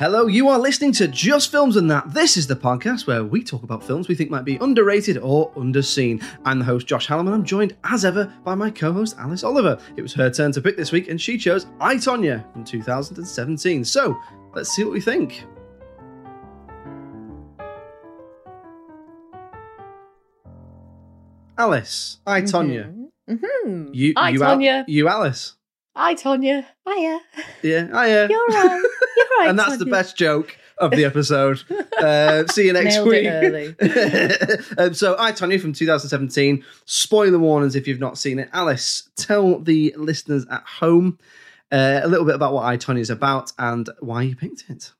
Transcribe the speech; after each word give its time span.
Hello, 0.00 0.28
you 0.28 0.48
are 0.48 0.58
listening 0.58 0.92
to 0.92 1.06
Just 1.06 1.50
Films 1.50 1.76
and 1.76 1.90
That. 1.90 2.14
This 2.14 2.38
is 2.38 2.46
the 2.46 2.56
podcast 2.56 3.06
where 3.06 3.22
we 3.22 3.44
talk 3.44 3.64
about 3.64 3.84
films 3.84 4.08
we 4.08 4.14
think 4.14 4.30
might 4.30 4.46
be 4.46 4.56
underrated 4.62 5.18
or 5.18 5.52
underseen. 5.52 6.24
I'm 6.42 6.60
the 6.60 6.64
host, 6.64 6.86
Josh 6.86 7.06
Hallam, 7.06 7.26
and 7.26 7.34
I'm 7.34 7.44
joined 7.44 7.76
as 7.84 8.06
ever 8.06 8.32
by 8.42 8.54
my 8.54 8.70
co 8.70 8.94
host, 8.94 9.14
Alice 9.18 9.44
Oliver. 9.44 9.78
It 9.98 10.00
was 10.00 10.14
her 10.14 10.30
turn 10.30 10.52
to 10.52 10.62
pick 10.62 10.78
this 10.78 10.90
week, 10.90 11.08
and 11.08 11.20
she 11.20 11.36
chose 11.36 11.66
I, 11.80 11.96
Tonya 11.96 12.50
from 12.50 12.64
2017. 12.64 13.84
So 13.84 14.18
let's 14.54 14.70
see 14.70 14.84
what 14.84 14.94
we 14.94 15.02
think. 15.02 15.44
Alice, 21.58 22.20
I, 22.26 22.40
Tonya. 22.40 23.10
Mm-hmm. 23.28 23.90
You, 23.92 24.14
Hi, 24.16 24.30
you, 24.30 24.42
Al- 24.42 24.56
Tonya. 24.56 24.84
you, 24.88 25.08
Alice. 25.08 25.56
I, 25.94 26.14
Tonya. 26.14 26.64
Hiya. 26.88 27.20
Yeah, 27.62 27.86
hiya. 27.88 28.28
You're 28.30 28.46
right. 28.46 28.82
Right. 29.38 29.48
and 29.48 29.58
that's 29.58 29.78
the 29.78 29.84
Tonya. 29.84 29.90
best 29.90 30.16
joke 30.16 30.56
of 30.78 30.90
the 30.92 31.04
episode. 31.04 31.62
Uh, 32.00 32.46
see 32.46 32.64
you 32.64 32.72
next 32.72 32.98
week. 33.04 33.26
um, 34.78 34.94
so, 34.94 35.16
I, 35.18 35.32
Tonya 35.32 35.60
from 35.60 35.74
2017. 35.74 36.64
Spoiler 36.86 37.38
warnings 37.38 37.76
if 37.76 37.86
you've 37.86 38.00
not 38.00 38.16
seen 38.16 38.38
it. 38.38 38.48
Alice, 38.54 39.10
tell 39.16 39.58
the 39.58 39.92
listeners 39.98 40.46
at 40.50 40.62
home 40.62 41.18
uh, 41.70 42.00
a 42.02 42.08
little 42.08 42.24
bit 42.24 42.34
about 42.34 42.54
what 42.54 42.64
I, 42.64 42.78
Tonya 42.78 43.00
is 43.00 43.10
about 43.10 43.52
and 43.58 43.90
why 44.00 44.22
you 44.22 44.34
picked 44.34 44.64
it. 44.70 44.92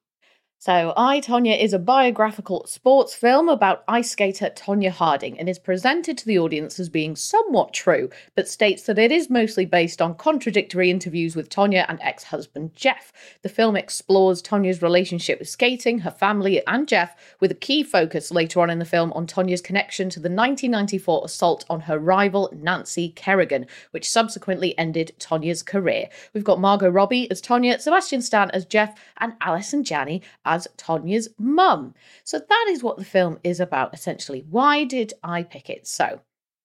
So, 0.62 0.92
I, 0.94 1.20
Tonya 1.20 1.58
is 1.58 1.72
a 1.72 1.78
biographical 1.78 2.66
sports 2.66 3.14
film 3.14 3.48
about 3.48 3.82
ice 3.88 4.10
skater 4.10 4.50
Tonya 4.50 4.90
Harding 4.90 5.40
and 5.40 5.48
is 5.48 5.58
presented 5.58 6.18
to 6.18 6.26
the 6.26 6.38
audience 6.38 6.78
as 6.78 6.90
being 6.90 7.16
somewhat 7.16 7.72
true, 7.72 8.10
but 8.34 8.46
states 8.46 8.82
that 8.82 8.98
it 8.98 9.10
is 9.10 9.30
mostly 9.30 9.64
based 9.64 10.02
on 10.02 10.16
contradictory 10.16 10.90
interviews 10.90 11.34
with 11.34 11.48
Tonya 11.48 11.86
and 11.88 11.98
ex 12.02 12.24
husband 12.24 12.76
Jeff. 12.76 13.10
The 13.40 13.48
film 13.48 13.74
explores 13.74 14.42
Tonya's 14.42 14.82
relationship 14.82 15.38
with 15.38 15.48
skating, 15.48 16.00
her 16.00 16.10
family, 16.10 16.62
and 16.66 16.86
Jeff, 16.86 17.16
with 17.40 17.50
a 17.50 17.54
key 17.54 17.82
focus 17.82 18.30
later 18.30 18.60
on 18.60 18.68
in 18.68 18.78
the 18.78 18.84
film 18.84 19.14
on 19.14 19.26
Tonya's 19.26 19.62
connection 19.62 20.10
to 20.10 20.20
the 20.20 20.28
1994 20.28 21.22
assault 21.24 21.64
on 21.70 21.80
her 21.80 21.98
rival 21.98 22.52
Nancy 22.54 23.08
Kerrigan, 23.16 23.64
which 23.92 24.10
subsequently 24.10 24.76
ended 24.76 25.12
Tonya's 25.18 25.62
career. 25.62 26.10
We've 26.34 26.44
got 26.44 26.60
Margot 26.60 26.90
Robbie 26.90 27.30
as 27.30 27.40
Tonya, 27.40 27.80
Sebastian 27.80 28.20
Stan 28.20 28.50
as 28.50 28.66
Jeff, 28.66 28.94
and 29.16 29.32
Allison 29.40 29.84
Janney 29.84 30.20
as 30.50 30.66
Tonya's 30.76 31.28
mum. 31.38 31.94
So 32.24 32.40
that 32.40 32.66
is 32.70 32.82
what 32.82 32.98
the 32.98 33.04
film 33.04 33.38
is 33.44 33.60
about 33.60 33.94
essentially. 33.94 34.44
Why 34.50 34.84
did 34.84 35.14
I 35.22 35.44
pick 35.44 35.70
it? 35.70 35.86
So 35.86 36.20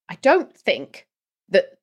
I 0.08 0.16
don't 0.16 0.52
think 0.52 1.06
that 1.48 1.78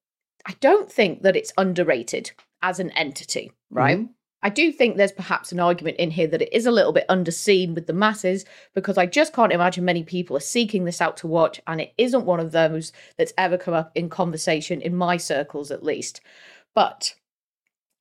I 0.45 0.53
don't 0.59 0.91
think 0.91 1.21
that 1.21 1.37
it's 1.37 1.53
underrated 1.57 2.31
as 2.61 2.79
an 2.79 2.91
entity, 2.91 3.53
right? 3.71 3.99
Mm-hmm. 3.99 4.11
I 4.45 4.49
do 4.49 4.73
think 4.73 4.97
there's 4.97 5.13
perhaps 5.13 5.53
an 5.53 5.61
argument 5.61 5.95
in 5.97 6.11
here 6.11 6.27
that 6.27 6.41
it 6.41 6.51
is 6.51 6.65
a 6.65 6.71
little 6.71 6.91
bit 6.91 7.07
underseen 7.07 7.73
with 7.73 7.87
the 7.87 7.93
masses 7.93 8.43
because 8.73 8.97
I 8.97 9.05
just 9.05 9.31
can't 9.31 9.53
imagine 9.53 9.85
many 9.85 10.03
people 10.03 10.35
are 10.35 10.41
seeking 10.41 10.83
this 10.83 10.99
out 10.99 11.15
to 11.17 11.27
watch, 11.27 11.61
and 11.65 11.79
it 11.79 11.93
isn't 11.97 12.25
one 12.25 12.41
of 12.41 12.51
those 12.51 12.91
that's 13.17 13.31
ever 13.37 13.57
come 13.57 13.73
up 13.73 13.93
in 13.95 14.09
conversation 14.09 14.81
in 14.81 14.97
my 14.97 15.15
circles 15.15 15.71
at 15.71 15.81
least. 15.81 16.19
But 16.75 17.15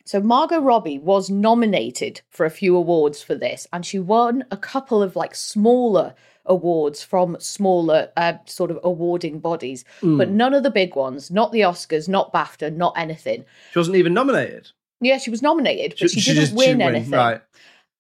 so 0.05 0.21
Margot 0.21 0.61
Robbie 0.61 0.99
was 0.99 1.31
nominated 1.31 2.21
for 2.31 2.47
a 2.47 2.51
few 2.51 2.77
awards 2.77 3.23
for 3.23 3.35
this, 3.35 3.67
and 3.73 3.85
she 3.85 3.99
won 3.99 4.45
a 4.51 4.57
couple 4.57 5.03
of 5.03 5.17
like 5.17 5.35
smaller 5.35 6.15
awards 6.47 7.03
from 7.03 7.37
smaller 7.39 8.11
uh, 8.17 8.35
sort 8.47 8.71
of 8.71 8.79
awarding 8.83 9.39
bodies, 9.39 9.85
but 10.01 10.29
none 10.29 10.55
of 10.55 10.63
the 10.65 10.71
big 10.71 10.97
ones, 10.97 11.31
not 11.31 11.53
the 11.53 11.61
Oscars, 11.61 12.09
not 12.09 12.33
BAFTA, 12.33 12.75
not 12.75 12.95
anything. 12.97 13.45
She 13.73 13.79
wasn't 13.79 13.97
even 13.97 14.13
nominated. 14.15 14.71
Yeah, 15.01 15.19
she 15.19 15.31
was 15.31 15.43
nominated, 15.43 15.97
but 15.99 16.11
she, 16.11 16.21
didn't 16.21 16.41
just- 16.43 16.55
win 16.55 16.79
didn't 16.79 16.95
anything. 16.95 17.11
Right. 17.13 17.41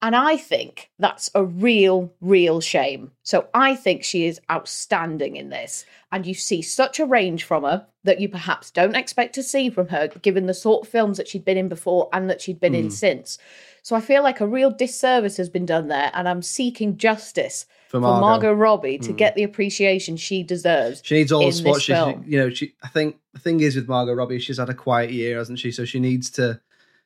And 0.05 0.17
I 0.17 0.37
think 0.37 0.91
that's 0.99 1.31
a 1.33 1.45
real, 1.45 2.13
real 2.21 2.61
shame. 2.61 3.13
So 3.23 3.47
I 3.55 3.77
think 3.77 4.03
she 4.03 4.27
is 4.27 4.41
outstanding 4.51 5.37
in 5.37 5.49
this. 5.51 5.87
And 6.11 6.27
you 6.27 6.35
see 6.35 6.61
such 6.61 6.99
a 6.99 7.07
range 7.07 7.45
from 7.45 7.63
her 7.63 7.87
that 8.03 8.21
you 8.21 8.29
perhaps 8.29 8.73
don't 8.73 8.97
expect 8.97 9.35
to 9.37 9.45
see 9.45 9.71
from 9.71 9.89
her, 9.89 10.09
given 10.09 10.47
the 10.47 10.55
sort 10.55 10.85
of 10.85 10.93
films 10.93 11.19
that 11.19 11.29
she'd 11.29 11.45
been 11.45 11.57
in 11.57 11.69
before 11.69 12.09
and 12.13 12.29
that 12.29 12.41
she'd 12.41 12.59
been 12.59 12.75
in 12.75 12.89
Mm. 12.89 12.93
since. 12.93 13.39
So 13.83 13.95
I 13.95 14.01
feel 14.01 14.25
like 14.25 14.41
a 14.41 14.47
real 14.47 14.73
disservice 14.73 15.37
has 15.37 15.49
been 15.49 15.67
done 15.67 15.87
there. 15.87 16.11
And 16.15 16.29
I'm 16.29 16.43
seeking 16.43 16.97
justice 16.97 17.65
For 17.89 17.99
for 17.99 18.01
Margot. 18.01 18.21
Margot, 18.21 18.53
Robbie 18.55 18.99
to 18.99 19.13
Mm. 19.13 19.17
get 19.17 19.37
the 19.37 19.45
appreciation 19.45 20.17
she 20.17 20.43
deserves. 20.43 21.01
She 21.05 21.15
needs 21.15 21.31
all 21.31 21.47
the 21.47 21.53
support. 21.53 21.83
She, 21.83 21.93
you 22.27 22.39
know, 22.39 22.51
she. 22.51 22.75
I 22.83 22.89
think 22.89 23.19
the 23.35 23.39
thing 23.41 23.61
is 23.61 23.77
with 23.77 23.89
Margot 23.89 24.15
Robbie, 24.15 24.41
she's 24.41 24.59
had 24.59 24.69
a 24.69 24.75
quiet 24.75 25.13
year, 25.13 25.39
hasn't 25.39 25.61
she? 25.61 25.71
So 25.71 25.85
she 25.85 26.01
needs 26.01 26.29
to. 26.31 26.61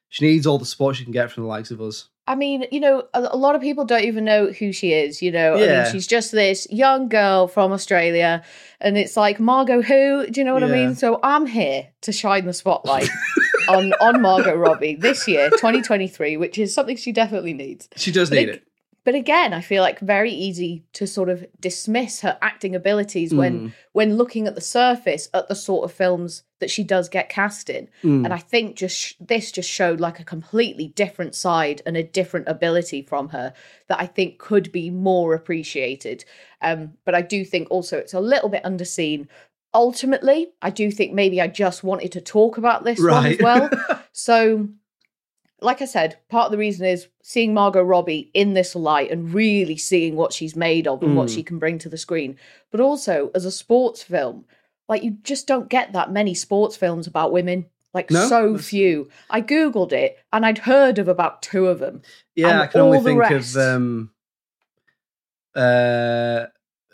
She 0.09 0.25
needs 0.25 0.47
all 0.47 0.59
the 0.59 0.65
support 0.65 0.97
she 0.97 1.05
can 1.05 1.13
get 1.13 1.31
from 1.31 1.43
the 1.43 1.49
likes 1.49 1.71
of 1.71 1.81
us. 1.83 2.09
I 2.29 2.35
mean, 2.35 2.67
you 2.73 2.81
know, 2.81 3.05
a, 3.15 3.21
a 3.31 3.37
lot 3.37 3.55
of 3.55 3.61
people 3.61 3.85
don't 3.85 4.05
even 4.05 4.25
know 4.25 4.51
who 4.51 4.73
she 4.73 4.93
is. 4.93 5.23
You 5.23 5.31
know, 5.31 5.55
I 5.55 5.61
mean, 5.85 5.93
she's 5.93 6.07
just 6.07 6.33
this 6.33 6.67
young 6.71 7.09
girl 7.09 7.47
from 7.47 7.73
Australia, 7.73 8.43
and 8.81 8.99
it's 8.99 9.17
like 9.17 9.39
Margot, 9.39 9.83
who? 9.83 10.27
Do 10.27 10.41
you 10.41 10.45
know 10.45 10.55
what 10.55 10.65
I 10.65 10.67
mean? 10.67 10.95
So 10.97 11.21
I'm 11.23 11.47
here 11.47 11.89
to 12.03 12.13
shine 12.13 12.45
the 12.47 12.53
spotlight 12.53 13.09
on 13.69 13.93
on 14.01 14.21
Margot 14.21 14.55
Robbie 14.57 14.97
this 14.97 15.29
year, 15.29 15.51
2023, 15.51 16.37
which 16.37 16.59
is 16.59 16.75
something 16.75 16.97
she 16.97 17.13
definitely 17.13 17.53
needs. 17.55 17.89
She 17.97 18.11
does 18.13 18.31
But 18.31 18.37
need 18.37 18.49
ag- 18.49 18.55
it. 18.57 18.63
But 19.07 19.15
again, 19.15 19.53
I 19.53 19.61
feel 19.61 19.85
like 19.85 20.01
very 20.01 20.33
easy 20.33 20.83
to 20.95 21.07
sort 21.07 21.29
of 21.29 21.47
dismiss 21.61 22.23
her 22.23 22.37
acting 22.43 22.75
abilities 22.75 23.33
Mm. 23.33 23.37
when 23.39 23.75
when 23.93 24.17
looking 24.17 24.49
at 24.49 24.57
the 24.57 24.61
surface 24.61 25.29
at 25.33 25.47
the 25.47 25.55
sort 25.55 25.85
of 25.85 25.97
films 25.97 26.43
that 26.59 26.71
she 26.71 26.83
does 26.83 27.09
get 27.09 27.29
cast 27.29 27.71
in. 27.71 27.89
Mm. 28.03 28.25
And 28.25 28.35
I 28.35 28.39
think 28.39 28.75
just 28.75 29.15
this 29.25 29.53
just 29.53 29.71
showed 29.71 30.01
like 30.01 30.19
a 30.19 30.25
completely 30.25 30.89
different 30.89 31.37
side 31.37 31.83
and 31.87 31.97
a 31.97 32.03
different 32.03 32.49
ability 32.49 33.01
from 33.03 33.29
her 33.29 33.55
that 33.87 34.01
I 34.01 34.07
think 34.07 34.39
could 34.39 34.73
be 34.73 34.91
more 34.91 35.35
appreciated. 35.35 36.25
Um, 36.61 36.95
but 37.05 37.15
I 37.15 37.23
do 37.23 37.45
think 37.45 37.71
also 37.71 37.99
it's 37.99 38.13
a 38.15 38.21
little 38.21 38.49
bit 38.49 38.65
underseen. 38.65 39.29
Ultimately, 39.73 40.49
I 40.61 40.71
do 40.71 40.91
think 40.91 41.13
maybe 41.13 41.41
I 41.41 41.47
just 41.47 41.85
wanted 41.85 42.11
to 42.13 42.21
talk 42.21 42.59
about 42.59 42.83
this 42.83 42.99
one 43.01 43.27
as 43.27 43.39
well. 43.39 43.71
so 44.13 44.69
like 45.61 45.81
I 45.81 45.87
said, 45.87 46.19
part 46.29 46.47
of 46.47 46.53
the 46.53 46.59
reason 46.59 46.87
is 46.87 47.09
seeing 47.23 47.55
Margot 47.55 47.83
Robbie 47.83 48.31
in 48.35 48.53
this 48.55 48.75
light 48.75 49.11
and 49.11 49.33
really 49.33 49.77
seeing 49.77 50.15
what 50.17 50.33
she's 50.33 50.55
made 50.55 50.87
of 50.87 51.03
and 51.03 51.17
what 51.17 51.29
Mm. 51.29 51.35
she 51.35 51.43
can 51.43 51.59
bring 51.59 51.79
to 51.79 51.89
the 51.89 51.97
screen. 51.97 52.37
But 52.71 52.81
also 52.81 53.31
as 53.35 53.45
a 53.47 53.51
sports 53.51 54.03
film, 54.03 54.45
like 54.89 55.03
you 55.03 55.13
just 55.23 55.47
don't 55.47 55.69
get 55.71 55.93
that 55.95 56.13
many 56.13 56.35
sports 56.35 56.77
films 56.77 57.07
about 57.07 57.33
women. 57.33 57.67
Like 57.95 58.11
No? 58.11 58.29
so 58.29 58.59
few. 58.59 59.09
I 59.31 59.41
googled 59.41 59.93
it 59.93 60.19
and 60.31 60.45
I'd 60.45 60.59
heard 60.59 60.99
of 60.99 61.09
about 61.09 61.41
two 61.41 61.67
of 61.69 61.79
them. 61.79 62.03
Yeah, 62.35 62.61
I 62.61 62.67
can 62.67 62.83
only 62.83 63.01
think 63.01 63.19
rest- 63.19 63.57
of 63.57 63.63
um, 63.63 64.11
uh, 65.55 66.47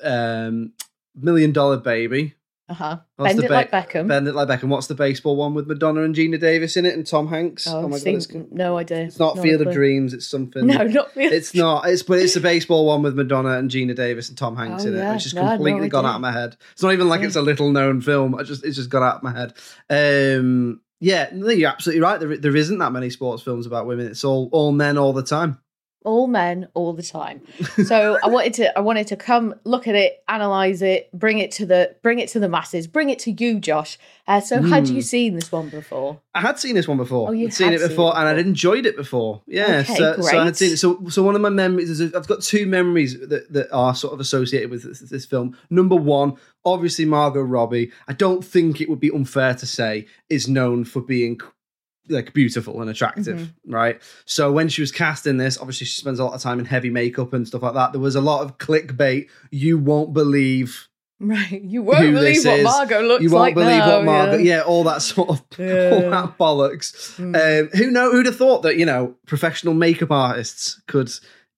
um, 0.03 0.73
Million 1.17 1.53
Dollar 1.53 1.79
Baby. 1.79 2.35
Uh 2.72 2.74
huh. 2.74 2.98
What's 3.16 3.34
Bend 3.34 3.44
it 3.44 3.48
ba- 3.48 3.54
like 3.54 3.70
Beckham. 3.70 4.08
Bend 4.08 4.26
it 4.28 4.34
like 4.34 4.48
Beckham. 4.48 4.69
What's 4.69 4.86
the 4.86 4.94
baseball 4.94 5.36
one 5.36 5.52
with 5.54 5.66
Madonna 5.66 6.02
and 6.02 6.14
Geena 6.14 6.40
Davis 6.40 6.76
in 6.76 6.86
it 6.86 6.94
and 6.94 7.06
Tom 7.06 7.28
Hanks? 7.28 7.66
oh, 7.66 7.80
Oh, 7.84 7.88
my 7.88 7.98
see, 7.98 8.12
god, 8.12 8.16
it's, 8.16 8.28
no 8.50 8.78
idea. 8.78 9.02
it's 9.02 9.19
not 9.19 9.36
No 9.36 9.42
Field 9.42 9.60
of. 9.66 9.72
Dreams. 9.74 10.14
It's 10.14 10.26
something. 10.26 10.66
No, 10.66 10.82
not 10.84 11.12
Field. 11.12 11.32
It's 11.32 11.54
not. 11.54 11.86
It's 11.88 12.02
but 12.02 12.19
it's 12.19 12.34
the 12.34 12.40
baseball 12.40 12.86
one 12.86 13.02
with 13.02 13.14
Madonna 13.16 13.58
and 13.58 13.70
Geena 13.70 13.94
Davis 13.94 14.28
and 14.30 14.38
Tom 14.38 14.56
Hanks 14.56 14.84
Oh, 14.84 14.88
in 14.88 14.94
it, 14.94 14.98
yeah. 14.98 15.12
which 15.14 15.24
has 15.24 15.34
No, 15.34 15.42
had 15.42 15.50
no 15.60 15.64
completely 15.64 15.88
gone 15.88 16.06
out 16.06 16.14
of 16.16 16.20
my 16.22 16.32
head. 16.32 16.56
It's 16.72 16.82
not 16.82 16.92
even 16.92 17.08
like 17.08 17.20
Yeah. 17.20 17.26
it's 17.28 17.36
a 17.36 17.42
little 17.42 17.70
known 17.70 18.00
film. 18.00 18.34
I 18.34 18.42
just 18.42 18.64
it's 18.64 18.76
just 18.76 18.90
got 18.90 19.02
out 19.02 19.16
of 19.16 19.22
my 19.22 19.32
head. 19.32 19.52
Um, 19.90 20.80
Yeah, 21.00 21.28
no, 21.32 21.48
you're 21.50 21.69
absolutely 21.70 22.00
right. 22.02 22.20
There, 22.20 22.36
there 22.36 22.56
isn't 22.56 22.78
that 22.78 22.92
many 22.92 23.10
sports 23.10 23.42
films 23.42 23.66
about 23.66 23.86
women. 23.86 24.06
It's 24.06 24.24
all 24.24 24.48
all 24.52 24.72
men 24.72 24.96
all 24.98 25.12
the 25.12 25.22
time. 25.24 25.58
All 26.04 26.26
men 26.26 26.69
all 26.75 26.93
the 26.93 27.02
time 27.02 27.40
so 27.84 28.19
i 28.22 28.28
wanted 28.28 28.52
to 28.54 28.76
i 28.78 28.81
wanted 28.81 29.06
to 29.06 29.16
come 29.16 29.54
look 29.64 29.87
at 29.88 29.94
it 29.94 30.22
analyze 30.28 30.82
it 30.82 31.10
bring 31.12 31.38
it 31.38 31.50
to 31.50 31.64
the 31.66 31.94
bring 32.02 32.19
it 32.19 32.28
to 32.28 32.38
the 32.40 32.49
masses 32.49 32.87
bring 32.87 33.10
it 33.10 33.19
to 33.19 33.31
you 33.32 33.58
josh 33.60 33.99
uh, 34.28 34.40
so 34.40 34.62
had 34.62 34.87
Hmm. 34.88 34.94
you 34.96 35.02
seen 35.02 35.34
this 35.34 35.50
one 35.50 35.69
before 35.69 36.20
I 36.34 36.40
had 36.40 36.58
seen 36.58 36.75
this 36.76 36.87
one 36.88 36.96
before. 36.96 37.28
Oh, 37.28 37.32
you 37.32 37.46
I'd 37.49 37.52
seen 37.52 37.66
had 37.66 37.75
it 37.75 37.81
seen 37.81 37.88
before, 37.88 38.12
it 38.14 38.19
and 38.20 38.28
I'd 38.28 38.38
enjoyed 38.38 38.87
it 38.87 38.96
before. 38.96 39.43
Yeah, 39.46 39.81
Okay, 39.84 39.94
so, 39.96 40.14
so 40.22 40.28
I 40.28 40.31
great. 40.31 40.44
had 40.44 40.56
seen 40.56 40.72
it. 40.72 40.76
So, 40.78 41.06
so 41.10 41.22
one 41.25 41.34
of 41.34 41.40
my 41.43 41.50
memories 41.50 41.90
is 41.90 42.14
I've 42.14 42.26
got 42.28 42.40
two 42.40 42.64
memories 42.66 43.19
that, 43.20 43.52
that 43.52 43.70
are 43.72 43.94
sort 43.94 44.14
of 44.14 44.20
associated 44.20 44.70
with 44.70 44.84
this, 44.84 45.00
this 45.00 45.26
film. 45.26 45.58
Number 45.69 45.96
one, 45.96 46.37
obviously 46.64 47.05
Margot 47.05 47.43
Robbie. 47.43 47.90
I 48.08 48.14
don't 48.14 48.43
think 48.44 48.81
it 48.81 48.88
would 48.88 49.00
be 49.00 49.10
unfair 49.10 49.55
to 49.55 49.66
say 49.66 50.06
is 50.31 50.48
known 50.48 50.84
for 50.84 51.02
being 51.02 51.38
like 52.08 52.32
beautiful 52.34 52.81
and 52.81 52.90
attractive, 52.90 53.38
Mm-hmm. 53.38 53.72
right? 53.72 54.00
So 54.25 54.50
when 54.52 54.69
she 54.69 54.81
was 54.81 54.90
cast 54.93 55.26
in 55.26 55.37
this, 55.37 55.58
obviously 55.58 55.87
she 55.87 56.00
spends 56.00 56.19
a 56.19 56.25
lot 56.25 56.34
of 56.34 56.40
time 56.43 56.58
in 56.58 56.64
heavy 56.64 56.90
makeup 56.90 57.32
and 57.32 57.46
stuff 57.46 57.62
like 57.62 57.75
that. 57.75 57.93
There 57.93 58.00
was 58.00 58.16
a 58.16 58.20
lot 58.20 58.43
of 58.43 58.58
clickbait. 58.58 59.28
You 59.50 59.78
won't 59.78 60.12
believe 60.12 60.88
right 61.25 61.62
you 61.62 61.84
won't 61.84 62.00
believe 62.00 62.44
what 62.44 62.58
is. 62.58 62.64
margot 62.64 63.00
looks 63.02 63.22
you 63.22 63.31
won't 63.31 63.40
like 63.43 63.54
believe 63.54 63.78
now, 63.78 63.99
what 63.99 64.04
Margot. 64.04 64.38
yeah. 64.38 64.56
Yeah. 64.56 64.60
all 64.62 64.82
that 64.82 65.00
sort 65.02 65.28
of 65.31 65.38
all 65.58 65.64
Yeah. 65.64 66.00
Hmm. 66.00 66.10
that 66.10 66.37
bollocks. 66.38 67.19
Um, 67.20 67.69
who 67.78 67.93
know? 67.93 68.10
Who'd 68.10 68.26
have 68.26 68.37
thought 68.37 68.62
that 68.62 68.76
you 68.76 68.84
know 68.87 69.14
professional 69.26 69.75
makeup 69.75 70.10
artists 70.10 70.81
could 70.88 71.12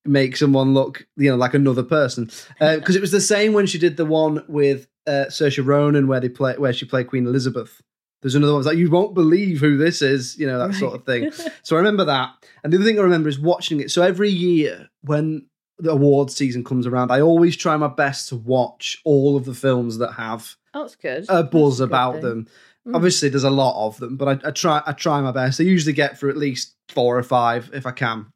make 0.05 0.37
someone 0.37 0.75
look 0.75 1.06
you 1.17 1.31
know 1.31 1.37
like 1.37 1.55
another 1.55 1.82
person? 1.82 2.31
Because 2.61 2.94
it 2.94 3.00
was 3.00 3.11
the 3.12 3.23
same 3.23 3.55
when 3.55 3.64
she 3.67 3.79
did 3.79 3.97
the 3.97 4.05
one 4.05 4.44
with 4.49 4.87
uh, 5.06 5.26
Saoirse 5.29 5.64
Ronan 5.64 6.08
where 6.08 6.20
they 6.20 6.29
play 6.29 6.55
where 6.58 6.75
she 6.75 6.85
played 6.85 7.06
Queen 7.06 7.26
Elizabeth. 7.26 7.81
There's 8.25 8.35
another 8.35 8.55
one 8.55 8.62
that's 8.62 8.69
like 8.73 8.79
you 8.79 8.91
won't 8.91 9.12
believe 9.15 9.61
who 9.61 9.76
this 9.76 10.00
is, 10.00 10.37
you 10.38 10.47
know 10.47 10.59
that 10.67 10.75
sort 10.75 10.94
of 10.94 11.05
thing. 11.05 11.31
so 11.62 11.76
I 11.76 11.79
remember 11.79 12.06
that, 12.06 12.31
and 12.65 12.73
the 12.73 12.79
other 12.79 12.85
thing 12.87 12.99
I 12.99 13.03
remember 13.03 13.29
is 13.29 13.38
watching 13.38 13.81
it. 13.81 13.91
So 13.91 14.00
every 14.03 14.31
year 14.31 14.88
when 15.03 15.47
the 15.79 15.91
award 15.91 16.31
season 16.31 16.65
comes 16.65 16.87
around, 16.87 17.11
I 17.12 17.21
always 17.21 17.55
try 17.55 17.76
my 17.76 17.88
best 17.88 18.31
to 18.31 18.37
watch 18.37 19.03
all 19.05 19.37
of 19.37 19.44
the 19.44 19.53
films 19.55 19.99
that 19.99 20.12
have 20.15 20.56
Oh, 20.73 20.81
that's 20.85 20.97
good 20.97 21.26
a 21.29 21.43
buzz 21.44 21.79
That's 21.79 21.81
a 21.81 21.82
good 21.82 21.91
about 21.91 22.12
thing. 22.15 22.23
them. 22.23 22.47
Mm. 22.88 22.97
Obviously, 22.97 23.29
there's 23.29 23.44
a 23.44 23.50
lot 23.50 23.87
of 23.87 23.99
them, 23.99 24.17
but 24.17 24.29
I, 24.44 24.49
I 24.49 24.50
try 24.53 24.82
I 24.87 24.93
try 24.93 25.21
my 25.21 25.31
best. 25.31 25.61
I 25.61 25.65
usually 25.65 25.93
get 25.93 26.19
through 26.19 26.31
at 26.31 26.37
least 26.38 26.75
four 26.88 27.19
or 27.19 27.23
five 27.23 27.71
if 27.75 27.85
I 27.87 27.91
can. 27.93 28.26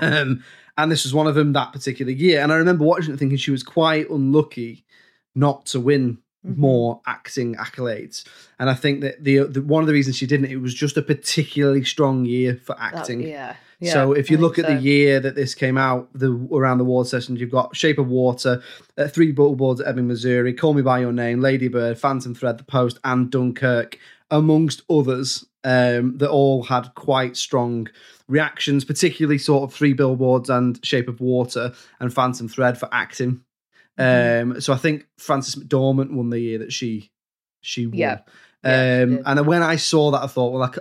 Um, 0.00 0.44
and 0.78 0.90
this 0.90 1.04
was 1.04 1.12
one 1.14 1.26
of 1.26 1.34
them 1.34 1.52
that 1.52 1.72
particular 1.72 2.12
year. 2.12 2.40
And 2.40 2.52
I 2.52 2.56
remember 2.56 2.84
watching 2.84 3.12
it 3.12 3.18
thinking 3.18 3.38
she 3.38 3.50
was 3.50 3.62
quite 3.62 4.08
unlucky 4.08 4.84
not 5.34 5.66
to 5.66 5.80
win 5.80 6.18
Mhm. 6.46 6.56
more 6.56 7.00
acting 7.06 7.54
accolades. 7.56 8.24
And 8.58 8.70
I 8.70 8.74
think 8.74 9.02
that 9.02 9.22
the, 9.22 9.40
the 9.40 9.60
one 9.60 9.82
of 9.82 9.86
the 9.86 9.92
reasons 9.92 10.16
she 10.16 10.26
didn't, 10.26 10.46
it 10.50 10.56
was 10.56 10.72
just 10.72 10.96
a 10.96 11.02
particularly 11.02 11.84
strong 11.84 12.24
year 12.24 12.58
for 12.64 12.74
That- 12.76 12.94
acting. 12.94 13.20
yeah, 13.22 13.56
yeah 13.78 13.92
so 13.92 14.12
if 14.14 14.30
you 14.30 14.38
I 14.38 14.40
look 14.40 14.58
at 14.58 14.66
the 14.66 14.76
year 14.76 15.20
that 15.20 15.34
this 15.34 15.54
came 15.54 15.76
out, 15.76 16.08
the 16.14 16.32
around 16.50 16.78
the 16.78 16.84
award 16.84 17.08
sessions, 17.08 17.40
you've 17.42 17.50
got 17.50 17.76
Shape 17.76 17.98
of 17.98 18.08
Water, 18.08 18.62
uh, 18.96 19.06
Three 19.08 19.32
Billboards 19.32 19.82
at 19.82 19.88
Ebbing, 19.88 20.08
Missouri, 20.08 20.54
Call 20.54 20.72
Me 20.72 20.80
by 20.80 21.00
Your 21.00 21.12
Name, 21.12 21.40
Lady 21.42 21.68
Bird, 21.68 21.98
Phantom 21.98 22.34
Thread, 22.34 22.56
The 22.56 22.64
Post, 22.64 22.98
and 23.04 23.30
Dunkirk, 23.30 23.98
amongst 24.30 24.80
others, 24.88 25.44
um, 25.64 26.16
that 26.16 26.30
all 26.30 26.62
had 26.62 26.94
quite 26.94 27.36
strong 27.36 27.86
reactions, 28.28 28.84
particularly 28.86 29.36
sort 29.36 29.64
of 29.64 29.74
Three 29.76 29.92
Billboards 29.92 30.48
and 30.48 30.82
Shape 30.82 31.08
of 31.08 31.20
Water 31.20 31.72
and 31.98 32.14
Phantom 32.14 32.48
Thread 32.48 32.78
for 32.78 32.88
acting. 32.92 33.42
Mm-hmm. 34.00 34.52
Um, 34.52 34.60
so 34.60 34.72
I 34.72 34.76
think 34.76 35.06
Frances 35.18 35.56
McDormand 35.56 36.12
won 36.12 36.30
the 36.30 36.40
year 36.40 36.58
that 36.58 36.72
she 36.72 37.10
she 37.60 37.86
won. 37.86 37.96
Yeah. 37.96 38.18
Yeah, 38.64 38.98
she 38.98 39.02
Um, 39.04 39.16
did. 39.16 39.22
and 39.26 39.46
when 39.46 39.62
I 39.62 39.76
saw 39.76 40.10
that, 40.12 40.22
I 40.22 40.26
thought, 40.26 40.50
well, 40.52 40.60
like, 40.60 40.76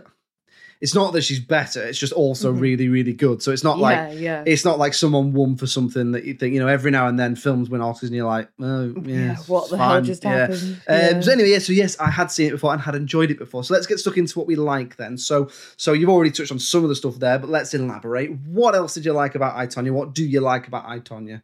it's 0.82 0.96
not 0.96 1.12
that 1.12 1.24
she's 1.24 1.42
better; 1.42 1.84
it's 1.84 2.00
just 2.00 2.14
also 2.14 2.54
Mhm. 2.54 2.60
really, 2.62 2.88
really 2.88 3.12
good. 3.12 3.42
So 3.42 3.52
it's 3.52 3.66
not 3.66 3.80
yeah 3.80 3.84
like 3.84 4.20
yeah 4.20 4.44
it's 4.46 4.64
not 4.64 4.80
like 4.80 4.94
someone 4.94 5.34
won 5.34 5.58
for 5.58 5.68
something 5.68 6.14
that 6.14 6.24
you 6.24 6.34
think, 6.36 6.54
you 6.54 6.60
know, 6.62 6.68
every 6.70 6.90
now 6.90 7.08
and 7.08 7.20
then 7.20 7.36
films 7.36 7.70
win 7.70 7.82
Oscars, 7.82 8.04
and 8.04 8.12
you're 8.16 8.26
like, 8.26 8.48
oh, 8.62 8.94
yeah, 9.04 9.16
yeah 9.16 9.36
what 9.48 9.70
the 9.70 9.78
hell 9.78 10.02
just 10.02 10.24
yeah. 10.24 10.48
happened 10.48 10.82
Um, 10.88 11.22
So 11.22 11.34
anyway, 11.34 11.50
yeah. 11.52 11.60
So 11.60 11.74
yes, 11.74 12.00
I 12.00 12.10
had 12.10 12.32
seen 12.32 12.48
it 12.48 12.52
before 12.52 12.72
and 12.72 12.82
had 12.82 12.96
enjoyed 12.96 13.30
it 13.30 13.38
before. 13.40 13.66
So 13.66 13.74
let's 13.74 13.88
get 13.88 14.00
stuck 14.00 14.18
into 14.18 14.40
what 14.40 14.48
we 14.48 14.56
like 14.56 14.96
then. 14.96 15.18
So 15.18 15.50
so 15.76 15.92
you've 15.92 16.10
already 16.10 16.32
touched 16.32 16.52
on 16.54 16.60
some 16.60 16.84
of 16.84 16.90
the 16.90 16.96
stuff 16.96 17.20
there, 17.20 17.38
but 17.40 17.50
let's 17.50 17.74
elaborate. 17.74 18.32
What 18.48 18.74
else 18.74 18.94
did 18.94 19.04
you 19.04 19.12
like 19.12 19.36
about 19.36 19.58
I 19.58 19.68
Tonya? 19.68 19.92
What 19.92 20.14
do 20.14 20.24
you 20.26 20.40
like 20.40 20.68
about 20.68 20.86
I 20.88 21.00
Tonya? 21.00 21.42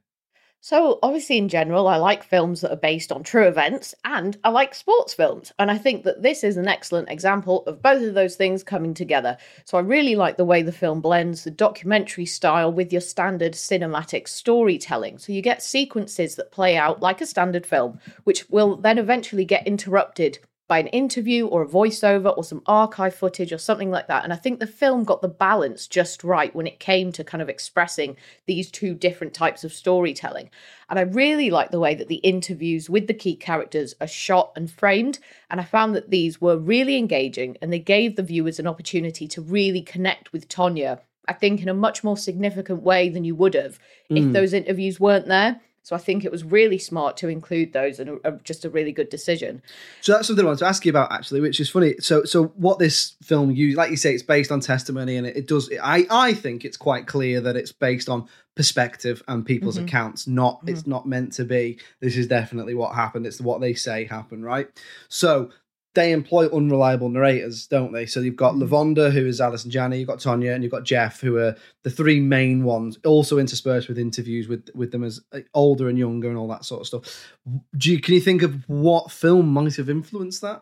So, 0.68 0.98
obviously, 1.04 1.38
in 1.38 1.48
general, 1.48 1.88
I 1.88 1.98
like 1.98 2.24
films 2.24 2.62
that 2.62 2.72
are 2.72 2.76
based 2.76 3.12
on 3.12 3.22
true 3.22 3.48
events 3.48 3.94
and 4.04 4.36
I 4.44 4.50
like 4.50 4.74
sports 4.74 5.14
films. 5.14 5.54
And 5.60 5.70
I 5.70 5.78
think 5.78 6.06
that 6.06 6.24
this 6.24 6.44
is 6.44 6.58
an 6.58 6.68
excellent 6.68 7.08
example 7.08 7.64
of 7.68 7.84
both 7.84 8.02
of 8.02 8.16
those 8.16 8.36
things 8.36 8.64
coming 8.64 8.96
together. 8.96 9.38
So, 9.66 9.78
I 9.78 9.82
really 9.82 10.16
like 10.16 10.38
the 10.38 10.44
way 10.44 10.64
the 10.64 10.72
film 10.72 11.02
blends 11.02 11.44
the 11.44 11.52
documentary 11.52 12.26
style 12.26 12.74
with 12.74 12.92
your 12.92 13.02
standard 13.02 13.54
cinematic 13.54 14.28
storytelling. 14.28 15.20
So, 15.20 15.34
you 15.34 15.44
get 15.44 15.62
sequences 15.62 16.34
that 16.38 16.52
play 16.52 16.76
out 16.76 17.00
like 17.00 17.22
a 17.22 17.28
standard 17.28 17.68
film, 17.68 18.00
which 18.24 18.50
will 18.50 18.76
then 18.76 18.98
eventually 18.98 19.46
get 19.46 19.68
interrupted 19.68 20.40
by 20.68 20.80
an 20.80 20.88
interview 20.88 21.46
or 21.46 21.62
a 21.62 21.68
voiceover 21.68 22.36
or 22.36 22.44
some 22.44 22.64
archive 22.66 23.14
footage 23.14 23.54
or 23.54 23.58
something 23.58 23.92
like 23.92 24.08
that. 24.08 24.24
And 24.24 24.34
I 24.34 24.36
think 24.36 24.60
the 24.60 24.68
film 24.68 25.04
got 25.04 25.22
the 25.22 25.28
balance 25.28 25.86
just 25.86 26.24
right 26.24 26.56
when 26.56 26.66
it 26.66 26.80
came 26.80 27.12
to 27.12 27.24
kind 27.24 27.42
of 27.42 27.50
expressing 27.50 28.18
these 28.48 28.72
two 28.72 28.96
different 28.96 29.34
types 29.34 29.64
of 29.64 29.72
storytelling. 29.72 30.50
And 30.90 30.98
I 30.98 31.04
really 31.04 31.52
like 31.52 31.70
the 31.70 31.80
way 31.80 31.94
that 31.94 32.08
the 32.08 32.16
interviews 32.16 32.90
with 32.90 33.06
the 33.08 33.14
key 33.14 33.36
characters 33.36 33.94
are 34.02 34.08
shot 34.08 34.54
and 34.56 34.72
framed. 34.72 35.20
And 35.52 35.62
I 35.62 35.66
found 35.66 35.96
that 35.96 36.10
these 36.10 36.42
were 36.42 36.58
really 36.58 36.98
engaging 36.98 37.58
and 37.62 37.72
they 37.72 37.80
gave 37.80 38.16
the 38.16 38.24
viewers 38.24 38.60
an 38.60 38.68
opportunity 38.68 39.28
to 39.28 39.42
really 39.42 39.82
connect 39.82 40.34
with 40.34 40.48
Tonya, 40.48 41.00
I 41.28 41.34
think, 41.34 41.62
in 41.62 41.70
a 41.70 41.76
much 41.76 42.04
more 42.04 42.18
significant 42.18 42.82
way 42.82 43.10
than 43.10 43.24
you 43.24 43.36
would 43.36 43.54
have 43.54 43.78
if 44.10 44.24
mm. 44.24 44.34
those 44.34 44.54
interviews 44.54 45.00
weren't 45.00 45.28
there. 45.28 45.62
So 45.86 45.96
I 45.96 46.00
think 46.00 46.26
it 46.26 46.32
was 46.32 46.44
really 46.44 46.80
smart 46.80 47.16
to 47.18 47.28
include 47.28 47.72
those 47.72 48.00
and 48.00 48.10
a, 48.10 48.18
a- 48.34 48.40
just 48.44 48.66
a 48.66 48.72
really 48.72 48.92
good 48.92 49.10
decision. 49.10 49.62
So 50.02 50.14
that's 50.14 50.26
something 50.26 50.44
I 50.44 50.48
want 50.48 50.58
to 50.60 50.66
ask 50.66 50.84
you 50.84 50.90
about 50.90 51.12
actually, 51.12 51.42
which 51.42 51.60
is 51.60 51.70
funny. 51.70 51.94
So 52.00 52.24
so 52.24 52.46
what 52.56 52.80
this 52.80 53.16
film 53.22 53.52
you 53.52 53.76
like 53.76 53.92
you 53.92 53.98
say 53.98 54.12
it's 54.16 54.24
based 54.24 54.52
on 54.52 54.62
testimony 54.62 55.16
and 55.16 55.28
it, 55.28 55.38
it 55.38 55.48
does 55.48 55.70
I 55.84 56.08
I 56.10 56.34
think 56.34 56.66
it's 56.66 56.76
quite 56.76 57.06
clear 57.06 57.40
that 57.42 57.56
it's 57.56 57.72
based 57.72 58.10
on 58.10 58.28
perspective 58.56 59.22
and 59.28 59.46
people's 59.46 59.76
Mm-hmm. 59.78 59.86
accounts. 59.86 60.26
Not 60.26 60.62
it's 60.66 60.88
not 60.88 61.06
meant 61.06 61.34
to 61.34 61.46
be 61.46 61.78
this 62.00 62.18
is 62.18 62.26
definitely 62.26 62.74
what 62.74 62.96
happened. 62.96 63.28
It's 63.28 63.40
what 63.40 63.62
they 63.62 63.76
say 63.76 64.06
happened, 64.06 64.44
right? 64.44 64.68
So 65.08 65.52
they 65.96 66.12
employ 66.12 66.48
unreliable 66.50 67.10
narrators, 67.10 67.66
don't 67.68 67.92
they? 67.92 68.06
So 68.06 68.20
you've 68.20 68.36
got 68.36 68.54
Mm-hmm. 68.54 68.74
Lavonda, 68.74 69.12
who 69.12 69.26
is 69.26 69.42
Allison 69.42 69.72
Janney, 69.72 70.00
you've 70.00 70.08
got 70.08 70.20
Tonya, 70.20 70.54
and 70.54 70.64
you've 70.64 70.72
got 70.72 70.84
Jeff, 70.84 71.20
who 71.22 71.38
are 71.38 71.56
the 71.84 71.90
three 71.90 72.20
main 72.20 72.64
ones, 72.64 73.00
also 73.06 73.38
interspersed 73.40 73.88
with 73.88 73.98
interviews 73.98 74.48
with 74.48 74.70
with 74.76 74.92
them 74.92 75.04
as 75.04 75.22
like, 75.34 75.48
older 75.54 75.90
and 75.90 75.98
younger 75.98 76.30
and 76.30 76.38
all 76.38 76.48
that 76.50 76.66
sort 76.66 76.82
of 76.82 76.88
stuff. 76.88 77.34
Do 77.78 77.92
you, 77.92 78.00
can 78.00 78.14
you 78.14 78.22
think 78.22 78.44
of 78.44 78.68
what 78.70 79.12
film 79.12 79.48
might 79.48 79.76
have 79.78 79.90
influenced 79.90 80.42
that? 80.42 80.62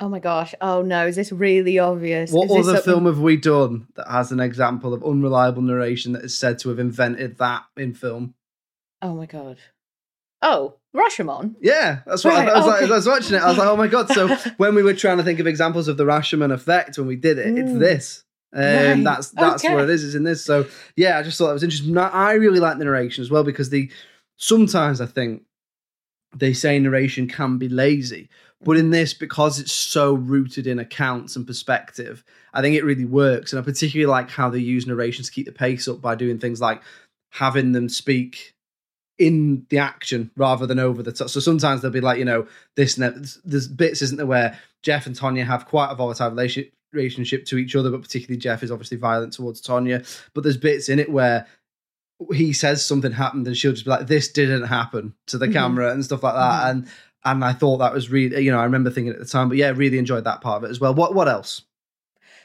Oh 0.00 0.08
my 0.08 0.18
gosh. 0.18 0.52
Oh 0.60 0.82
no, 0.82 1.06
is 1.06 1.14
this 1.14 1.30
really 1.30 1.78
obvious? 1.78 2.32
What 2.32 2.46
Is 2.46 2.50
other 2.52 2.62
something- 2.78 2.82
film 2.82 3.06
have 3.06 3.20
we 3.20 3.36
done 3.36 3.86
that 3.94 4.08
has 4.10 4.32
an 4.32 4.40
example 4.40 4.92
of 4.94 5.04
unreliable 5.04 5.62
narration 5.62 6.12
that 6.14 6.24
is 6.24 6.36
said 6.36 6.58
to 6.60 6.70
have 6.70 6.80
invented 6.80 7.38
that 7.38 7.62
in 7.76 7.94
film? 7.94 8.34
Oh 9.00 9.14
my 9.14 9.26
god. 9.26 9.58
Oh, 10.42 10.74
Rashomon. 10.94 11.54
Yeah, 11.60 12.00
that's 12.06 12.24
what 12.24 12.34
Right, 12.34 12.48
I, 12.48 12.52
I 12.52 12.58
was 12.58 12.66
okay. 12.74 12.84
As 12.84 12.90
I 12.90 12.94
was 12.96 13.06
watching 13.06 13.36
it, 13.36 13.42
I 13.42 13.48
was 13.48 13.56
like, 13.58 13.68
"Oh 13.68 13.76
my 13.76 13.86
god!" 13.86 14.08
So 14.10 14.28
when 14.58 14.74
we 14.74 14.82
were 14.82 14.92
trying 14.94 15.18
to 15.18 15.22
think 15.24 15.38
of 15.40 15.46
examples 15.46 15.88
of 15.88 15.96
the 15.96 16.04
Rashomon 16.04 16.52
effect 16.52 16.98
when 16.98 17.06
we 17.06 17.16
did 17.16 17.38
it, 17.38 17.56
it's 17.56 17.70
Mm. 17.70 17.78
this. 17.78 18.24
Um, 18.54 18.62
Right, 18.62 19.04
That's 19.04 19.30
that's 19.30 19.64
okay. 19.64 19.72
what 19.74 19.84
it 19.84 19.90
is. 19.90 20.04
It's 20.04 20.14
in 20.14 20.24
this. 20.24 20.44
So 20.44 20.66
yeah, 20.96 21.18
I 21.18 21.22
just 21.22 21.38
thought 21.38 21.46
that 21.46 21.54
was 21.54 21.62
interesting. 21.62 21.96
I 21.96 22.32
really 22.32 22.60
like 22.60 22.76
the 22.78 22.84
narration 22.84 23.22
as 23.22 23.30
well 23.30 23.44
because 23.44 23.70
the 23.70 23.90
sometimes 24.36 25.00
I 25.00 25.06
think 25.06 25.42
they 26.36 26.52
say 26.52 26.78
narration 26.78 27.28
can 27.28 27.56
be 27.58 27.68
lazy, 27.68 28.28
but 28.62 28.76
in 28.76 28.90
this 28.90 29.14
because 29.14 29.58
it's 29.58 29.72
so 29.72 30.14
rooted 30.14 30.66
in 30.66 30.78
accounts 30.78 31.36
and 31.36 31.46
perspective, 31.46 32.24
I 32.52 32.60
think 32.60 32.74
it 32.76 32.84
really 32.84 33.04
works. 33.04 33.52
And 33.52 33.60
I 33.60 33.64
particularly 33.64 34.10
like 34.10 34.30
how 34.30 34.50
they 34.50 34.58
use 34.58 34.86
narration 34.86 35.24
to 35.24 35.30
keep 35.30 35.46
the 35.46 35.52
pace 35.52 35.88
up 35.88 36.00
by 36.02 36.14
doing 36.14 36.38
things 36.38 36.60
like 36.60 36.82
having 37.30 37.72
them 37.72 37.88
speak 37.88 38.51
in 39.26 39.66
the 39.70 39.78
action 39.78 40.30
rather 40.36 40.66
than 40.66 40.78
over 40.78 41.02
the 41.02 41.12
top. 41.12 41.28
So 41.28 41.40
sometimes 41.40 41.80
they'll 41.82 41.90
be 41.90 42.00
like, 42.00 42.18
you 42.18 42.24
know, 42.24 42.46
this 42.76 42.96
and 42.96 43.04
that. 43.04 43.36
There's 43.44 43.68
bits, 43.68 44.02
isn't 44.02 44.16
there, 44.16 44.26
where 44.26 44.58
Jeff 44.82 45.06
and 45.06 45.16
Tonya 45.16 45.46
have 45.46 45.66
quite 45.66 45.90
a 45.90 45.94
volatile 45.94 46.30
relationship 46.30 46.72
relationship 46.92 47.46
to 47.46 47.56
each 47.56 47.74
other, 47.74 47.90
but 47.90 48.02
particularly 48.02 48.38
Jeff 48.38 48.62
is 48.62 48.70
obviously 48.70 48.98
violent 48.98 49.32
towards 49.32 49.62
Tonya. 49.62 50.04
But 50.34 50.42
there's 50.42 50.58
bits 50.58 50.88
in 50.90 50.98
it 50.98 51.10
where 51.10 51.46
he 52.34 52.52
says 52.52 52.84
something 52.84 53.12
happened 53.12 53.46
and 53.46 53.56
she'll 53.56 53.72
just 53.72 53.84
be 53.86 53.90
like, 53.90 54.06
"This 54.06 54.30
didn't 54.30 54.64
happen" 54.64 55.14
to 55.28 55.38
the 55.38 55.48
Mhm. 55.48 55.52
camera 55.54 55.90
and 55.92 56.04
stuff 56.04 56.22
like 56.22 56.34
that. 56.34 56.70
And 56.70 56.86
and 57.24 57.44
I 57.44 57.52
thought 57.52 57.78
that 57.78 57.94
was 57.94 58.10
really, 58.10 58.42
you 58.44 58.50
know, 58.50 58.58
I 58.58 58.64
remember 58.64 58.90
thinking 58.90 59.12
at 59.12 59.18
the 59.20 59.24
time, 59.24 59.48
but 59.48 59.56
yeah, 59.56 59.72
really 59.74 59.96
enjoyed 59.98 60.24
that 60.24 60.40
part 60.40 60.58
of 60.62 60.68
it 60.68 60.70
as 60.72 60.80
well. 60.80 60.92
What 60.94 61.14
what 61.14 61.28
else? 61.28 61.62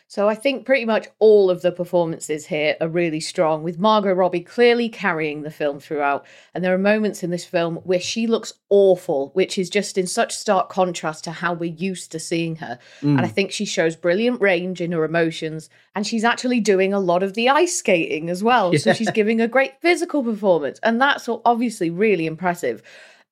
So 0.09 0.29
I 0.29 0.35
think 0.35 0.65
pretty 0.65 0.85
much 0.85 1.07
all 1.19 1.49
of 1.49 1.61
the 1.61 1.71
performances 1.71 2.45
here 2.45 2.77
are 2.79 2.87
really 2.87 3.19
strong, 3.19 3.61
with 3.61 3.77
Margot 3.77 4.13
Robbie 4.13 4.39
clearly 4.39 4.87
carrying 4.87 5.41
the 5.41 5.51
film 5.51 5.81
throughout. 5.81 6.25
And 6.53 6.63
there 6.63 6.73
are 6.73 6.77
moments 6.77 7.23
in 7.23 7.29
this 7.29 7.43
film 7.43 7.75
where 7.77 7.99
she 7.99 8.25
looks 8.25 8.53
awful, 8.69 9.31
which 9.33 9.57
is 9.57 9.69
just 9.69 9.97
in 9.97 10.07
such 10.07 10.33
stark 10.33 10.69
contrast 10.69 11.25
to 11.25 11.31
how 11.31 11.53
we're 11.53 11.73
used 11.73 12.13
to 12.13 12.19
seeing 12.19 12.55
her. 12.57 12.79
And 13.01 13.19
I 13.19 13.27
mm. 13.27 13.31
think 13.31 13.51
she 13.51 13.65
shows 13.65 13.97
brilliant 13.97 14.39
range 14.39 14.79
in 14.79 14.93
her 14.93 15.03
emotions, 15.03 15.69
and 15.93 16.07
she's 16.07 16.23
actually 16.23 16.61
doing 16.61 16.93
a 16.93 17.01
lot 17.01 17.21
of 17.21 17.33
the 17.33 17.49
ice 17.49 17.77
skating 17.77 18.29
as 18.29 18.41
well. 18.41 18.73
So 18.77 18.93
she's 18.93 19.11
giving 19.13 19.41
a 19.41 19.47
great 19.47 19.81
physical 19.81 20.23
performance, 20.23 20.79
and 20.83 21.01
that's 21.01 21.27
obviously 21.43 21.89
really 21.89 22.27
impressive. 22.27 22.81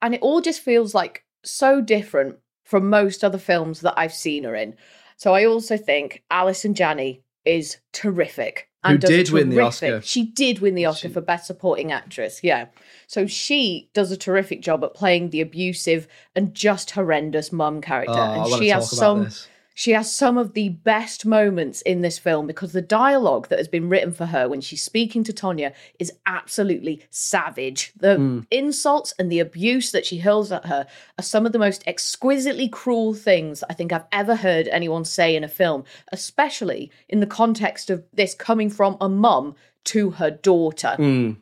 And 0.02 0.14
it 0.14 0.20
all 0.20 0.42
just 0.42 0.60
feels 0.60 0.94
like 0.94 1.24
so 1.42 1.80
different 1.80 2.36
from 2.64 2.90
most 2.90 3.24
other 3.24 3.38
films 3.38 3.80
that 3.80 3.94
I've 3.96 4.12
seen 4.12 4.44
her 4.44 4.54
in. 4.54 4.74
So 5.16 5.34
I 5.34 5.44
also 5.46 5.76
think 5.76 6.22
Allison 6.30 6.74
Janney 6.74 7.22
is 7.44 7.78
terrific. 7.92 8.68
Who 8.84 8.98
did 8.98 9.30
win 9.30 9.48
the 9.48 9.60
Oscar. 9.60 10.00
She 10.02 10.26
did 10.26 10.60
win 10.60 10.76
the 10.76 10.86
Oscar 10.86 11.08
for 11.08 11.20
Best 11.20 11.46
Supporting 11.46 11.90
Actress, 11.90 12.40
yeah. 12.44 12.66
So 13.08 13.26
she 13.26 13.90
does 13.94 14.12
a 14.12 14.16
terrific 14.16 14.62
job 14.62 14.84
at 14.84 14.94
playing 14.94 15.30
the 15.30 15.40
abusive 15.40 16.06
and 16.36 16.54
just 16.54 16.92
horrendous 16.92 17.50
mum 17.50 17.80
character. 17.80 18.12
Oh, 18.14 18.44
and 18.44 18.62
she 18.62 18.68
has 18.68 18.90
some 18.90 19.24
this. 19.24 19.48
She 19.78 19.90
has 19.90 20.10
some 20.10 20.38
of 20.38 20.54
the 20.54 20.70
best 20.70 21.26
moments 21.26 21.82
in 21.82 22.00
this 22.00 22.18
film 22.18 22.46
because 22.46 22.72
the 22.72 22.80
dialogue 22.80 23.48
that 23.48 23.58
has 23.58 23.68
been 23.68 23.90
written 23.90 24.10
for 24.10 24.24
her 24.24 24.48
when 24.48 24.62
she's 24.62 24.82
speaking 24.82 25.22
to 25.22 25.34
Tonya 25.34 25.74
is 25.98 26.10
absolutely 26.24 27.02
savage. 27.10 27.92
The 27.94 28.16
Hmm. 28.16 28.40
insults 28.50 29.12
and 29.18 29.30
the 29.30 29.38
abuse 29.38 29.92
that 29.92 30.06
she 30.06 30.16
hurls 30.20 30.50
at 30.50 30.64
her 30.64 30.86
are 31.18 31.22
some 31.22 31.44
of 31.44 31.52
the 31.52 31.58
most 31.58 31.86
exquisitely 31.86 32.70
cruel 32.70 33.12
things 33.12 33.62
I 33.68 33.74
think 33.74 33.92
I've 33.92 34.06
ever 34.12 34.34
heard 34.36 34.66
anyone 34.68 35.04
say 35.04 35.36
in 35.36 35.44
a 35.44 35.48
film, 35.48 35.84
especially 36.10 36.90
in 37.06 37.20
the 37.20 37.26
context 37.26 37.90
of 37.90 38.02
this 38.14 38.34
coming 38.34 38.70
from 38.70 38.96
a 38.98 39.10
mum 39.10 39.56
to 39.84 40.12
her 40.12 40.30
daughter. 40.30 40.94
Hmm. 40.96 41.32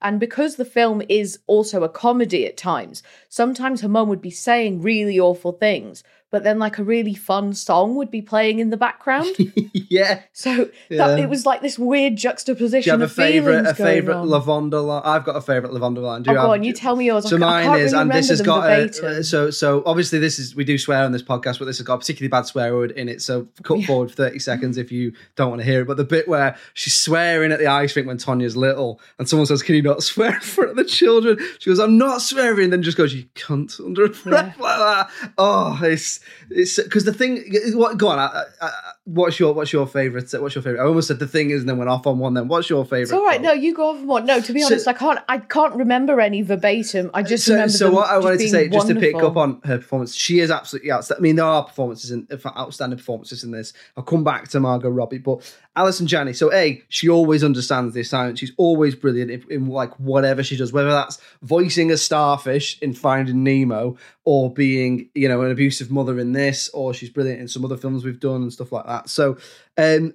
And 0.00 0.18
because 0.20 0.56
the 0.56 0.64
film 0.66 1.02
is 1.08 1.38
also 1.46 1.82
a 1.82 1.88
comedy 1.88 2.46
at 2.46 2.56
times, 2.56 3.02
sometimes 3.28 3.80
her 3.82 3.88
mum 3.88 4.08
would 4.08 4.20
be 4.22 4.30
saying 4.30 4.80
really 4.82 5.18
awful 5.20 5.52
things, 5.52 6.02
but 6.34 6.42
then 6.42 6.58
like 6.58 6.78
a 6.78 6.82
really 6.82 7.14
fun 7.14 7.52
song 7.52 7.94
would 7.94 8.10
be 8.10 8.20
playing 8.20 8.58
in 8.58 8.70
the 8.70 8.76
background. 8.76 9.28
yeah. 9.72 10.22
so 10.32 10.68
Yeah. 10.88 11.06
that, 11.06 11.20
it 11.20 11.28
was 11.28 11.46
like 11.46 11.60
this 11.60 11.78
weird 11.78 12.16
Do 12.16 12.22
you 12.22 12.28
juxtaposition 12.30 13.00
a 13.00 13.04
of 13.04 13.12
favorite, 13.12 13.52
feelings 13.52 13.68
a 13.70 13.74
going 13.74 13.88
favorite 13.92 14.16
on. 14.16 14.26
Lavonda 14.26 14.84
line? 14.84 15.02
I've 15.04 15.24
got 15.24 15.36
a 15.36 15.40
favorite 15.40 15.70
Lavonda 15.70 15.98
line. 15.98 16.24
Do 16.24 16.30
Oh, 16.30 16.34
you 16.34 16.38
go 16.40 16.50
on, 16.50 16.64
you 16.64 16.72
tell 16.72 16.96
me 16.96 17.04
yours. 17.06 17.28
So 17.30 17.38
mine 17.38 17.78
is, 17.78 17.92
really 17.92 18.02
and 18.02 18.10
this 18.12 18.30
has 18.30 18.42
got 18.42 18.68
a, 18.68 19.22
so 19.22 19.52
so 19.52 19.84
obviously 19.86 20.18
this 20.18 20.40
is 20.40 20.56
we 20.56 20.64
do 20.64 20.76
swear 20.76 21.04
on 21.04 21.12
this 21.12 21.22
podcast, 21.22 21.60
but 21.60 21.66
this 21.66 21.78
has 21.78 21.86
got 21.86 21.94
a 21.94 21.98
particularly 21.98 22.30
bad 22.30 22.46
swear 22.46 22.74
word 22.74 22.90
in 22.90 23.08
it. 23.08 23.22
So 23.22 23.46
cut 23.62 23.84
forward 23.84 24.10
thirty 24.10 24.40
seconds 24.40 24.76
if 24.76 24.90
you 24.90 25.12
don't 25.36 25.50
want 25.50 25.60
to 25.60 25.64
hear 25.64 25.82
it. 25.82 25.84
But 25.86 25.98
the 25.98 26.04
bit 26.04 26.26
where 26.26 26.56
she's 26.72 26.96
swearing 26.96 27.52
at 27.52 27.60
the 27.60 27.68
ice 27.68 27.94
rink 27.94 28.08
when 28.08 28.18
Tonya's 28.18 28.56
little, 28.56 29.00
and 29.20 29.28
someone 29.28 29.46
says, 29.46 29.62
"Can 29.62 29.76
you 29.76 29.82
not 29.82 30.02
swear 30.02 30.34
in 30.34 30.40
front 30.40 30.70
of 30.70 30.76
the 30.76 30.84
children?" 30.84 31.38
She 31.60 31.70
goes, 31.70 31.78
"I'm 31.78 31.96
not 31.96 32.22
swearing." 32.22 32.64
and 32.64 32.72
Then 32.72 32.82
just 32.82 32.96
goes, 32.96 33.14
"You 33.14 33.24
cunt," 33.36 33.78
under 33.78 34.08
her 34.08 34.12
breath 34.12 34.58
like 34.58 34.78
that. 34.78 35.10
Oh, 35.38 35.78
it's 35.80 36.18
it's 36.50 36.82
because 36.82 37.04
the 37.04 37.12
thing. 37.12 37.44
What 37.74 37.98
go 37.98 38.08
on? 38.08 38.18
I, 38.18 38.44
I, 38.60 38.70
what's 39.04 39.38
your 39.38 39.52
what's 39.52 39.72
your 39.72 39.86
favorite? 39.86 40.32
Uh, 40.32 40.40
what's 40.40 40.54
your 40.54 40.62
favorite? 40.62 40.80
I 40.80 40.86
almost 40.86 41.08
said 41.08 41.18
the 41.18 41.26
thing 41.26 41.50
is, 41.50 41.60
and 41.60 41.68
then 41.68 41.78
went 41.78 41.90
off 41.90 42.06
on 42.06 42.18
one. 42.18 42.34
Then 42.34 42.48
what's 42.48 42.68
your 42.70 42.84
favorite? 42.84 43.02
It's 43.02 43.12
all 43.12 43.24
right. 43.24 43.40
quote? 43.40 43.42
No, 43.42 43.52
you 43.52 43.74
go 43.74 43.90
off 43.90 43.96
on 43.96 44.06
one. 44.06 44.26
No, 44.26 44.40
to 44.40 44.52
be 44.52 44.60
So- 44.60 44.66
honest, 44.66 44.88
I 44.88 44.92
can't. 44.92 45.20
I 45.28 45.38
can't 45.38 45.74
remember 45.74 46.20
any 46.20 46.42
verbatim. 46.42 47.10
I 47.14 47.22
just 47.22 47.44
so, 47.44 47.54
remember. 47.54 47.72
so 47.72 47.90
what 47.90 48.08
I 48.08 48.18
wanted 48.18 48.40
to 48.40 48.48
say, 48.48 48.68
just 48.68 48.88
to 48.88 48.94
pick 48.94 49.16
up 49.16 49.36
on 49.36 49.60
her 49.64 49.78
performance, 49.78 50.14
she 50.14 50.40
is 50.40 50.50
absolutely 50.50 50.92
outstanding. 50.92 51.20
I 51.20 51.24
mean, 51.24 51.36
there 51.36 51.44
are 51.46 51.64
performances 51.64 52.10
in 52.10 52.26
outstanding 52.46 52.98
performances 52.98 53.44
in 53.44 53.50
this. 53.50 53.72
I'll 53.96 54.04
come 54.04 54.24
back 54.24 54.48
to 54.48 54.60
Margot 54.60 54.90
Robbie, 54.90 55.18
but 55.18 55.42
Allison 55.76 56.06
Janney. 56.06 56.32
So, 56.32 56.52
a 56.52 56.82
she 56.88 57.08
always 57.08 57.42
understands 57.42 57.94
the 57.94 58.00
assignment. 58.00 58.38
She's 58.38 58.52
always 58.56 58.94
brilliant 58.94 59.30
in, 59.30 59.44
in 59.50 59.66
like 59.66 59.98
whatever 59.98 60.42
she 60.42 60.56
does, 60.56 60.72
whether 60.72 60.90
that's 60.90 61.20
voicing 61.42 61.90
a 61.90 61.96
starfish 61.96 62.78
in 62.80 62.94
Finding 62.94 63.42
Nemo, 63.42 63.96
or 64.24 64.52
being 64.52 65.10
you 65.14 65.28
know 65.28 65.42
an 65.42 65.50
abusive 65.50 65.90
mother 65.90 66.18
in 66.18 66.32
this, 66.32 66.68
or 66.70 66.94
she's 66.94 67.10
brilliant 67.10 67.40
in 67.40 67.48
some 67.48 67.64
other 67.64 67.76
films 67.76 68.04
we've 68.04 68.20
done 68.20 68.42
and 68.42 68.52
stuff 68.52 68.72
like 68.72 68.86
that. 68.86 69.08
So, 69.08 69.36
um, 69.76 70.14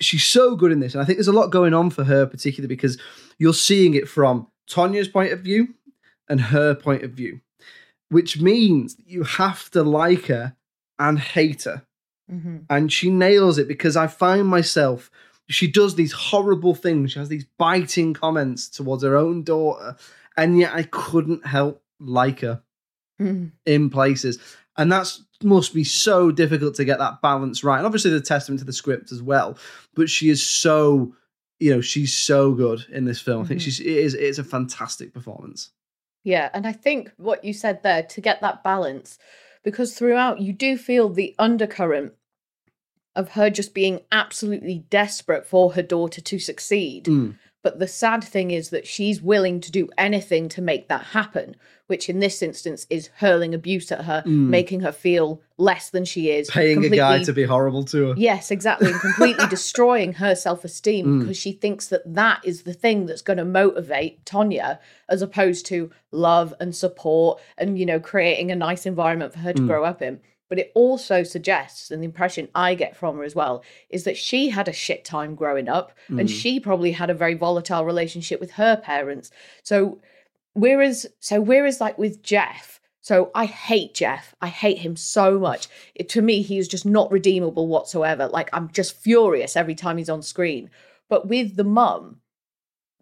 she's 0.00 0.24
so 0.24 0.56
good 0.56 0.72
in 0.72 0.80
this, 0.80 0.94
and 0.94 1.02
I 1.02 1.04
think 1.04 1.18
there's 1.18 1.28
a 1.28 1.32
lot 1.32 1.50
going 1.50 1.74
on 1.74 1.90
for 1.90 2.04
her, 2.04 2.26
particularly 2.26 2.74
because 2.74 2.98
you're 3.38 3.54
seeing 3.54 3.94
it 3.94 4.08
from 4.08 4.48
Tonya's 4.68 5.08
point 5.08 5.32
of 5.32 5.40
view 5.40 5.74
and 6.28 6.40
her 6.40 6.74
point 6.74 7.02
of 7.02 7.12
view, 7.12 7.40
which 8.08 8.40
means 8.40 8.96
you 9.04 9.22
have 9.22 9.70
to 9.70 9.82
like 9.82 10.26
her 10.26 10.56
and 10.98 11.18
hate 11.18 11.64
her. 11.64 11.86
Mhm. 12.30 12.64
And 12.68 12.92
she 12.92 13.10
nails 13.10 13.58
it 13.58 13.68
because 13.68 13.96
I 13.96 14.06
find 14.06 14.46
myself, 14.48 15.10
she 15.48 15.66
does 15.70 15.94
these 15.94 16.12
horrible 16.12 16.74
things. 16.74 17.12
She 17.12 17.18
has 17.18 17.28
these 17.28 17.46
biting 17.58 18.14
comments 18.14 18.68
towards 18.68 19.02
her 19.04 19.16
own 19.16 19.42
daughter, 19.44 19.96
and 20.36 20.58
yet 20.58 20.72
I 20.74 20.82
couldn't 20.84 21.46
help 21.46 21.82
like 22.00 22.40
her 22.40 22.62
Mhm. 23.20 23.52
in 23.64 23.90
places. 23.90 24.38
And 24.76 24.90
that's 24.92 25.22
must 25.42 25.74
be 25.74 25.84
so 25.84 26.30
difficult 26.30 26.74
to 26.74 26.84
get 26.84 26.98
that 26.98 27.20
balance 27.20 27.62
right. 27.62 27.76
And 27.76 27.84
obviously 27.86 28.10
the 28.10 28.20
testament 28.22 28.58
to 28.60 28.64
the 28.64 28.72
script 28.72 29.12
as 29.12 29.22
well. 29.22 29.58
But 29.94 30.08
she 30.08 30.30
is 30.30 30.42
so, 30.42 31.14
you 31.60 31.70
know, 31.74 31.82
she's 31.82 32.14
so 32.14 32.52
good 32.54 32.86
in 32.90 33.04
this 33.04 33.20
film. 33.20 33.44
I 33.44 33.46
think 33.48 33.60
Mhm. 33.60 33.64
she's 33.64 33.80
it 33.80 33.86
is 33.86 34.14
it's 34.14 34.38
a 34.38 34.44
fantastic 34.44 35.12
performance. 35.12 35.70
Yeah, 36.24 36.48
and 36.54 36.66
I 36.66 36.72
think 36.72 37.12
what 37.18 37.44
you 37.44 37.52
said 37.52 37.82
there 37.82 38.02
to 38.02 38.20
get 38.22 38.40
that 38.40 38.64
balance, 38.64 39.18
because 39.66 39.98
throughout 39.98 40.40
you 40.40 40.52
do 40.52 40.78
feel 40.78 41.08
the 41.08 41.34
undercurrent 41.40 42.12
of 43.16 43.30
her 43.30 43.50
just 43.50 43.74
being 43.74 43.98
absolutely 44.12 44.84
desperate 44.90 45.44
for 45.44 45.72
her 45.72 45.82
daughter 45.82 46.20
to 46.20 46.38
succeed. 46.38 47.06
Mm. 47.06 47.34
But 47.64 47.80
the 47.80 47.88
sad 47.88 48.22
thing 48.22 48.52
is 48.52 48.70
that 48.70 48.86
she's 48.86 49.20
willing 49.20 49.60
to 49.62 49.72
do 49.72 49.88
anything 49.98 50.48
to 50.50 50.62
make 50.62 50.86
that 50.86 51.06
happen, 51.06 51.56
which 51.86 52.08
in 52.08 52.18
this 52.20 52.42
instance 52.42 52.86
is 52.90 53.10
hurling 53.18 53.54
abuse 53.54 53.90
at 53.92 54.04
her, 54.04 54.22
making 54.26 54.80
her 54.80 54.92
feel 54.92 55.40
less 55.58 55.90
than 55.90 56.04
she 56.04 56.30
is, 56.30 56.48
Mm. 56.50 56.52
Paying 56.52 56.84
a 56.84 56.88
guy 56.90 57.22
to 57.22 57.32
be 57.32 57.44
horrible 57.44 57.84
to 57.84 58.08
her. 58.08 58.14
Yes, 58.16 58.50
exactly. 58.50 58.90
And 58.90 59.00
completely 59.00 59.46
destroying 59.50 60.14
her 60.14 60.34
self 60.34 60.64
esteem 60.64 61.06
Mm. 61.06 61.20
because 61.20 61.36
she 61.36 61.52
thinks 61.52 61.86
that 61.88 62.02
that 62.14 62.40
is 62.44 62.62
the 62.64 62.74
thing 62.74 63.06
that's 63.06 63.22
going 63.22 63.38
to 63.38 63.44
motivate 63.44 64.24
Tonya 64.24 64.78
as 65.08 65.22
opposed 65.22 65.66
to 65.66 65.90
love 66.10 66.52
and 66.60 66.74
support 66.74 67.40
and, 67.56 67.78
you 67.78 67.86
know, 67.86 68.00
creating 68.00 68.50
a 68.50 68.56
nice 68.56 68.84
environment 68.86 69.32
for 69.32 69.38
her 69.40 69.52
to 69.52 69.62
Mm. 69.62 69.66
grow 69.66 69.84
up 69.84 70.02
in. 70.02 70.20
But 70.48 70.60
it 70.60 70.70
also 70.76 71.24
suggests, 71.24 71.90
and 71.90 72.00
the 72.02 72.06
impression 72.06 72.48
I 72.54 72.74
get 72.74 72.94
from 72.96 73.16
her 73.16 73.24
as 73.24 73.34
well, 73.34 73.64
is 73.90 74.04
that 74.04 74.16
she 74.16 74.50
had 74.50 74.68
a 74.68 74.72
shit 74.72 75.04
time 75.04 75.34
growing 75.34 75.68
up 75.68 75.90
Mm. 76.08 76.20
and 76.20 76.30
she 76.30 76.60
probably 76.60 76.92
had 76.92 77.10
a 77.10 77.14
very 77.14 77.34
volatile 77.34 77.84
relationship 77.84 78.38
with 78.40 78.52
her 78.52 78.76
parents. 78.76 79.30
So, 79.64 79.98
whereas, 80.56 81.06
so 81.20 81.40
whereas 81.40 81.80
like 81.80 81.98
with 81.98 82.22
Jeff, 82.22 82.80
so 83.00 83.30
I 83.36 83.44
hate 83.46 83.94
Jeff. 83.94 84.34
I 84.40 84.48
hate 84.48 84.78
him 84.78 84.96
so 84.96 85.38
much. 85.38 85.68
It, 85.94 86.08
to 86.08 86.22
me, 86.22 86.42
he 86.42 86.58
is 86.58 86.66
just 86.66 86.84
not 86.84 87.12
redeemable 87.12 87.68
whatsoever. 87.68 88.26
Like 88.26 88.50
I'm 88.52 88.68
just 88.72 88.96
furious 89.00 89.54
every 89.54 89.76
time 89.76 89.96
he's 89.98 90.10
on 90.10 90.22
screen. 90.22 90.70
But 91.08 91.28
with 91.28 91.54
the 91.54 91.62
mum, 91.62 92.20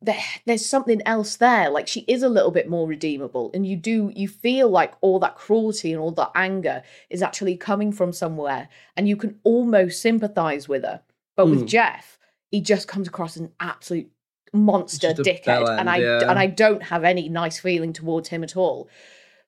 there, 0.03 0.21
there's 0.45 0.67
something 0.67 1.01
else 1.07 1.37
there. 1.37 1.71
Like 1.71 1.89
she 1.89 2.01
is 2.01 2.23
a 2.23 2.29
little 2.29 2.51
bit 2.51 2.69
more 2.69 2.87
redeemable, 2.87 3.51
and 3.55 3.67
you 3.67 3.77
do 3.77 4.13
you 4.15 4.29
feel 4.29 4.69
like 4.69 4.93
all 5.01 5.19
that 5.21 5.37
cruelty 5.37 5.91
and 5.91 6.03
all 6.03 6.11
that 6.13 6.33
anger 6.35 6.83
is 7.09 7.23
actually 7.23 7.57
coming 7.57 7.91
from 7.91 8.13
somewhere, 8.13 8.69
and 8.99 9.09
you 9.09 9.17
can 9.17 9.41
almost 9.43 10.03
sympathize 10.03 10.69
with 10.69 10.83
her. 10.85 11.01
But 11.35 11.47
with 11.49 11.63
Mm. 11.63 11.69
Jeff, 11.69 12.19
he 12.51 12.61
just 12.61 12.87
comes 12.89 13.09
across 13.09 13.37
as 13.37 13.41
an 13.41 13.53
absolute 13.59 14.11
monster 14.55 15.09
dickhead, 15.13 15.45
bell 15.45 15.69
and 15.69 15.91
I 15.91 15.97
yeah. 15.99 16.31
and 16.31 16.39
I 16.39 16.47
don't 16.47 16.83
have 16.85 17.05
any 17.05 17.29
nice 17.29 17.59
feeling 17.59 17.93
towards 17.93 18.29
him 18.29 18.43
at 18.43 18.57
all. 18.57 18.89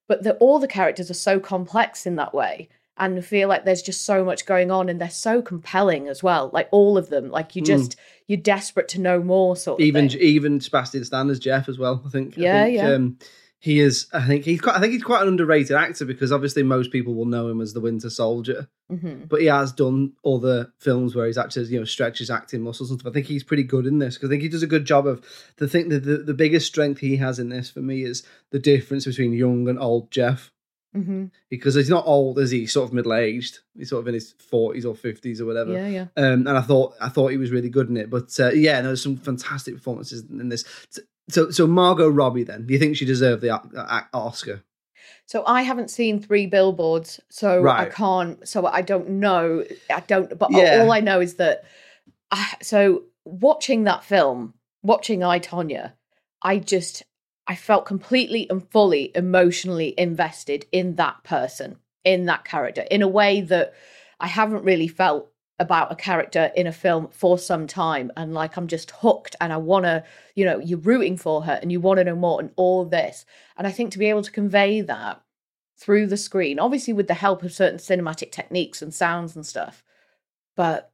But 0.08 0.22
the, 0.22 0.34
all 0.34 0.58
the 0.58 0.68
characters 0.68 1.10
are 1.10 1.14
so 1.14 1.40
complex 1.40 2.06
in 2.06 2.16
that 2.16 2.32
way, 2.32 2.68
and 2.96 3.24
feel 3.24 3.48
like 3.48 3.64
there's 3.64 3.82
just 3.82 4.04
so 4.04 4.24
much 4.24 4.46
going 4.46 4.70
on, 4.70 4.88
and 4.88 5.00
they're 5.00 5.10
so 5.10 5.42
compelling 5.42 6.08
as 6.08 6.22
well. 6.22 6.50
Like 6.52 6.68
all 6.70 6.96
of 6.98 7.08
them, 7.08 7.30
like 7.30 7.56
you 7.56 7.62
just 7.62 7.96
you're 8.26 8.36
desperate 8.38 8.88
to 8.88 9.00
know 9.00 9.22
more. 9.22 9.56
Sort 9.56 9.80
of 9.80 9.84
Hmm. 9.84 9.88
even 9.88 10.08
thing. 10.08 10.20
even 10.20 10.60
Sebastian 10.60 11.04
Stan 11.04 11.30
as 11.30 11.38
Jeff 11.38 11.68
as 11.68 11.78
well. 11.78 12.02
I 12.04 12.08
think. 12.10 12.38
I 12.38 12.40
Yeah, 12.42 12.64
think, 12.64 12.76
yeah. 12.76 12.90
Um, 12.92 13.18
he 13.58 13.80
is. 13.80 14.06
I 14.12 14.26
think 14.26 14.44
he's 14.44 14.60
quite. 14.60 14.76
I 14.76 14.80
think 14.80 14.92
he's 14.92 15.02
quite 15.02 15.22
an 15.22 15.28
underrated 15.28 15.76
actor 15.76 16.04
because 16.04 16.30
obviously 16.32 16.62
most 16.62 16.92
people 16.92 17.14
will 17.14 17.24
know 17.24 17.48
him 17.48 17.60
as 17.60 17.72
the 17.72 17.80
Winter 17.80 18.10
Soldier, 18.10 18.68
Mhm. 18.92 19.28
but 19.28 19.40
he 19.40 19.46
has 19.46 19.72
done 19.72 20.12
other 20.24 20.72
films 20.78 21.14
where 21.14 21.26
he's 21.26 21.38
actually 21.38 21.66
you 21.66 21.78
know 21.78 21.84
stretched 21.84 22.18
his 22.18 22.30
acting 22.30 22.60
muscles 22.62 22.90
and 22.90 23.00
stuff. 23.00 23.10
I 23.10 23.14
think 23.14 23.26
he's 23.26 23.42
pretty 23.44 23.64
good 23.64 23.86
in 23.86 23.98
this 23.98 24.16
because 24.16 24.28
I 24.28 24.32
think 24.32 24.42
he 24.42 24.48
does 24.48 24.62
a 24.62 24.66
good 24.66 24.84
job 24.84 25.06
of 25.06 25.24
the 25.56 25.66
thing. 25.68 25.88
The, 25.88 25.98
the 25.98 26.16
the 26.18 26.34
biggest 26.34 26.66
strength 26.66 27.00
he 27.00 27.16
has 27.16 27.38
in 27.38 27.48
this 27.48 27.70
for 27.70 27.80
me 27.80 28.02
is 28.04 28.22
the 28.50 28.58
difference 28.58 29.04
between 29.06 29.32
young 29.32 29.68
and 29.68 29.78
old 29.78 30.10
Jeff. 30.10 30.52
Mhm. 30.96 31.30
Because 31.50 31.74
he's 31.74 31.90
not 31.90 32.06
old, 32.06 32.38
is 32.38 32.50
he? 32.52 32.60
He's 32.60 32.72
sort 32.72 32.88
of 32.88 32.94
middle 32.94 33.12
aged. 33.12 33.58
He's 33.76 33.90
sort 33.90 34.00
of 34.00 34.08
in 34.08 34.14
his 34.14 34.32
forties 34.38 34.86
or 34.86 34.94
fifties 34.94 35.40
or 35.42 35.44
whatever. 35.46 35.72
Yeah, 35.72 35.88
yeah. 35.88 36.06
Um, 36.16 36.46
and 36.46 36.50
I 36.56 36.62
thought 36.62 36.94
I 37.00 37.08
thought 37.10 37.32
he 37.32 37.36
was 37.36 37.50
really 37.50 37.68
good 37.68 37.88
in 37.90 37.96
it. 37.96 38.08
But 38.08 38.38
uh, 38.40 38.50
yeah, 38.52 38.80
there's 38.82 39.02
some 39.02 39.16
fantastic 39.16 39.74
performances 39.74 40.24
in 40.30 40.48
this. 40.48 40.64
So 41.28 41.50
so 41.50 41.66
Margot 41.66 42.08
Robbie, 42.08 42.44
then, 42.44 42.66
do 42.66 42.72
you 42.72 42.78
think 42.78 42.96
she 42.96 43.04
deserved 43.04 43.42
the 43.42 43.50
uh, 43.50 43.60
uh, 43.76 44.02
Oscar? 44.12 44.62
So 45.26 45.44
I 45.44 45.62
haven't 45.62 45.90
seen 45.90 46.20
three 46.20 46.46
billboards, 46.46 47.20
so 47.30 47.68
I 47.68 47.86
can't. 47.86 48.46
So 48.46 48.66
I 48.66 48.82
don't 48.82 49.08
know. 49.08 49.64
I 49.92 50.00
don't. 50.00 50.38
But 50.38 50.52
Yeah. 50.52 50.80
all 50.80 50.92
I 50.92 51.00
know 51.00 51.20
is 51.20 51.34
that. 51.34 51.64
I, 52.30 52.54
so 52.62 53.04
watching 53.24 53.84
that 53.84 54.04
film, 54.04 54.54
watching 54.82 55.22
I 55.24 55.40
Tonya, 55.40 55.92
I 56.42 56.58
just 56.58 57.02
I 57.46 57.56
felt 57.56 57.86
completely 57.86 58.48
and 58.50 58.68
fully 58.70 59.12
emotionally 59.14 59.94
invested 59.98 60.66
in 60.72 60.96
that 60.96 61.22
person, 61.24 61.78
in 62.04 62.26
that 62.26 62.44
character, 62.44 62.82
in 62.82 63.02
a 63.02 63.08
way 63.08 63.40
that 63.42 63.74
I 64.20 64.26
haven't 64.26 64.64
really 64.64 64.88
felt 64.88 65.30
about 65.58 65.90
a 65.90 65.96
character 65.96 66.52
in 66.54 66.66
a 66.66 66.72
film 66.72 67.08
for 67.10 67.38
some 67.38 67.66
time 67.66 68.12
and 68.16 68.34
like 68.34 68.56
I'm 68.56 68.66
just 68.66 68.90
hooked 68.90 69.34
and 69.40 69.52
I 69.52 69.56
want 69.56 69.84
to 69.86 70.04
you 70.34 70.44
know 70.44 70.58
you're 70.58 70.78
rooting 70.78 71.16
for 71.16 71.44
her 71.44 71.58
and 71.62 71.72
you 71.72 71.80
want 71.80 71.98
to 71.98 72.04
know 72.04 72.16
more 72.16 72.40
and 72.40 72.50
all 72.56 72.84
this. 72.84 73.24
And 73.56 73.66
I 73.66 73.70
think 73.70 73.92
to 73.92 73.98
be 73.98 74.10
able 74.10 74.22
to 74.22 74.30
convey 74.30 74.82
that 74.82 75.22
through 75.78 76.06
the 76.06 76.16
screen 76.16 76.58
obviously 76.58 76.92
with 76.92 77.06
the 77.06 77.14
help 77.14 77.42
of 77.42 77.52
certain 77.52 77.78
cinematic 77.78 78.32
techniques 78.32 78.82
and 78.82 78.94
sounds 78.94 79.36
and 79.36 79.44
stuff 79.46 79.82
but 80.56 80.90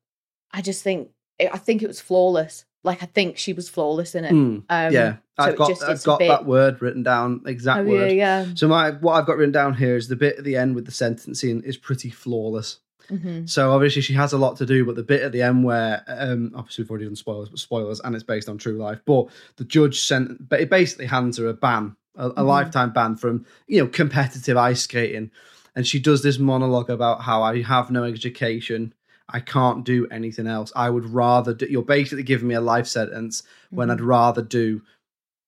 I 0.50 0.60
just 0.60 0.82
think 0.82 1.10
I 1.40 1.58
think 1.58 1.82
it 1.82 1.86
was 1.86 2.00
flawless. 2.00 2.64
Like 2.84 3.02
I 3.02 3.06
think 3.06 3.38
she 3.38 3.52
was 3.52 3.68
flawless 3.68 4.14
in 4.14 4.24
it. 4.24 4.32
Mm, 4.32 4.64
um, 4.68 4.92
yeah, 4.92 5.16
so 5.38 5.46
I've 5.46 5.56
got 5.56 5.68
just- 5.68 5.82
I've 5.84 6.02
got 6.02 6.18
bit- 6.18 6.28
that 6.28 6.44
word 6.44 6.82
written 6.82 7.02
down, 7.02 7.42
exact 7.46 7.86
oh, 7.86 7.90
word. 7.90 8.12
yeah 8.12 8.44
yeah. 8.44 8.52
So 8.54 8.68
my 8.68 8.90
what 8.90 9.14
I've 9.14 9.26
got 9.26 9.36
written 9.36 9.52
down 9.52 9.74
here 9.74 9.96
is 9.96 10.08
the 10.08 10.16
bit 10.16 10.38
at 10.38 10.44
the 10.44 10.56
end 10.56 10.74
with 10.74 10.84
the 10.84 10.92
sentencing 10.92 11.62
is 11.62 11.76
pretty 11.76 12.10
flawless. 12.10 12.80
Mhm. 13.10 13.48
So 13.48 13.72
obviously 13.72 14.02
she 14.02 14.14
has 14.14 14.32
a 14.32 14.38
lot 14.38 14.56
to 14.58 14.66
do, 14.66 14.84
but 14.84 14.96
the 14.96 15.02
bit 15.02 15.22
at 15.22 15.32
the 15.32 15.42
end 15.42 15.64
where 15.64 16.04
um, 16.06 16.52
obviously 16.54 16.84
we've 16.84 16.90
already 16.90 17.06
done 17.06 17.16
spoilers, 17.16 17.48
but 17.48 17.58
spoilers, 17.58 18.00
and 18.00 18.14
it's 18.14 18.24
based 18.24 18.48
on 18.48 18.58
true 18.58 18.76
life. 18.76 19.00
But 19.04 19.28
the 19.56 19.64
judge 19.64 20.00
sent, 20.00 20.48
but 20.48 20.60
it 20.60 20.70
basically 20.70 21.06
hands 21.06 21.38
her 21.38 21.48
a 21.48 21.54
ban, 21.54 21.96
a, 22.16 22.30
a 22.36 22.44
lifetime 22.44 22.92
ban 22.92 23.16
from 23.16 23.46
you 23.66 23.80
know 23.80 23.88
competitive 23.88 24.56
ice 24.56 24.82
skating, 24.82 25.30
and 25.74 25.86
she 25.86 25.98
does 25.98 26.22
this 26.22 26.38
monologue 26.38 26.90
about 26.90 27.22
how 27.22 27.42
I 27.42 27.62
have 27.62 27.90
no 27.90 28.04
education, 28.04 28.94
I 29.28 29.40
can't 29.40 29.84
do 29.84 30.06
anything 30.10 30.46
else. 30.46 30.72
I 30.76 30.90
would 30.90 31.06
rather 31.06 31.54
do. 31.54 31.66
You're 31.66 31.82
basically 31.82 32.22
giving 32.22 32.48
me 32.48 32.54
a 32.54 32.60
life 32.60 32.86
sentence 32.86 33.42
when 33.70 33.90
I'd 33.90 34.00
rather 34.00 34.42
do 34.42 34.82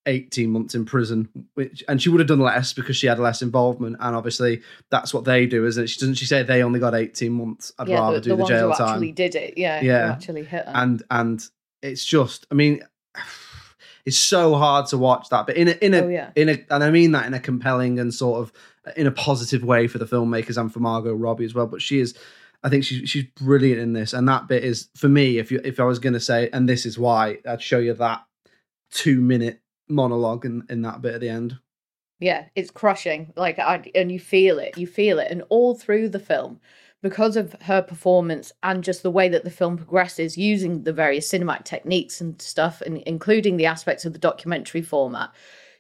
18 0.07 0.51
months 0.51 0.75
in 0.75 0.85
prison 0.85 1.29
which 1.55 1.83
and 1.89 2.03
she 2.03 2.09
would 2.11 2.21
have 2.21 2.29
done 2.29 2.41
less 2.41 2.73
because 2.75 2.95
she 2.97 3.07
had 3.07 3.19
less 3.19 3.41
involvement 3.41 3.97
and 4.01 4.15
obviously 4.15 4.61
that's 4.91 5.15
what 5.15 5.25
they 5.25 5.47
do 5.47 5.65
isn't 5.67 5.85
it 5.85 5.87
she 5.89 5.99
doesn't 5.99 6.17
she 6.17 6.27
say 6.27 6.43
they 6.43 6.63
only 6.63 6.79
got 6.79 6.95
18 6.95 7.33
months 7.33 7.73
i'd 7.79 7.89
yeah 7.89 8.01
rather 8.01 8.17
the, 8.17 8.21
do 8.21 8.31
the 8.31 8.37
the, 8.37 8.43
ones 8.43 8.49
jail 8.51 8.71
who 8.71 8.77
time 8.77 8.89
actually 8.91 9.13
did 9.13 9.35
it 9.35 9.55
yeah 9.57 9.81
Yeah. 9.81 10.13
actually 10.13 10.45
hit 10.45 10.67
her 10.67 10.73
and 10.75 11.03
and 11.11 11.43
it's 11.83 12.05
just 12.05 12.47
i 12.51 12.55
mean 12.55 12.83
it's 14.05 14.19
so 14.19 14.55
hard 14.55 14.87
to 14.89 14.99
watch 14.99 15.31
that 15.31 15.47
but 15.47 15.57
in 15.57 15.69
a 15.69 15.73
in 15.83 15.95
a 15.95 16.03
Oh, 16.03 16.09
yeah. 16.09 16.31
in 16.37 16.49
a 16.51 16.59
and 16.71 16.85
i 16.85 16.91
mean 16.91 17.13
that 17.13 17.25
in 17.27 17.33
a 17.33 17.41
compelling 17.41 17.99
and 17.99 18.13
sort 18.13 18.43
of 18.43 18.53
in 18.99 19.07
a 19.07 19.11
positive 19.11 19.65
way 19.65 19.89
for 19.89 19.97
the 19.97 20.05
filmmakers 20.05 20.59
and 20.61 20.71
for 20.71 20.81
margot 20.81 21.15
robbie 21.15 21.47
as 21.47 21.55
well 21.55 21.67
but 21.67 21.81
she 21.81 22.01
is 22.01 22.15
I 22.63 22.71
think 22.71 22.83
she's 22.85 23.11
she's 23.11 23.25
brilliant 23.25 23.79
in 23.79 23.93
this, 23.93 24.15
and 24.15 24.27
that 24.27 24.49
bit 24.49 24.65
is 24.65 24.89
for 24.97 25.07
me. 25.07 25.37
If 25.37 25.53
you 25.53 25.61
if 25.63 25.79
I 25.79 25.85
was 25.85 25.99
going 25.99 26.15
to 26.15 26.19
say, 26.21 26.49
and 26.51 26.67
this 26.67 26.87
is 26.87 26.99
why, 26.99 27.37
I'd 27.47 27.61
show 27.61 27.79
you 27.79 27.93
that 27.93 28.25
two 28.91 29.21
minute 29.21 29.61
monologue 29.89 30.45
in, 30.45 30.63
in 30.69 30.83
that 30.83 31.03
bit 31.03 31.15
at 31.15 31.21
the 31.21 31.29
end. 31.29 31.59
Yeah, 32.21 32.47
it's 32.55 32.71
crushing. 32.71 33.33
Like, 33.37 33.59
I, 33.59 33.91
and 33.95 34.11
you 34.11 34.21
feel 34.21 34.59
it, 34.59 34.79
you 34.79 34.87
feel 34.87 35.19
it, 35.19 35.31
and 35.31 35.43
all 35.49 35.75
through 35.75 36.09
the 36.09 36.19
film, 36.19 36.61
because 37.03 37.37
of 37.37 37.55
her 37.63 37.83
performance 37.83 38.51
and 38.63 38.83
just 38.83 39.03
the 39.03 39.11
way 39.11 39.29
that 39.29 39.45
the 39.45 39.51
film 39.51 39.77
progresses, 39.77 40.39
using 40.39 40.85
the 40.85 40.93
various 40.93 41.31
cinematic 41.31 41.65
techniques 41.65 42.21
and 42.21 42.41
stuff, 42.41 42.81
and 42.81 42.99
including 42.99 43.57
the 43.57 43.67
aspects 43.67 44.05
of 44.05 44.15
the 44.15 44.19
documentary 44.19 44.81
format, 44.81 45.31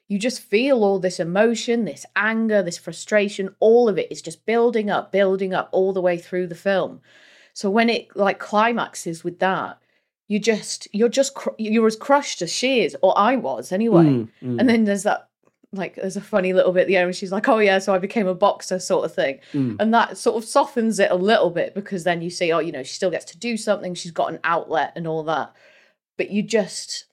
you 0.07 0.19
just 0.19 0.43
feel 0.43 0.85
all 0.85 0.99
this 0.99 1.19
emotion, 1.19 1.87
this 1.87 2.05
anger, 2.15 2.63
this 2.63 2.77
frustration. 2.77 3.55
All 3.59 3.89
of 3.89 3.97
it 3.97 4.13
is 4.13 4.21
just 4.21 4.45
building 4.45 4.91
up, 4.91 5.13
building 5.13 5.55
up 5.55 5.71
all 5.73 5.95
the 5.95 6.03
way 6.03 6.19
through 6.19 6.49
the 6.49 6.55
film. 6.55 7.01
So 7.55 7.71
when 7.71 7.89
it 7.89 8.15
like 8.15 8.39
climaxes 8.39 9.25
with 9.25 9.39
that, 9.39 9.79
you 10.29 10.39
just 10.39 10.89
you're 10.93 11.09
just 11.09 11.35
cr- 11.35 11.51
you're 11.59 11.87
as 11.87 11.97
crushed 11.97 12.41
as 12.43 12.53
she 12.53 12.81
is, 12.83 12.97
or 13.03 13.17
I 13.19 13.37
was 13.37 13.73
anyway. 13.73 14.05
Mm, 14.05 14.29
mm. 14.43 14.59
And 14.61 14.69
then 14.69 14.85
there's 14.85 15.03
that 15.03 15.29
like 15.73 15.97
there's 15.97 16.17
a 16.17 16.21
funny 16.21 16.53
little 16.53 16.73
bit 16.73 16.83
at 16.83 16.87
the 16.87 16.97
end 16.97 17.07
where 17.07 17.13
she's 17.13 17.33
like, 17.33 17.49
Oh 17.49 17.59
yeah, 17.59 17.79
so 17.81 17.93
I 17.95 17.99
became 17.99 18.27
a 18.29 18.35
boxer 18.35 18.79
sort 18.79 19.05
of 19.05 19.15
thing. 19.15 19.41
Mm. 19.53 19.77
And 19.81 19.93
that 19.93 20.17
sort 20.17 20.37
of 20.43 20.49
softens 20.49 20.99
it 20.99 21.11
a 21.11 21.17
little 21.17 21.51
bit 21.51 21.75
because 21.75 22.05
then 22.05 22.23
you 22.23 22.31
see, 22.31 22.53
oh, 22.53 22.61
you 22.61 22.73
know, 22.73 22.83
she 22.85 22.95
still 22.95 23.11
gets 23.11 23.25
to 23.27 23.39
do 23.39 23.57
something, 23.57 23.95
she's 23.95 24.13
got 24.13 24.33
an 24.33 24.39
outlet 24.45 24.93
and 24.97 25.07
all 25.07 25.25
that. 25.25 25.53
But 26.17 26.31
you 26.31 26.43
just 26.43 27.07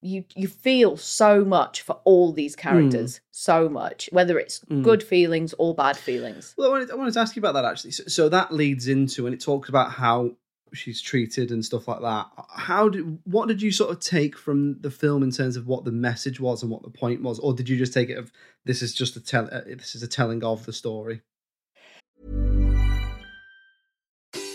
you 0.00 0.24
you 0.34 0.46
feel 0.48 0.96
so 0.96 1.44
much 1.44 1.80
for 1.82 2.00
all 2.04 2.32
these 2.32 2.54
characters, 2.54 3.20
so 3.30 3.68
much, 3.68 4.08
whether 4.12 4.38
it's 4.38 4.60
Mm. 4.70 4.82
good 4.84 5.02
feelings 5.02 5.54
or 5.58 5.74
bad 5.74 5.96
feelings. 5.96 6.54
Well, 6.58 6.68
I 6.68 6.70
wanted, 6.70 6.90
I 6.90 6.94
wanted 6.96 7.14
to 7.14 7.20
ask 7.20 7.34
you 7.34 7.40
about 7.40 7.54
that 7.54 7.64
actually. 7.64 7.92
So, 7.92 8.04
so 8.08 8.28
that 8.28 8.52
leads 8.52 8.88
into 8.88 9.26
and 9.26 9.34
it 9.34 9.40
talks 9.40 9.68
about 9.68 9.92
how 9.92 10.32
she's 10.72 11.00
treated 11.00 11.50
and 11.50 11.64
stuff 11.64 11.88
like 11.88 12.00
that. 12.00 12.26
How 12.48 12.88
did 12.88 13.18
what 13.24 13.48
did 13.48 13.62
you 13.62 13.70
sort 13.70 13.90
of 13.90 14.00
take 14.00 14.36
from 14.36 14.80
the 14.80 14.90
film 14.90 15.22
in 15.22 15.30
terms 15.30 15.56
of 15.56 15.66
what 15.66 15.84
the 15.84 15.92
message 15.92 16.40
was 16.40 16.62
and 16.62 16.70
what 16.70 16.82
the 16.82 16.90
point 16.90 17.22
was, 17.22 17.38
or 17.38 17.54
did 17.54 17.68
you 17.68 17.76
just 17.76 17.92
take 17.92 18.10
it 18.10 18.18
of 18.18 18.32
this 18.64 18.82
is 18.82 18.94
just 18.94 19.16
a 19.16 19.20
tell 19.20 19.48
uh, 19.52 19.62
this 19.66 19.94
is 19.94 20.02
a 20.02 20.08
telling 20.08 20.44
of 20.44 20.66
the 20.66 20.72
story? 20.72 21.22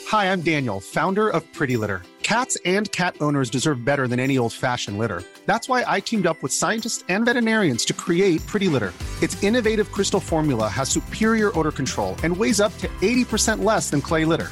Hi, 0.07 0.31
I'm 0.31 0.41
Daniel, 0.41 0.79
founder 0.79 1.27
of 1.29 1.41
Pretty 1.53 1.75
Litter. 1.75 2.03
Cats 2.21 2.55
and 2.65 2.91
cat 2.91 3.15
owners 3.19 3.49
deserve 3.49 3.83
better 3.83 4.07
than 4.07 4.19
any 4.19 4.37
old 4.37 4.53
fashioned 4.53 4.97
litter. 4.97 5.23
That's 5.45 5.67
why 5.67 5.83
I 5.87 5.99
teamed 5.99 6.27
up 6.27 6.41
with 6.43 6.53
scientists 6.53 7.03
and 7.09 7.25
veterinarians 7.25 7.83
to 7.85 7.93
create 7.93 8.45
Pretty 8.45 8.67
Litter. 8.67 8.93
Its 9.21 9.41
innovative 9.43 9.91
crystal 9.91 10.19
formula 10.19 10.67
has 10.67 10.89
superior 10.89 11.57
odor 11.57 11.71
control 11.71 12.15
and 12.23 12.35
weighs 12.35 12.59
up 12.59 12.77
to 12.77 12.87
80% 13.01 13.63
less 13.63 13.89
than 13.89 14.01
clay 14.01 14.23
litter. 14.23 14.51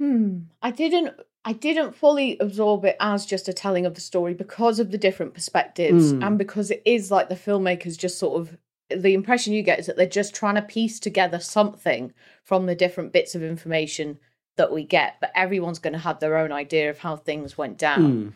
Hmm. 0.00 0.38
I 0.62 0.70
didn't 0.70 1.14
I 1.44 1.52
didn't 1.52 1.94
fully 1.94 2.36
absorb 2.38 2.84
it 2.84 2.96
as 3.00 3.24
just 3.26 3.48
a 3.48 3.52
telling 3.52 3.86
of 3.86 3.94
the 3.94 4.00
story 4.00 4.34
because 4.34 4.78
of 4.78 4.90
the 4.90 4.98
different 4.98 5.32
perspectives 5.34 6.12
Mm. 6.12 6.26
and 6.26 6.38
because 6.38 6.70
it 6.70 6.82
is 6.84 7.10
like 7.10 7.28
the 7.28 7.34
filmmakers 7.34 7.96
just 7.98 8.18
sort 8.18 8.40
of 8.40 8.56
the 8.90 9.14
impression 9.14 9.52
you 9.52 9.62
get 9.62 9.78
is 9.78 9.86
that 9.86 9.96
they're 9.96 10.06
just 10.06 10.34
trying 10.34 10.56
to 10.56 10.62
piece 10.62 10.98
together 10.98 11.38
something 11.38 12.12
from 12.44 12.66
the 12.66 12.74
different 12.74 13.12
bits 13.12 13.34
of 13.34 13.42
information 13.42 14.18
that 14.56 14.72
we 14.72 14.84
get, 14.84 15.14
but 15.20 15.30
everyone's 15.34 15.78
going 15.78 15.92
to 15.92 15.98
have 16.00 16.18
their 16.18 16.36
own 16.36 16.50
idea 16.50 16.90
of 16.90 16.98
how 16.98 17.14
things 17.16 17.56
went 17.56 17.78
down. 17.78 18.12
Mm. 18.12 18.32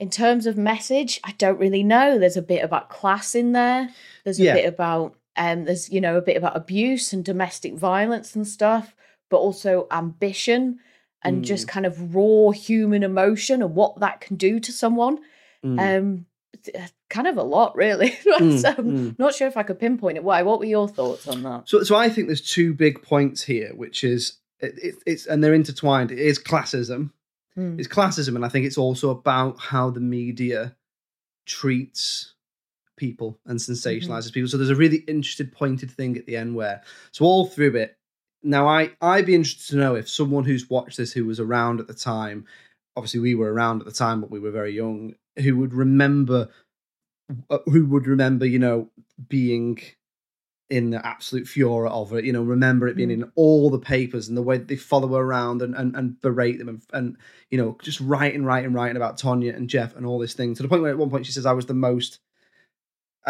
In 0.00 0.10
terms 0.10 0.44
of 0.46 0.56
message, 0.58 1.20
I 1.24 1.32
don't 1.38 1.58
really 1.60 1.82
know. 1.84 2.18
There's 2.18 2.36
a 2.36 2.42
bit 2.42 2.62
about 2.64 2.90
class 2.90 3.34
in 3.34 3.52
there. 3.52 3.88
There's 4.24 4.40
a 4.40 4.44
Yeah. 4.44 4.54
bit 4.54 4.66
about 4.66 5.14
um 5.36 5.64
there's 5.66 5.90
you 5.90 6.00
know 6.00 6.16
a 6.16 6.22
bit 6.22 6.36
about 6.36 6.56
abuse 6.56 7.12
and 7.12 7.24
domestic 7.24 7.74
violence 7.74 8.34
and 8.34 8.46
stuff, 8.46 8.94
but 9.30 9.38
also 9.38 9.86
ambition 9.90 10.80
and 11.26 11.44
just 11.44 11.68
kind 11.68 11.86
of 11.86 12.14
raw 12.14 12.50
human 12.50 13.02
emotion 13.02 13.62
and 13.62 13.74
what 13.74 14.00
that 14.00 14.20
can 14.20 14.36
do 14.36 14.60
to 14.60 14.72
someone. 14.72 15.18
Mm. 15.64 15.98
Um 15.98 16.26
kind 17.08 17.26
of 17.26 17.36
a 17.36 17.42
lot 17.42 17.76
really. 17.76 18.10
so 18.22 18.38
Mm, 18.38 18.78
I'm 18.78 18.84
mm. 18.84 19.18
not 19.18 19.34
sure 19.34 19.48
if 19.48 19.56
I 19.56 19.62
could 19.62 19.78
pinpoint 19.78 20.16
it. 20.16 20.24
Why? 20.24 20.42
What 20.42 20.58
were 20.58 20.64
your 20.64 20.88
thoughts 20.88 21.28
on 21.28 21.42
that? 21.42 21.68
So, 21.68 21.82
so 21.82 21.96
I 21.96 22.08
think 22.08 22.26
there's 22.28 22.40
two 22.40 22.74
big 22.74 23.02
points 23.02 23.42
here, 23.42 23.72
which 23.74 24.04
is 24.04 24.38
it, 24.60 24.74
it, 24.82 24.94
it's 25.06 25.26
and 25.26 25.42
they're 25.42 25.54
intertwined. 25.54 26.10
It 26.10 26.18
is 26.18 26.38
classism. 26.38 27.10
Mm. 27.56 27.78
It's 27.78 27.88
classism, 27.88 28.36
and 28.36 28.44
I 28.44 28.48
think 28.48 28.66
it's 28.66 28.78
also 28.78 29.10
about 29.10 29.58
how 29.58 29.90
the 29.90 30.00
media 30.00 30.76
treats 31.46 32.34
people 32.96 33.38
and 33.46 33.58
sensationalizes 33.58 34.32
people. 34.32 34.48
So 34.48 34.56
there's 34.56 34.70
a 34.70 34.74
really 34.74 34.98
interested, 35.06 35.52
pointed 35.52 35.90
thing 35.90 36.16
at 36.16 36.26
the 36.26 36.36
end 36.36 36.54
where 36.54 36.82
so 37.12 37.24
all 37.24 37.46
through 37.46 37.76
it. 37.76 37.95
Now, 38.46 38.68
I 38.68 38.92
I'd 39.02 39.26
be 39.26 39.34
interested 39.34 39.72
to 39.72 39.76
know 39.76 39.96
if 39.96 40.08
someone 40.08 40.44
who's 40.44 40.70
watched 40.70 40.96
this 40.96 41.12
who 41.12 41.26
was 41.26 41.40
around 41.40 41.80
at 41.80 41.88
the 41.88 41.94
time, 41.94 42.46
obviously 42.96 43.18
we 43.18 43.34
were 43.34 43.52
around 43.52 43.80
at 43.80 43.86
the 43.86 43.92
time, 43.92 44.20
but 44.20 44.30
we 44.30 44.38
were 44.38 44.52
very 44.52 44.72
young, 44.72 45.14
who 45.36 45.56
would 45.56 45.74
remember, 45.74 46.48
uh, 47.50 47.58
who 47.66 47.86
would 47.86 48.06
remember, 48.06 48.46
you 48.46 48.60
know, 48.60 48.88
being 49.28 49.80
in 50.70 50.90
the 50.90 51.04
absolute 51.04 51.48
furor 51.48 51.88
of 51.88 52.12
it. 52.12 52.24
You 52.24 52.32
know, 52.32 52.42
remember 52.42 52.86
it 52.86 52.96
being 52.96 53.10
in 53.10 53.30
all 53.34 53.68
the 53.68 53.80
papers 53.80 54.28
and 54.28 54.36
the 54.36 54.42
way 54.42 54.58
that 54.58 54.68
they 54.68 54.76
follow 54.76 55.08
her 55.08 55.22
around 55.22 55.60
and, 55.60 55.74
and, 55.74 55.96
and 55.96 56.20
berate 56.20 56.58
them 56.58 56.68
and, 56.68 56.82
and, 56.92 57.16
you 57.50 57.58
know, 57.58 57.76
just 57.82 58.00
writing, 58.00 58.44
writing, 58.44 58.72
writing 58.72 58.96
about 58.96 59.18
Tonya 59.18 59.56
and 59.56 59.68
Jeff 59.68 59.96
and 59.96 60.06
all 60.06 60.20
this 60.20 60.34
thing 60.34 60.54
to 60.54 60.62
the 60.62 60.68
point 60.68 60.82
where 60.82 60.92
at 60.92 60.98
one 60.98 61.10
point 61.10 61.26
she 61.26 61.32
says, 61.32 61.46
I 61.46 61.52
was 61.52 61.66
the 61.66 61.74
most, 61.74 62.20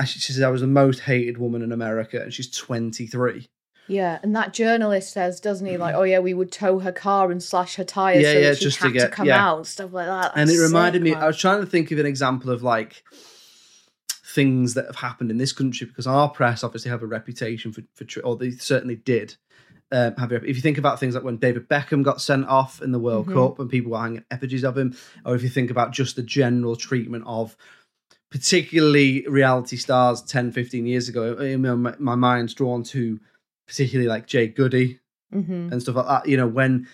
she 0.05 0.19
says, 0.19 0.43
I 0.43 0.51
was 0.51 0.61
the 0.61 0.67
most 0.67 1.01
hated 1.01 1.39
woman 1.39 1.63
in 1.63 1.73
America 1.73 2.21
and 2.21 2.35
she's 2.35 2.51
23. 2.51 3.49
Yeah, 3.89 4.19
and 4.23 4.35
that 4.35 4.53
journalist 4.53 5.13
says, 5.13 5.39
doesn't 5.41 5.67
he, 5.67 5.77
like, 5.77 5.95
oh 5.95 6.03
yeah, 6.03 6.19
we 6.19 6.35
would 6.35 6.51
tow 6.51 6.81
her 6.81 6.91
car 6.93 7.31
and 7.31 7.41
slash 7.43 7.77
her 7.77 7.85
tires 7.85 8.23
Yeah, 8.25 8.33
so 8.33 8.39
yeah, 8.39 8.55
she 8.55 8.65
just 8.65 8.79
to 8.79 8.85
had 8.85 8.93
to, 8.93 8.99
get- 8.99 9.13
come 9.13 9.27
yeah. 9.29 9.47
out 9.49 9.57
and 9.59 9.67
stuff 9.67 9.93
like 9.93 10.07
that. 10.07 10.33
and 10.35 10.51
it 10.51 10.59
reminded 10.59 11.03
me. 11.03 11.15
I 11.15 11.27
was 11.27 11.39
trying 11.39 11.61
to 11.61 11.67
think 11.67 11.91
of 11.93 11.99
an 11.99 12.07
example 12.07 12.51
of 12.51 12.63
like 12.63 13.03
things 14.25 14.75
that 14.75 14.87
have 14.87 14.97
happened 14.97 15.31
in 15.31 15.39
this 15.39 15.53
country 15.53 15.87
because 15.87 16.07
our 16.07 16.29
press 16.29 16.63
obviously 16.65 16.91
have 16.91 17.03
a 17.03 17.07
reputation 17.07 17.73
for, 17.73 17.83
for 17.95 18.05
or 18.23 18.37
they 18.37 18.51
certainly 18.51 18.97
did. 18.97 19.37
Um, 19.93 20.17
have 20.17 20.33
a, 20.33 20.37
if 20.45 20.57
you 20.57 20.63
think 20.63 20.79
about 20.79 20.99
things 20.99 21.15
like 21.15 21.23
when 21.23 21.37
David 21.37 21.69
Beckham 21.69 22.03
got 22.03 22.21
sent 22.21 22.45
off 22.49 22.83
in 22.83 22.91
the 22.91 22.99
World 22.99 23.29
Mhm. 23.29 23.35
Cup 23.35 23.61
and 23.61 23.71
people 23.71 23.93
were 23.93 24.01
hanging 24.01 24.25
effigies 24.33 24.65
of 24.65 24.77
him, 24.77 24.97
or 25.25 25.37
if 25.37 25.45
you 25.45 25.49
think 25.49 25.71
about 25.71 25.93
just 25.93 26.17
the 26.17 26.25
general 26.25 26.75
treatment 26.75 27.23
of 27.25 27.57
particularly 28.31 29.25
reality 29.29 29.77
stars 29.77 30.23
10, 30.23 30.51
15 30.51 30.87
years 30.87 31.09
ago, 31.09 31.35
know, 31.57 31.77
my, 31.77 31.95
my 32.01 32.15
mind's 32.17 32.53
drawn 32.53 32.83
to 32.83 33.21
particularly 33.67 34.09
like 34.09 34.27
Jade 34.27 34.55
Goody 34.55 35.01
Mhm. 35.35 35.73
and 35.73 35.83
stuff 35.83 35.97
like 35.97 36.07
that. 36.07 36.29
You 36.29 36.37
know, 36.37 36.47
when 36.47 36.87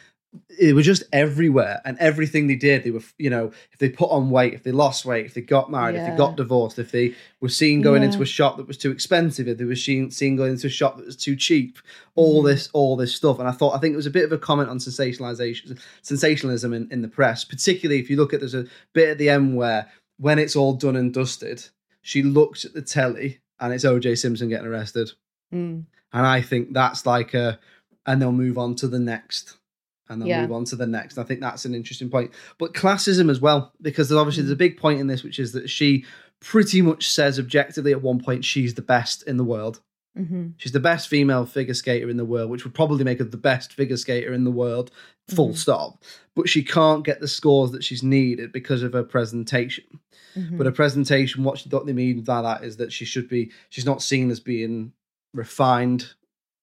it 0.58 0.74
was 0.74 0.86
just 0.86 1.02
everywhere 1.12 1.82
and 1.84 1.98
everything 1.98 2.46
they 2.46 2.54
did, 2.56 2.82
they 2.84 2.90
were, 2.90 3.02
you 3.18 3.28
know, 3.28 3.52
if 3.70 3.78
they 3.78 3.90
put 3.90 4.10
on 4.10 4.30
weight, 4.30 4.54
if 4.54 4.62
they 4.62 4.72
lost 4.72 5.04
weight, 5.04 5.26
if 5.26 5.34
they 5.34 5.42
got 5.42 5.70
married, 5.70 5.94
if 5.94 6.08
they 6.08 6.16
got 6.16 6.38
divorced, 6.38 6.78
if 6.78 6.90
they 6.90 7.14
were 7.42 7.50
seen 7.50 7.82
going 7.82 8.00
Yeah. 8.00 8.06
into 8.08 8.22
a 8.22 8.26
shop 8.26 8.56
that 8.56 8.66
was 8.66 8.78
too 8.78 8.90
expensive, 8.90 9.46
if 9.46 9.58
they 9.58 9.66
were 9.66 9.76
seen, 9.76 10.10
seen 10.10 10.36
going 10.36 10.52
into 10.52 10.68
a 10.68 10.70
shop 10.70 10.96
that 10.96 11.04
was 11.04 11.16
too 11.16 11.36
cheap, 11.36 11.76
all 12.14 12.38
Mm-hmm. 12.38 12.46
this, 12.48 12.70
all 12.72 12.96
this 12.96 13.14
stuff. 13.14 13.38
And 13.40 13.46
I 13.46 13.52
thought, 13.52 13.74
I 13.76 13.78
think 13.78 13.92
it 13.92 13.96
was 13.96 14.06
a 14.06 14.10
bit 14.10 14.24
of 14.24 14.32
a 14.32 14.38
comment 14.38 14.70
on 14.70 14.78
sensationalization, 14.78 15.78
sensationalism 16.00 16.72
in, 16.72 16.88
in 16.90 17.02
the 17.02 17.08
press, 17.08 17.44
particularly 17.44 18.00
if 18.00 18.08
you 18.08 18.16
look 18.16 18.32
at, 18.32 18.40
there's 18.40 18.54
a 18.54 18.66
bit 18.94 19.10
at 19.10 19.18
the 19.18 19.28
end 19.28 19.54
where 19.56 19.86
when 20.16 20.38
it's 20.38 20.56
all 20.56 20.72
done 20.72 20.96
and 20.96 21.12
dusted, 21.12 21.62
she 22.00 22.22
looks 22.22 22.64
at 22.64 22.72
the 22.72 22.80
telly 22.82 23.40
and 23.60 23.74
it's 23.74 23.84
OJ 23.84 24.16
Simpson 24.16 24.48
getting 24.48 24.66
arrested. 24.66 25.10
Mm. 25.54 25.84
And 26.12 26.26
I 26.26 26.42
think 26.42 26.72
that's 26.72 27.06
like 27.06 27.34
a, 27.34 27.58
and 28.06 28.20
they'll 28.20 28.32
move 28.32 28.58
on 28.58 28.74
to 28.76 28.88
the 28.88 28.98
next, 28.98 29.56
and 30.08 30.20
they'll 30.20 30.28
Yeah. 30.28 30.42
move 30.42 30.52
on 30.52 30.64
to 30.66 30.76
the 30.76 30.86
next. 30.86 31.16
I 31.18 31.22
think 31.24 31.40
that's 31.40 31.64
an 31.64 31.74
interesting 31.74 32.10
point. 32.10 32.32
But 32.58 32.74
classism 32.74 33.30
as 33.30 33.40
well, 33.40 33.72
because 33.80 34.08
there's 34.08 34.18
obviously 34.18 34.42
there's 34.42 34.52
a 34.52 34.56
big 34.56 34.76
point 34.76 35.00
in 35.00 35.06
this, 35.06 35.22
which 35.22 35.38
is 35.38 35.52
that 35.52 35.70
she 35.70 36.04
pretty 36.40 36.82
much 36.82 37.08
says 37.08 37.38
objectively 37.38 37.92
at 37.92 38.02
one 38.02 38.20
point 38.20 38.44
she's 38.44 38.74
the 38.74 38.82
best 38.82 39.22
in 39.24 39.36
the 39.36 39.44
world. 39.44 39.80
hmm 40.16 40.48
She's 40.58 40.72
the 40.72 40.80
best 40.80 41.08
female 41.08 41.46
figure 41.46 41.72
skater 41.72 42.10
in 42.10 42.16
the 42.18 42.24
world, 42.24 42.50
which 42.50 42.64
would 42.64 42.74
probably 42.74 43.04
make 43.04 43.18
her 43.20 43.24
the 43.24 43.36
best 43.38 43.72
figure 43.72 43.96
skater 43.96 44.34
in 44.34 44.44
the 44.44 44.50
world, 44.50 44.90
full 45.28 45.50
Mhm. 45.50 45.56
stop. 45.56 46.02
But 46.36 46.48
she 46.50 46.62
can't 46.62 47.04
get 47.04 47.20
the 47.20 47.28
scores 47.28 47.70
that 47.70 47.82
she's 47.84 48.02
needed 48.02 48.52
because 48.52 48.82
of 48.82 48.92
her 48.92 49.04
presentation. 49.04 49.84
Mm-hmm. 50.36 50.58
But 50.58 50.66
her 50.66 50.72
presentation, 50.72 51.44
what 51.44 51.58
she 51.58 51.70
thought 51.70 51.86
they 51.86 51.92
mean 51.94 52.20
by 52.22 52.42
that 52.42 52.62
is 52.64 52.76
that 52.78 52.92
she 52.92 53.04
should 53.06 53.28
be, 53.28 53.50
she's 53.70 53.86
not 53.86 54.02
seen 54.02 54.30
as 54.30 54.40
being 54.40 54.92
refined 55.34 56.14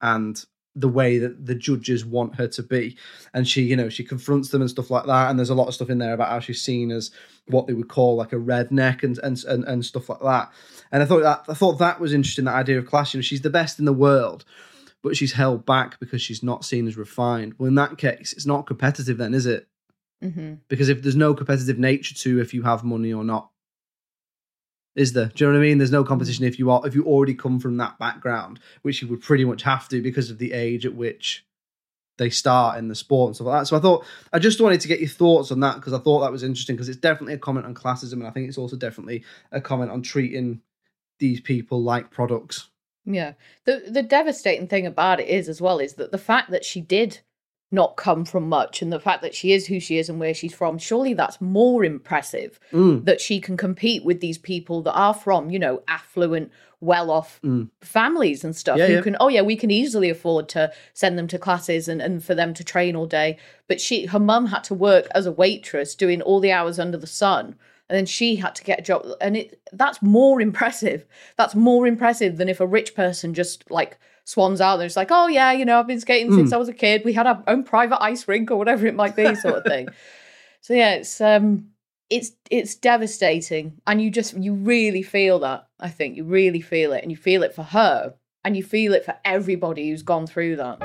and 0.02 0.46
the 0.76 0.88
way 0.88 1.18
that 1.18 1.46
the 1.46 1.56
judges 1.56 2.06
want 2.06 2.36
her 2.36 2.48
to 2.48 2.64
be. 2.64 2.96
And 3.34 3.48
she, 3.48 3.64
you 3.64 3.76
know, 3.76 3.90
she 3.90 4.04
confronts 4.04 4.50
them 4.50 4.62
and 4.62 4.70
stuff 4.70 4.90
like 4.90 5.06
that. 5.06 5.30
And 5.30 5.38
there's 5.38 5.50
a 5.50 5.56
lot 5.56 5.68
of 5.68 5.74
stuff 5.74 5.90
in 5.90 5.98
there 5.98 6.14
about 6.14 6.30
how 6.30 6.40
she's 6.40 6.62
seen 6.62 6.92
as 6.92 7.12
what 7.48 7.68
they 7.68 7.74
would 7.74 7.90
call 7.90 8.16
like 8.16 8.34
a 8.34 8.38
redneck 8.38 9.04
and 9.04 9.18
and 9.20 9.44
and, 9.46 9.64
and 9.66 9.86
stuff 9.86 10.10
like 10.10 10.22
that. 10.22 10.52
And 10.92 11.04
I 11.04 11.06
thought 11.06 11.24
that 11.24 11.46
I 11.48 11.54
thought 11.54 11.80
that 11.80 12.00
was 12.00 12.14
interesting, 12.14 12.46
that 12.46 12.56
idea 12.56 12.78
of 12.78 12.86
class. 12.86 13.14
You 13.14 13.18
know, 13.20 13.24
she's 13.24 13.42
the 13.42 13.50
best 13.50 13.80
in 13.80 13.86
the 13.86 13.94
world, 13.94 14.46
but 15.04 15.18
she's 15.18 15.34
held 15.34 15.66
back 15.66 16.00
because 16.00 16.22
she's 16.22 16.44
not 16.44 16.64
seen 16.64 16.88
as 16.88 16.98
refined. 16.98 17.56
Well, 17.58 17.68
in 17.68 17.76
that 17.76 17.98
case, 17.98 18.34
it's 18.34 18.46
not 18.46 18.68
competitive 18.68 19.18
then, 19.18 19.34
is 19.34 19.46
it? 19.46 19.68
hmm 20.22 20.56
Because 20.68 20.90
if 20.90 21.02
there's 21.02 21.16
no 21.16 21.34
competitive 21.34 21.80
nature 21.80 22.16
to 22.16 22.40
if 22.40 22.54
you 22.54 22.64
have 22.64 22.84
money 22.84 23.12
or 23.12 23.24
not, 23.24 23.50
is 25.00 25.14
there? 25.14 25.28
Do 25.28 25.46
you 25.46 25.52
know 25.52 25.58
what 25.58 25.64
I 25.64 25.68
mean? 25.68 25.78
There's 25.78 25.92
no 25.92 26.04
competition 26.04 26.46
if 26.46 26.60
you 26.60 26.70
are 26.70 26.86
if 26.86 26.94
you 26.94 27.06
already 27.06 27.34
come 27.34 27.60
from 27.60 27.78
that 27.78 27.98
background, 28.00 28.60
which 28.82 29.02
you 29.02 29.08
would 29.08 29.22
pretty 29.22 29.46
much 29.46 29.64
have 29.64 29.88
to 29.90 30.02
because 30.02 30.30
of 30.30 30.38
the 30.38 30.52
age 30.52 30.86
at 30.86 30.94
which 30.94 31.46
they 32.18 32.30
start 32.30 32.78
in 32.78 32.90
the 32.90 32.96
sport 32.96 33.30
and 33.30 33.36
stuff 33.36 33.48
like 33.48 33.62
that. 33.62 33.68
So 33.68 33.78
I 33.78 33.80
thought 33.80 34.06
I 34.34 34.40
just 34.40 34.60
wanted 34.60 34.82
to 34.82 34.90
get 34.90 35.00
your 35.00 35.08
thoughts 35.08 35.52
on 35.52 35.62
that 35.62 35.76
because 35.76 35.94
I 35.94 36.00
thought 36.00 36.20
that 36.20 36.32
was 36.32 36.44
interesting 36.44 36.76
because 36.76 36.90
it's 36.90 37.00
definitely 37.00 37.34
a 37.34 37.40
comment 37.40 37.66
on 37.66 37.74
classism 37.74 38.14
and 38.14 38.28
I 38.28 38.32
think 38.32 38.50
it's 38.50 38.58
also 38.58 38.76
definitely 38.76 39.24
a 39.54 39.62
comment 39.62 39.90
on 39.90 40.02
treating 40.02 40.62
these 41.20 41.40
people 41.40 41.82
like 41.82 42.12
products. 42.12 42.70
Yeah. 43.06 43.34
The 43.66 43.84
the 43.90 44.04
devastating 44.04 44.68
thing 44.68 44.86
about 44.86 45.22
it 45.22 45.30
is 45.30 45.48
as 45.48 45.62
well 45.62 45.80
is 45.80 45.94
that 45.94 46.12
the 46.12 46.18
fact 46.18 46.52
that 46.52 46.66
she 46.66 46.82
did 46.82 47.22
not 47.72 47.98
come 47.98 48.26
from 48.26 48.50
much 48.50 48.82
and 48.82 48.92
the 48.92 49.00
fact 49.00 49.22
that 49.22 49.36
she 49.36 49.52
is 49.52 49.68
who 49.68 49.80
she 49.80 49.98
is 50.00 50.10
and 50.10 50.20
where 50.20 50.34
she's 50.34 50.54
from, 50.54 50.78
surely 50.78 51.14
that's 51.14 51.40
more 51.40 51.84
impressive 51.86 52.60
Mm. 52.72 53.06
that 53.06 53.22
she 53.22 53.40
can 53.40 53.58
compete 53.58 54.04
with 54.04 54.22
these 54.22 54.38
people 54.40 54.82
that 54.82 54.94
are 54.94 55.14
from, 55.14 55.50
you 55.52 55.60
know, 55.60 55.82
affluent, 55.88 56.52
well 56.82 57.12
off 57.12 57.40
Mm. 57.44 57.70
families 57.82 58.44
and 58.44 58.56
stuff 58.56 58.78
Yeah, 58.78 58.88
who 58.88 58.94
yeah. 58.94 59.02
can 59.02 59.18
oh 59.20 59.28
yeah, 59.28 59.42
we 59.42 59.56
can 59.56 59.70
easily 59.70 60.10
afford 60.10 60.48
to 60.50 60.72
send 60.94 61.18
them 61.18 61.28
to 61.28 61.38
classes 61.38 61.88
and, 61.88 62.02
and 62.02 62.24
for 62.24 62.34
them 62.34 62.54
to 62.56 62.64
train 62.64 62.96
all 62.96 63.06
day. 63.06 63.38
But 63.68 63.80
she 63.82 64.06
her 64.08 64.20
mum 64.20 64.48
had 64.48 64.64
to 64.66 64.74
work 64.74 65.08
as 65.14 65.26
a 65.26 65.32
waitress 65.32 65.94
doing 65.94 66.22
all 66.22 66.40
the 66.40 66.52
hours 66.52 66.80
under 66.80 66.98
the 66.98 67.08
sun. 67.08 67.56
And 67.90 67.98
then 67.98 68.06
she 68.06 68.36
had 68.36 68.54
to 68.56 68.64
get 68.64 68.80
a 68.80 68.84
job, 68.84 69.06
and 69.20 69.36
it 69.36 69.60
that's 69.74 70.02
more 70.02 70.40
impressive. 70.48 71.06
That's 71.38 71.56
more 71.56 71.86
impressive 71.86 72.38
than 72.38 72.48
if 72.50 72.60
a 72.60 72.68
rich 72.68 72.96
person 72.96 73.34
just 73.34 73.70
like 73.70 73.98
swans 74.30 74.62
out 74.62 74.78
there. 74.78 74.86
It's 74.86 74.96
like, 74.96 75.10
oh 75.10 75.28
yeah, 75.28 75.52
you 75.52 75.66
know, 75.66 75.80
I've 75.80 75.88
been 75.88 76.00
skating 76.00 76.32
since 76.32 76.54
I 76.54 76.58
was 76.58 76.70
a 76.70 76.74
kid. 76.74 77.02
We 77.04 77.14
had 77.14 77.26
our 77.26 77.44
own 77.48 77.64
private 77.64 78.02
ice 78.02 78.28
rink 78.28 78.52
or 78.52 78.58
whatever 78.58 78.86
it 78.86 78.94
might 78.94 79.16
be, 79.16 79.34
sort 79.36 79.56
of 79.56 79.64
thing. 79.64 79.90
so 80.62 80.76
yeah, 80.76 80.94
it's 80.94 81.20
um, 81.20 81.70
it's 82.12 82.32
it's 82.52 82.76
devastating, 82.76 83.82
and 83.88 84.00
you 84.00 84.12
just 84.12 84.38
you 84.38 84.54
really 84.54 85.02
feel 85.02 85.40
that. 85.40 85.68
I 85.80 85.90
think 85.90 86.16
you 86.16 86.26
really 86.26 86.62
feel 86.62 86.94
it, 86.94 87.02
and 87.02 87.12
you 87.12 87.18
feel 87.18 87.42
it 87.42 87.56
for 87.56 87.64
her, 87.64 88.14
and 88.46 88.56
you 88.56 88.64
feel 88.64 88.94
it 88.94 89.04
for 89.04 89.16
everybody 89.26 89.90
who's 89.90 90.04
gone 90.04 90.28
through 90.28 90.58
that. 90.58 90.80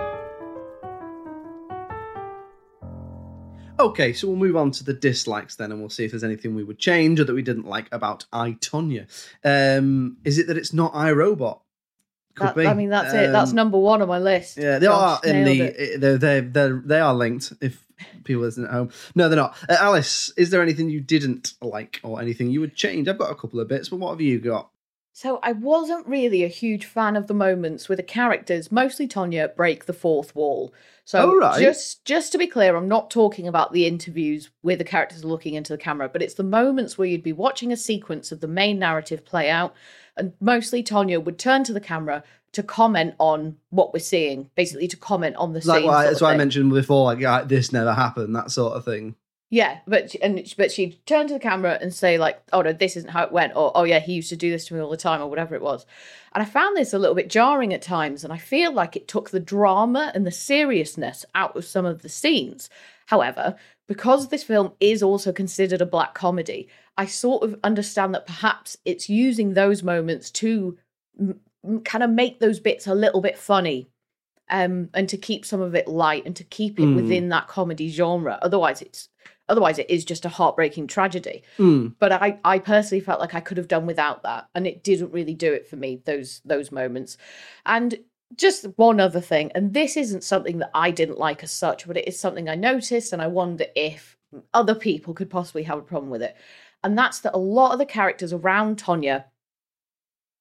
Okay, 3.78 4.12
so 4.12 4.28
we'll 4.28 4.36
move 4.36 4.56
on 4.56 4.70
to 4.70 4.84
the 4.84 4.94
dislikes 4.94 5.56
then, 5.56 5.70
and 5.70 5.80
we'll 5.80 5.90
see 5.90 6.04
if 6.04 6.12
there's 6.12 6.24
anything 6.24 6.54
we 6.54 6.64
would 6.64 6.78
change 6.78 7.20
or 7.20 7.24
that 7.24 7.34
we 7.34 7.42
didn't 7.42 7.66
like 7.66 7.88
about 7.92 8.24
I 8.32 8.52
Tonya. 8.52 9.06
Um, 9.44 10.16
is 10.24 10.38
it 10.38 10.46
that 10.46 10.56
it's 10.56 10.72
not 10.72 10.94
iRobot? 10.94 11.60
That-. 12.38 12.56
I 12.58 12.74
mean, 12.74 12.90
that's 12.90 13.14
it. 13.14 13.32
That's 13.32 13.50
Um, 13.50 13.56
number 13.56 13.78
one 13.78 14.02
on 14.02 14.08
my 14.08 14.18
list. 14.18 14.56
Yeah, 14.56 14.78
they 14.78 14.86
Josh 14.86 15.20
are 15.24 15.28
in 15.30 15.44
the. 15.44 15.96
They're, 15.98 16.18
they're, 16.18 16.40
they're, 16.40 16.82
they 16.84 17.00
are 17.00 17.14
linked. 17.14 17.52
If 17.60 17.84
people 18.24 18.42
listen 18.42 18.64
at 18.64 18.70
home, 18.70 18.90
no, 19.14 19.28
they're 19.28 19.36
not. 19.36 19.56
Uh, 19.68 19.76
Alice, 19.78 20.32
is 20.36 20.50
there 20.50 20.62
anything 20.62 20.90
you 20.90 21.00
didn't 21.00 21.54
like 21.62 22.00
or 22.02 22.20
anything 22.20 22.50
you 22.50 22.60
would 22.60 22.74
change? 22.74 23.08
I've 23.08 23.18
got 23.18 23.30
a 23.30 23.36
couple 23.36 23.60
of 23.60 23.68
bits, 23.68 23.88
but 23.88 23.98
what 23.98 24.10
have 24.10 24.20
you 24.20 24.38
got? 24.40 24.70
So 25.16 25.38
I 25.44 25.52
wasn't 25.52 26.08
really 26.08 26.42
a 26.42 26.48
huge 26.48 26.86
fan 26.86 27.14
of 27.14 27.28
the 27.28 27.34
moments 27.34 27.88
where 27.88 27.94
the 27.94 28.02
characters, 28.02 28.72
mostly 28.72 29.06
Tonya, 29.06 29.54
break 29.54 29.84
the 29.84 29.92
fourth 29.92 30.34
wall. 30.34 30.74
So 31.04 31.30
Oh, 31.30 31.36
right. 31.38 31.60
just 31.60 32.04
just 32.04 32.32
to 32.32 32.38
be 32.38 32.48
clear, 32.48 32.74
I'm 32.74 32.88
not 32.88 33.10
talking 33.12 33.46
about 33.46 33.72
the 33.72 33.86
interviews 33.86 34.50
where 34.62 34.74
the 34.74 34.82
characters 34.82 35.22
are 35.22 35.28
looking 35.28 35.54
into 35.54 35.72
the 35.72 35.78
camera, 35.78 36.08
but 36.08 36.20
it's 36.20 36.34
the 36.34 36.42
moments 36.42 36.98
where 36.98 37.06
you'd 37.06 37.22
be 37.22 37.32
watching 37.32 37.70
a 37.70 37.76
sequence 37.76 38.32
of 38.32 38.40
the 38.40 38.48
main 38.48 38.80
narrative 38.80 39.24
play 39.24 39.48
out, 39.48 39.72
and 40.16 40.32
mostly 40.40 40.82
Tonya 40.82 41.22
would 41.22 41.38
turn 41.38 41.64
to 41.64 41.72
the 41.72 41.80
camera 41.80 42.22
to 42.52 42.62
comment 42.62 43.14
on 43.18 43.56
what 43.70 43.92
we're 43.92 43.98
seeing, 43.98 44.48
basically 44.54 44.88
to 44.88 44.96
comment 44.96 45.36
on 45.36 45.52
the 45.52 45.66
like 45.66 45.80
scene. 45.80 45.86
what 45.86 45.96
I, 45.96 46.04
that's 46.04 46.20
what 46.20 46.32
I 46.32 46.36
mentioned 46.36 46.70
before. 46.70 47.04
Like, 47.04 47.18
yeah, 47.18 47.42
this 47.42 47.72
never 47.72 47.92
happened. 47.92 48.34
That 48.34 48.50
sort 48.50 48.74
of 48.74 48.84
thing. 48.84 49.16
Yeah, 49.50 49.78
but 49.86 50.14
and 50.16 50.52
but 50.56 50.72
she'd 50.72 51.04
turn 51.06 51.28
to 51.28 51.34
the 51.34 51.40
camera 51.40 51.78
and 51.80 51.92
say 51.92 52.18
like, 52.18 52.42
"Oh 52.52 52.62
no, 52.62 52.72
this 52.72 52.96
isn't 52.96 53.10
how 53.10 53.24
it 53.24 53.32
went," 53.32 53.54
or 53.54 53.70
"Oh 53.74 53.84
yeah, 53.84 54.00
he 54.00 54.14
used 54.14 54.30
to 54.30 54.36
do 54.36 54.50
this 54.50 54.66
to 54.66 54.74
me 54.74 54.80
all 54.80 54.90
the 54.90 54.96
time," 54.96 55.20
or 55.20 55.28
whatever 55.28 55.54
it 55.54 55.62
was. 55.62 55.86
And 56.32 56.42
I 56.42 56.44
found 56.44 56.76
this 56.76 56.92
a 56.92 56.98
little 56.98 57.14
bit 57.14 57.30
jarring 57.30 57.72
at 57.72 57.82
times, 57.82 58.24
and 58.24 58.32
I 58.32 58.38
feel 58.38 58.72
like 58.72 58.96
it 58.96 59.06
took 59.06 59.30
the 59.30 59.40
drama 59.40 60.10
and 60.14 60.26
the 60.26 60.32
seriousness 60.32 61.24
out 61.34 61.56
of 61.56 61.64
some 61.64 61.84
of 61.84 62.02
the 62.02 62.08
scenes. 62.08 62.68
However, 63.06 63.56
because 63.86 64.28
this 64.28 64.42
film 64.42 64.72
is 64.80 65.02
also 65.02 65.30
considered 65.30 65.80
a 65.82 65.86
black 65.86 66.14
comedy, 66.14 66.68
I 66.96 67.06
sort 67.06 67.42
of 67.42 67.58
understand 67.64 68.14
that 68.14 68.26
perhaps 68.26 68.76
it's 68.84 69.08
using 69.08 69.54
those 69.54 69.82
moments 69.82 70.30
to 70.32 70.78
m- 71.18 71.40
m- 71.64 71.80
kind 71.80 72.04
of 72.04 72.10
make 72.10 72.38
those 72.40 72.60
bits 72.60 72.86
a 72.86 72.94
little 72.94 73.20
bit 73.20 73.36
funny 73.36 73.88
um, 74.50 74.90
and 74.94 75.08
to 75.08 75.16
keep 75.16 75.44
some 75.44 75.60
of 75.60 75.74
it 75.74 75.88
light 75.88 76.24
and 76.26 76.36
to 76.36 76.44
keep 76.44 76.78
it 76.78 76.82
Mm. 76.84 76.96
within 76.96 77.28
that 77.30 77.48
comedy 77.48 77.88
genre. 77.88 78.38
Otherwise, 78.42 78.82
it's 78.82 79.08
otherwise 79.48 79.78
it 79.78 79.90
is 79.90 80.04
just 80.04 80.24
a 80.24 80.28
heartbreaking 80.30 80.86
tragedy. 80.86 81.42
Mm. 81.58 81.94
But 81.98 82.12
I, 82.12 82.38
I 82.44 82.58
personally 82.58 83.00
felt 83.00 83.20
like 83.20 83.34
I 83.34 83.40
could 83.40 83.56
have 83.58 83.68
done 83.68 83.86
without 83.86 84.22
that, 84.22 84.48
and 84.54 84.66
it 84.66 84.82
didn't 84.84 85.12
really 85.12 85.34
do 85.34 85.52
it 85.52 85.66
for 85.68 85.76
me. 85.76 86.00
Those 86.04 86.40
those 86.44 86.70
moments, 86.70 87.16
and 87.66 87.98
just 88.36 88.64
one 88.76 89.00
other 89.00 89.20
thing, 89.20 89.50
and 89.54 89.74
this 89.74 89.96
isn't 89.96 90.24
something 90.24 90.58
that 90.58 90.70
I 90.74 90.90
didn't 90.90 91.18
like 91.18 91.42
as 91.42 91.52
such, 91.52 91.86
but 91.86 91.96
it 91.96 92.06
is 92.08 92.18
something 92.18 92.48
I 92.48 92.54
noticed, 92.54 93.12
and 93.12 93.20
I 93.22 93.26
wonder 93.26 93.66
if 93.76 94.16
other 94.52 94.74
people 94.74 95.14
could 95.14 95.30
possibly 95.30 95.62
have 95.64 95.78
a 95.78 95.82
problem 95.82 96.10
with 96.10 96.22
it. 96.22 96.36
And 96.84 96.96
that's 96.96 97.18
that 97.20 97.34
a 97.34 97.38
lot 97.38 97.72
of 97.72 97.78
the 97.78 97.86
characters 97.86 98.32
around 98.32 98.76
Tonya 98.76 99.24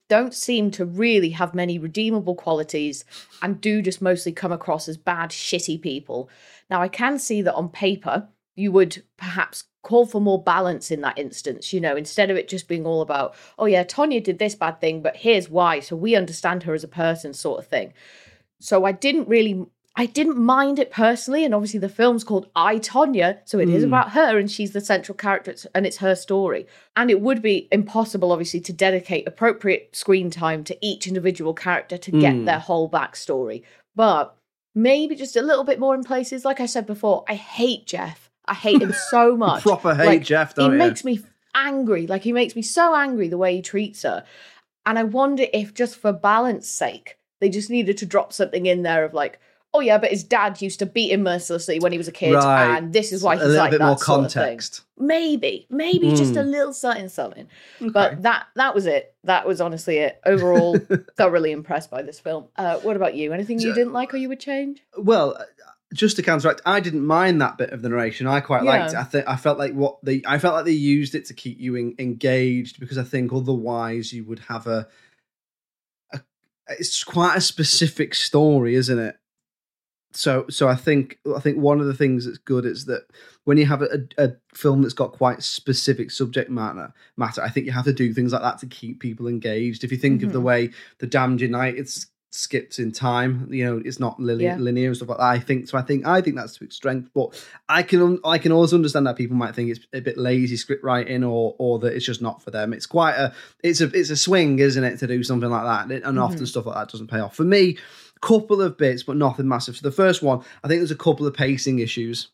don't 0.10 0.34
seem 0.34 0.70
to 0.72 0.86
really 0.86 1.30
have 1.30 1.56
many 1.56 1.80
redeemable 1.80 2.36
qualities 2.36 3.06
and 3.42 3.62
do 3.62 3.82
just 3.82 4.02
mostly 4.02 4.34
come 4.34 4.52
across 4.52 4.88
as 4.90 4.98
bad, 4.98 5.30
shitty 5.30 5.82
people. 5.82 6.30
Now, 6.70 6.82
I 6.82 6.90
can 6.90 7.18
see 7.18 7.42
that 7.42 7.56
on 7.56 7.70
paper, 7.70 8.28
you 8.56 8.72
would 8.74 9.02
perhaps 9.18 9.64
call 9.82 10.06
for 10.06 10.22
more 10.22 10.44
balance 10.44 10.92
in 10.92 11.02
that 11.02 11.18
instance, 11.18 11.74
you 11.74 11.80
know, 11.80 11.96
instead 11.96 12.30
of 12.30 12.38
it 12.38 12.50
just 12.50 12.68
being 12.68 12.86
all 12.86 13.02
about, 13.02 13.36
oh, 13.58 13.66
yeah, 13.66 13.84
Tonya 13.84 14.22
did 14.22 14.38
this 14.38 14.54
bad 14.54 14.80
thing, 14.82 15.02
but 15.02 15.16
here's 15.16 15.50
why. 15.50 15.80
So 15.80 15.96
we 15.96 16.16
understand 16.16 16.64
her 16.64 16.74
as 16.74 16.84
a 16.84 16.90
person, 16.90 17.34
sort 17.34 17.60
of 17.60 17.68
thing. 17.68 17.94
So 18.60 18.86
I 18.86 18.92
didn't 18.92 19.28
really. 19.28 19.66
I 19.96 20.08
didn't 20.08 20.38
mind 20.38 20.80
it 20.80 20.90
personally, 20.90 21.46
and 21.46 21.54
obviously 21.54 21.80
the 21.80 21.88
film's 21.88 22.24
called 22.24 22.48
I 22.56 22.78
Tonya, 22.80 23.40
so 23.46 23.60
it 23.60 23.70
is 23.70 23.84
Mm. 23.84 23.88
about 23.90 24.12
her, 24.14 24.40
and 24.40 24.50
she's 24.50 24.72
the 24.74 24.82
central 24.82 25.16
character, 25.16 25.54
and 25.76 25.86
it's 25.86 25.98
her 25.98 26.16
story. 26.16 26.66
And 26.96 27.12
it 27.12 27.22
would 27.22 27.44
be 27.44 27.68
impossible, 27.72 28.32
obviously, 28.32 28.60
to 28.62 28.74
dedicate 28.74 29.28
appropriate 29.28 29.96
screen 29.96 30.32
time 30.32 30.64
to 30.64 30.78
each 30.82 31.06
individual 31.08 31.54
character 31.54 31.98
to 31.98 32.12
get 32.12 32.34
Mm. 32.38 32.46
their 32.46 32.58
whole 32.60 32.90
backstory. 32.90 33.62
But 33.96 34.36
maybe 34.74 35.16
just 35.16 35.36
a 35.36 35.44
little 35.44 35.64
bit 35.64 35.80
more 35.80 35.94
in 35.94 36.04
places. 36.04 36.44
Like 36.44 36.60
I 36.60 36.66
said 36.66 36.88
before, 36.88 37.24
I 37.30 37.36
hate 37.36 37.86
Jeff. 37.86 38.32
I 38.46 38.56
hate 38.56 38.82
him 38.82 38.94
so 39.12 39.38
much. 39.46 39.62
Proper 39.62 39.94
hate 39.94 40.06
Like, 40.08 40.24
Jeff, 40.24 40.56
He 40.56 40.64
don't 40.64 40.72
you? 40.72 40.78
makes 40.80 41.04
me 41.06 41.20
angry. 41.54 42.08
Like 42.08 42.24
he 42.24 42.34
makes 42.34 42.56
me 42.56 42.64
so 42.64 42.96
angry 42.96 43.28
the 43.28 43.38
way 43.38 43.56
he 43.58 43.62
treats 43.62 44.02
her. 44.02 44.26
And 44.88 44.98
I 44.98 45.04
wonder 45.04 45.46
if 45.54 45.76
just 45.76 45.96
for 45.98 46.12
balance 46.12 46.68
sake, 46.68 47.18
they 47.40 47.50
just 47.50 47.70
needed 47.70 47.98
to 48.00 48.08
drop 48.08 48.34
something 48.34 48.66
in 48.66 48.82
there 48.82 49.06
of 49.06 49.14
like, 49.14 49.40
oh 49.74 49.80
yeah, 49.80 49.98
but 49.98 50.12
his 50.12 50.24
dad 50.24 50.62
used 50.62 50.80
to 50.80 50.86
beat 50.86 51.12
him 51.12 51.24
mercilessly 51.24 51.80
when 51.80 51.92
he 51.92 51.98
was 51.98 52.08
a 52.08 52.12
kid, 52.12 52.34
Right. 52.34 52.78
and 52.78 52.94
this 52.94 53.12
is 53.12 53.24
why 53.24 53.34
A 53.34 53.38
he's 53.38 53.48
little 53.48 53.58
like 53.64 53.72
bit 53.72 53.80
that 53.80 53.88
more 53.88 53.98
sort 53.98 54.26
of 54.26 54.32
thing. 54.32 54.42
context. 54.44 54.82
Maybe, 54.98 55.66
maybe 55.70 56.14
just 56.16 56.36
a 56.36 56.42
Mm. 56.42 56.52
little 56.52 56.74
something, 56.74 57.10
something. 57.10 57.48
But 57.82 58.22
that 58.22 58.48
that 58.56 58.76
was 58.76 58.86
it. 58.86 59.16
That 59.24 59.48
was 59.48 59.60
honestly 59.62 59.98
it. 59.98 60.20
Overall, 60.26 60.78
thoroughly 61.18 61.52
impressed 61.52 61.90
by 61.90 62.02
this 62.04 62.20
film. 62.20 62.46
Uh, 62.56 62.78
what 62.80 62.96
about 62.96 63.16
you? 63.16 63.34
Anything 63.34 63.60
you 63.60 63.74
didn't 63.74 63.94
like 63.94 64.14
or 64.14 64.18
you 64.18 64.30
would 64.30 64.40
change? 64.40 64.82
Well, 64.98 65.36
uh, 65.40 65.44
just 65.94 66.16
to 66.16 66.24
counteract, 66.24 66.62
I 66.66 66.80
didn't 66.80 67.06
mind 67.06 67.40
that 67.42 67.58
bit 67.58 67.70
of 67.72 67.82
the 67.82 67.90
narration. 67.90 68.26
I 68.28 68.40
quite 68.40 68.64
liked 68.64 68.94
it. 68.94 68.98
I 68.98 69.04
think 69.04 69.26
I 69.28 69.36
felt 69.36 69.60
like 69.60 69.74
what 69.74 69.98
they, 70.04 70.22
I 70.26 70.40
felt 70.40 70.56
like 70.56 70.66
they 70.66 70.72
used 70.72 71.14
it 71.16 71.26
to 71.26 71.34
keep 71.36 71.60
you 71.60 71.76
en- 71.76 71.96
engaged 72.00 72.80
because 72.80 72.98
I 72.98 73.04
think 73.04 73.32
otherwise 73.34 74.12
you 74.14 74.24
would 74.26 74.40
have 74.50 74.66
a, 74.66 74.88
a, 76.12 76.20
it's 76.80 77.04
quite 77.04 77.38
a 77.38 77.42
specific 77.42 78.16
story, 78.16 78.76
isn't 78.76 78.98
it? 79.00 79.18
So, 80.16 80.46
so 80.50 80.68
I 80.68 80.76
think 80.76 81.18
I 81.36 81.40
think 81.40 81.58
one 81.58 81.80
of 81.80 81.88
the 81.88 81.94
things 81.94 82.26
that's 82.26 82.38
good 82.38 82.66
is 82.66 82.86
that 82.86 83.04
when 83.46 83.58
you 83.58 83.66
have 83.66 83.82
a, 83.82 84.00
a 84.18 84.32
film 84.54 84.82
that's 84.82 84.94
got 84.94 85.12
quite 85.14 85.42
specific 85.44 86.12
subject 86.12 86.50
matter, 86.50 86.94
matter, 87.18 87.42
I 87.42 87.50
think 87.50 87.66
you 87.66 87.72
have 87.72 87.86
to 87.86 87.94
do 87.94 88.14
things 88.14 88.32
like 88.34 88.42
that 88.44 88.60
to 88.60 88.68
keep 88.68 89.00
people 89.00 89.28
engaged. 89.28 89.84
If 89.84 89.92
you 89.92 89.98
think 89.98 90.24
of 90.24 90.32
the 90.32 90.40
Mhm. 90.40 90.44
way 90.44 90.70
the 91.00 91.08
Damned 91.08 91.42
United's 91.42 92.08
skips 92.36 92.80
in 92.80 92.92
time, 92.92 93.48
you 93.52 93.64
know, 93.64 93.80
it's 93.86 94.00
not 94.00 94.20
linear, 94.20 94.48
Yeah. 94.50 94.58
linear 94.58 94.88
and 94.88 94.96
stuff 94.98 95.10
like 95.10 95.20
that. 95.20 95.24
I 95.24 95.40
think 95.40 95.68
so. 95.68 95.78
I 95.78 95.84
think 95.84 96.06
I 96.08 96.20
think 96.22 96.36
that's 96.36 96.58
strength, 96.70 97.10
but 97.14 97.40
I 97.70 97.84
can 97.84 98.20
I 98.26 98.38
can 98.40 98.52
also 98.52 98.76
understand 98.76 99.06
that 99.08 99.16
people 99.18 99.36
might 99.38 99.54
think 99.56 99.70
it's 99.70 99.86
a 99.94 100.00
bit 100.00 100.18
lazy 100.18 100.58
script 100.58 100.84
writing 100.84 101.24
or 101.24 101.56
or 101.60 101.80
that 101.80 101.94
it's 101.96 102.06
just 102.06 102.22
not 102.22 102.42
for 102.42 102.50
them. 102.52 102.74
It's 102.74 102.86
quite 102.88 103.16
a 103.16 103.34
it's 103.64 103.82
a 103.82 103.86
it's 103.98 104.10
a 104.10 104.16
swing, 104.18 104.60
isn't 104.60 104.84
it, 104.84 104.98
to 105.00 105.08
do 105.08 105.24
something 105.24 105.50
like 105.50 105.64
that, 105.90 106.04
and 106.06 106.20
often 106.20 106.42
Mhm. 106.44 106.48
stuff 106.48 106.66
like 106.66 106.76
that 106.76 106.90
doesn't 106.92 107.08
pay 107.08 107.20
off. 107.20 107.36
For 107.36 107.44
me, 107.44 107.78
couple 108.24 108.62
of 108.62 108.78
bits, 108.78 109.04
but 109.04 109.18
nothing 109.18 109.48
massive. 109.48 109.76
So 109.76 109.88
the 109.88 109.96
first 109.96 110.24
one, 110.24 110.40
I 110.64 110.68
think 110.68 110.80
there's 110.80 110.92
a 110.92 110.96
couple 110.96 111.28
of 111.28 111.34
pacing 111.34 111.80
issues. 111.80 112.30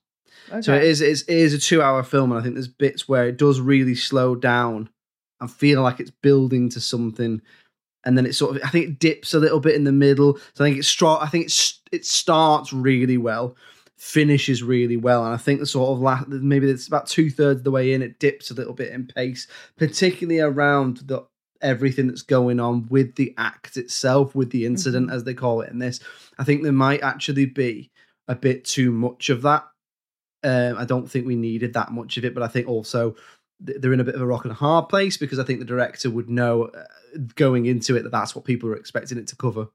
So 0.62 0.73
it 0.73 0.78
Okay. 0.78 0.89
is 0.89 1.02
it's, 1.02 1.21
it 1.23 1.38
is 1.38 1.54
a 1.54 1.60
two 1.60 1.82
hour 1.82 2.04
film, 2.04 2.32
and 2.32 2.39
I 2.39 2.43
think 2.43 2.56
there's 2.56 2.67
bits 2.67 3.08
where 3.08 3.28
it 3.28 3.38
does 3.38 3.60
really 3.60 3.95
slow 3.95 4.36
down 4.36 4.89
and 5.41 5.52
feel 5.52 5.82
like 5.82 5.99
it's 5.99 6.12
building 6.12 6.69
to 6.69 6.80
something, 6.80 7.41
and 8.04 8.17
then 8.17 8.25
it 8.25 8.34
sort 8.34 8.56
of 8.56 8.62
I 8.63 8.69
think 8.69 8.86
it 8.86 8.99
dips 8.99 9.34
a 9.34 9.39
little 9.39 9.60
bit 9.60 9.75
in 9.75 9.84
the 9.84 9.91
middle. 9.91 10.38
So 10.54 10.63
I 10.63 10.67
think 10.67 10.78
it's 10.78 10.88
strong. 10.88 11.19
I 11.21 11.28
think 11.28 11.45
it's 11.45 11.82
it 11.91 12.06
starts 12.06 12.73
really 12.73 13.17
well, 13.17 13.56
finishes 13.97 14.63
really 14.63 14.97
well, 14.97 15.23
and 15.25 15.34
I 15.34 15.38
think 15.38 15.60
the 15.60 15.65
sort 15.65 15.91
of 15.91 15.99
last 15.99 16.28
maybe 16.30 16.69
it's 16.69 16.88
about 16.88 17.08
two 17.08 17.30
thirds 17.30 17.60
of 17.60 17.63
the 17.63 17.71
way 17.71 17.93
in, 17.93 18.02
it 18.02 18.19
dips 18.19 18.49
a 18.49 18.56
little 18.56 18.73
bit 18.73 18.91
in 18.91 19.08
pace, 19.08 19.47
particularly 19.78 20.39
around 20.39 20.97
the 21.06 21.25
everything 21.62 22.08
that's 22.08 22.22
going 22.22 22.60
on 22.60 22.88
with 22.89 23.15
the 23.15 23.34
act 23.38 23.78
itself, 23.78 24.34
with 24.36 24.50
the 24.52 24.65
incident 24.65 25.12
as 25.12 25.24
they 25.24 25.34
call 25.34 25.62
it 25.62 25.69
in 25.69 25.80
this. 25.80 26.00
I 26.38 26.43
think 26.43 26.63
there 26.63 26.72
might 26.72 27.02
actually 27.02 27.45
be 27.45 27.91
a 28.28 28.36
bit 28.36 28.63
too 28.65 28.91
much 28.91 29.30
of 29.30 29.41
that. 29.41 29.67
Um, 30.43 30.78
I 30.78 30.86
don't 30.86 31.10
think 31.10 31.28
we 31.28 31.36
needed 31.36 31.74
that 31.74 31.91
much 31.91 32.17
of 32.17 32.24
it, 32.26 32.34
but 32.34 32.43
I 32.43 32.48
think 32.48 32.67
also 32.67 33.15
they're 33.60 33.91
in 33.91 34.00
a 34.00 34.06
bit 34.06 34.15
of 34.15 34.22
a 34.22 34.26
rock 34.28 34.45
and 34.45 34.54
hard 34.54 34.88
place 34.88 35.17
because 35.17 35.38
I 35.38 35.43
think 35.43 35.60
the 35.60 35.65
director 35.65 36.10
would 36.10 36.30
know 36.30 36.65
uh, 36.65 36.84
going 37.36 37.65
into 37.65 37.98
it 37.98 38.04
that 38.04 38.12
that's 38.12 38.34
what 38.34 38.45
people 38.45 38.69
are 38.69 38.76
expecting 38.78 39.17
it 39.17 39.28
to 39.28 39.36
cover. 39.36 39.67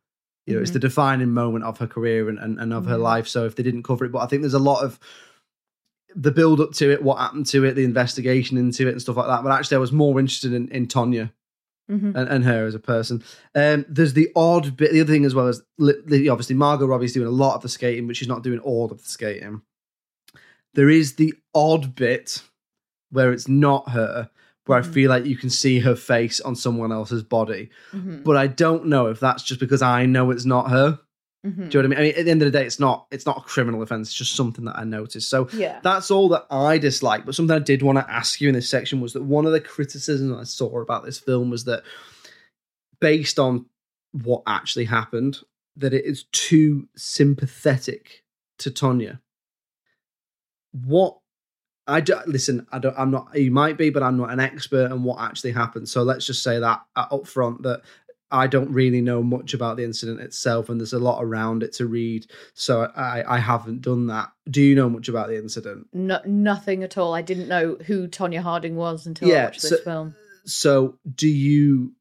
You 0.47 0.55
know, 0.55 0.61
it's 0.63 0.71
Mhm. 0.71 0.75
the 0.75 0.81
defining 0.81 1.33
moment 1.33 1.65
of 1.65 1.79
her 1.79 1.87
career 1.87 2.31
and, 2.31 2.39
and, 2.39 2.59
and 2.59 2.73
of 2.73 2.87
her 2.87 2.97
life. 2.97 3.29
So 3.29 3.45
if 3.45 3.57
they 3.57 3.63
didn't 3.63 3.83
cover 3.83 4.07
it, 4.07 4.13
but 4.13 4.21
I 4.21 4.27
think 4.27 4.41
there's 4.43 4.55
a 4.55 4.59
lot 4.59 4.83
of 4.83 4.99
the 6.15 6.31
build 6.31 6.61
up 6.61 6.73
to 6.73 6.91
it, 6.93 7.03
what 7.03 7.19
happened 7.19 7.47
to 7.47 7.65
it, 7.65 7.75
the 7.75 7.85
investigation 7.85 8.57
into 8.57 8.87
it, 8.87 8.93
and 8.93 9.03
stuff 9.03 9.17
like 9.17 9.27
that. 9.27 9.43
But 9.43 9.53
actually, 9.53 9.77
I 9.77 9.81
was 9.81 9.93
more 9.93 10.19
interested 10.21 10.53
in, 10.53 10.69
in 10.69 10.87
Tonya 10.87 11.33
Mhm. 11.91 12.15
and, 12.17 12.29
and 12.29 12.45
her 12.45 12.65
as 12.67 12.75
a 12.75 12.79
person. 12.79 13.23
Um, 13.55 13.85
there's 13.89 14.15
the 14.15 14.31
odd 14.35 14.77
bit. 14.77 14.93
The 14.93 15.01
other 15.03 15.13
thing 15.13 15.25
as 15.27 15.35
well 15.35 15.49
is 15.49 15.61
obviously 15.81 16.55
Margot 16.55 16.87
Robbie's 16.87 17.13
doing 17.13 17.27
a 17.27 17.31
lot 17.31 17.57
of 17.57 17.63
the 17.63 17.69
skating, 17.69 18.07
but 18.07 18.17
she's 18.17 18.29
not 18.29 18.43
doing 18.43 18.59
all 18.61 18.91
of 18.91 19.03
the 19.03 19.09
skating. 19.09 19.61
There 20.75 20.89
is 20.91 21.17
the 21.17 21.35
odd 21.55 21.95
bit 21.95 22.43
where 23.11 23.33
it's 23.33 23.49
not 23.49 23.91
her, 23.91 24.31
where. 24.67 24.79
I 24.79 24.83
feel 24.83 25.09
like 25.11 25.27
you 25.27 25.37
can 25.37 25.51
see 25.51 25.79
her 25.81 25.95
face 25.95 26.41
on 26.41 26.57
someone 26.57 26.91
else's 26.91 27.23
body, 27.23 27.69
Mhm. 27.93 28.25
but 28.25 28.37
I 28.37 28.47
don't 28.47 28.87
know 28.87 29.07
if 29.09 29.21
that's 29.21 29.43
just 29.45 29.61
because 29.61 29.83
I 29.83 30.07
know 30.07 30.31
it's 30.31 30.47
not 30.47 30.71
her. 30.71 30.99
Mhm. 31.45 31.69
Do 31.71 31.79
you 31.79 31.83
know 31.83 31.83
what 31.83 31.85
I 31.85 31.89
mean? 31.89 31.99
I 31.99 32.03
mean, 32.03 32.15
at 32.19 32.25
the 32.25 32.31
end 32.31 32.43
of 32.43 32.51
the 32.51 32.59
day, 32.59 32.65
it's 32.65 32.81
not 32.81 33.07
it's 33.11 33.27
not 33.27 33.37
a 33.39 33.41
criminal 33.43 33.83
offense. 33.83 34.09
It's 34.09 34.17
just 34.17 34.35
something 34.35 34.65
that 34.65 34.79
I 34.79 34.85
noticed. 34.85 35.29
So 35.29 35.49
Yeah. 35.53 35.81
that's 35.83 36.11
all 36.11 36.29
that 36.31 36.47
I 36.51 36.79
dislike. 36.79 37.27
But 37.27 37.35
something 37.35 37.55
I 37.55 37.59
did 37.59 37.83
want 37.83 37.99
to 37.99 38.11
ask 38.11 38.41
you 38.41 38.49
in 38.49 38.55
this 38.55 38.69
section 38.69 39.01
was 39.01 39.13
that 39.13 39.23
one 39.25 39.45
of 39.45 39.53
the 39.53 39.61
criticisms 39.61 40.33
I 40.37 40.45
saw 40.45 40.81
about 40.81 41.05
this 41.05 41.19
film 41.19 41.51
was 41.51 41.65
that 41.65 41.83
based 43.01 43.39
on 43.39 43.67
what 44.13 44.43
actually 44.47 44.87
happened, 44.87 45.39
that 45.77 45.93
it 45.93 46.05
is 46.07 46.25
too 46.33 46.89
sympathetic 46.97 48.23
to 48.59 48.71
Tonya. 48.71 49.21
What 50.73 51.19
I 51.87 52.01
do, 52.01 52.17
listen, 52.27 52.67
I 52.73 52.79
don't. 52.79 52.99
I'm 52.99 53.11
not. 53.11 53.37
You 53.37 53.51
might 53.51 53.77
be, 53.77 53.91
but 53.91 54.03
I'm 54.03 54.17
not 54.17 54.31
an 54.31 54.41
expert 54.41 54.91
on 54.91 55.03
what 55.03 55.21
actually 55.21 55.53
happened. 55.53 55.89
So 55.89 56.03
let's 56.03 56.27
just 56.27 56.43
say 56.43 56.59
that 56.59 56.81
uh, 56.97 57.07
up 57.11 57.27
front 57.27 57.63
that 57.65 57.83
I 58.35 58.47
don't 58.47 58.71
really 58.71 59.01
know 59.01 59.23
much 59.23 59.55
about 59.55 59.77
the 59.77 59.85
incident 59.85 60.21
itself, 60.21 60.69
and 60.69 60.81
there's 60.81 60.93
a 60.93 60.99
lot 60.99 61.23
around 61.23 61.63
it 61.63 61.73
to 61.75 61.87
read. 61.87 62.27
So 62.55 62.91
I, 62.97 63.37
I 63.37 63.39
haven't 63.39 63.83
done 63.83 64.09
that. 64.09 64.31
Do 64.51 64.61
you 64.61 64.75
know 64.75 64.91
much 64.91 65.09
about 65.09 65.29
the 65.29 65.37
incident? 65.39 65.87
No, 65.93 66.21
nothing 66.27 66.83
at 66.83 66.99
all. 66.99 67.15
I 67.15 67.23
didn't 67.23 67.49
know 67.49 67.77
who 67.87 68.09
Tonya 68.09 68.41
Harding 68.41 68.77
was 68.77 69.07
until 69.07 69.29
I 69.29 69.33
Yeah, 69.33 69.45
watched 69.45 69.63
this 69.63 69.71
so- 69.71 69.85
film. 69.85 70.15
So 70.47 70.99
do 71.15 71.29
you 71.29 71.93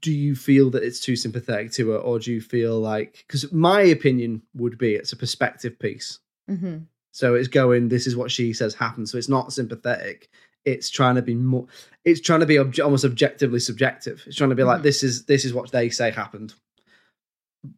do 0.00 0.10
you 0.10 0.34
feel 0.34 0.70
that 0.70 0.82
it's 0.82 1.00
too 1.00 1.16
sympathetic 1.16 1.70
to 1.72 1.90
her, 1.90 1.98
or 1.98 2.18
do 2.18 2.32
you 2.32 2.40
feel 2.40 2.80
like 2.80 3.24
because 3.26 3.52
my 3.52 3.82
opinion 3.82 4.42
would 4.54 4.78
be 4.78 4.94
it's 4.94 5.12
a 5.12 5.16
perspective 5.16 5.78
piece. 5.78 6.18
hmm 6.48 6.78
So 7.12 7.34
it's 7.34 7.48
going, 7.48 7.88
this 7.88 8.06
is 8.06 8.16
what 8.16 8.30
she 8.30 8.52
says 8.54 8.72
happened. 8.74 9.08
So 9.08 9.18
it's 9.18 9.28
not 9.28 9.52
sympathetic. 9.52 10.30
It's 10.64 10.90
trying 10.90 11.14
to 11.16 11.22
be 11.22 11.34
more. 11.34 11.66
It's 12.04 12.20
trying 12.20 12.40
to 12.40 12.46
be 12.46 12.56
obje- 12.56 12.84
almost 12.84 13.04
objectively 13.04 13.60
subjective. 13.60 14.22
It's 14.26 14.36
trying 14.36 14.50
to 14.50 14.56
be 14.56 14.62
like 14.64 14.80
Mhm. 14.80 14.84
this 14.84 15.02
is 15.02 15.24
this 15.24 15.44
is 15.44 15.54
what 15.54 15.70
they 15.72 15.88
say 15.90 16.10
happened. 16.10 16.54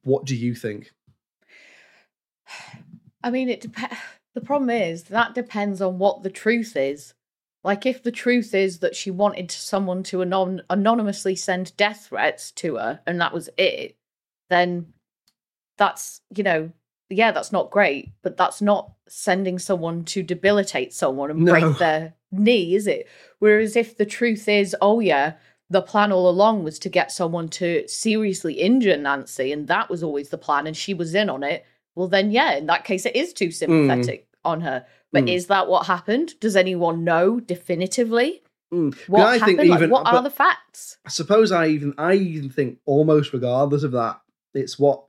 What 0.05 0.25
do 0.25 0.35
you 0.37 0.55
think? 0.55 0.93
I 3.23 3.31
mean, 3.31 3.49
it 3.49 3.61
depends. 3.61 3.97
The 4.35 4.41
problem 4.41 4.71
is 4.71 5.05
that 5.05 5.35
depends 5.35 5.83
on 5.83 5.99
what 5.99 6.23
the 6.23 6.31
truth 6.31 6.75
is. 6.75 7.13
Like, 7.63 7.85
if 7.85 8.03
the 8.03 8.11
truth 8.11 8.55
is 8.55 8.79
that 8.79 8.97
she 8.97 9.11
wanted 9.11 9.51
someone 9.51 10.03
to 10.05 10.23
anon- 10.23 10.63
anonymously 10.71 11.37
send 11.37 11.77
death 11.77 12.07
threats 12.09 12.51
to 12.53 12.77
her 12.77 13.01
and 13.07 13.21
that 13.21 13.35
was 13.35 13.51
it, 13.59 13.95
then 14.49 14.95
that's, 15.77 16.23
you 16.35 16.43
know, 16.45 16.73
yeah, 17.11 17.31
that's 17.31 17.53
not 17.53 17.71
great, 17.71 18.13
but 18.23 18.39
that's 18.39 18.63
not 18.63 18.93
sending 19.07 19.59
someone 19.59 20.03
to 20.07 20.23
debilitate 20.23 20.95
someone 20.95 21.31
and 21.31 21.41
No. 21.41 21.53
break 21.53 21.77
their 21.77 22.15
knee, 22.33 22.75
is 22.75 22.87
it? 22.87 23.07
Whereas 23.39 23.77
if 23.77 23.97
the 23.97 24.07
truth 24.07 24.49
is, 24.49 24.75
oh, 24.81 25.01
yeah, 25.01 25.35
the 25.71 25.83
plan 25.83 26.13
all 26.13 26.29
along 26.29 26.65
was 26.65 26.79
to 26.81 26.89
get 26.89 27.13
someone 27.13 27.49
to 27.51 27.87
seriously 27.89 28.55
injure 28.55 28.97
Nancy, 28.97 29.53
and 29.53 29.69
that 29.69 29.89
was 29.91 30.03
always 30.03 30.31
the 30.31 30.39
plan, 30.39 30.67
and 30.67 30.77
she 30.77 30.95
was 30.95 31.15
in 31.15 31.31
on 31.31 31.43
it, 31.43 31.65
well, 31.95 32.09
then, 32.09 32.31
yeah, 32.31 32.57
in 32.57 32.67
that 32.67 32.85
case, 32.85 33.05
it 33.07 33.15
is 33.17 33.33
too 33.33 33.51
sympathetic 33.51 34.27
on 34.45 34.63
her. 34.63 34.85
But 35.13 35.25
Mm. 35.25 35.35
is 35.35 35.47
that 35.49 35.69
what 35.69 35.87
happened? 35.87 36.39
Does 36.41 36.57
anyone 36.57 37.05
know 37.05 37.39
definitively 37.39 38.43
Mm. 38.73 38.95
what 39.09 39.27
I 39.27 39.37
happened? 39.39 39.59
think 39.59 39.71
Like, 39.71 39.79
even- 39.81 39.91
what 39.91 40.07
are 40.07 40.23
the 40.23 40.31
facts? 40.31 40.97
I 41.05 41.11
suppose 41.11 41.53
I 41.53 41.67
even 41.69 41.93
I 41.99 42.15
even 42.15 42.49
think 42.49 42.79
almost 42.87 43.33
regardless 43.35 43.83
of 43.83 43.93
that, 43.93 44.21
it's 44.55 44.79
what 44.79 45.05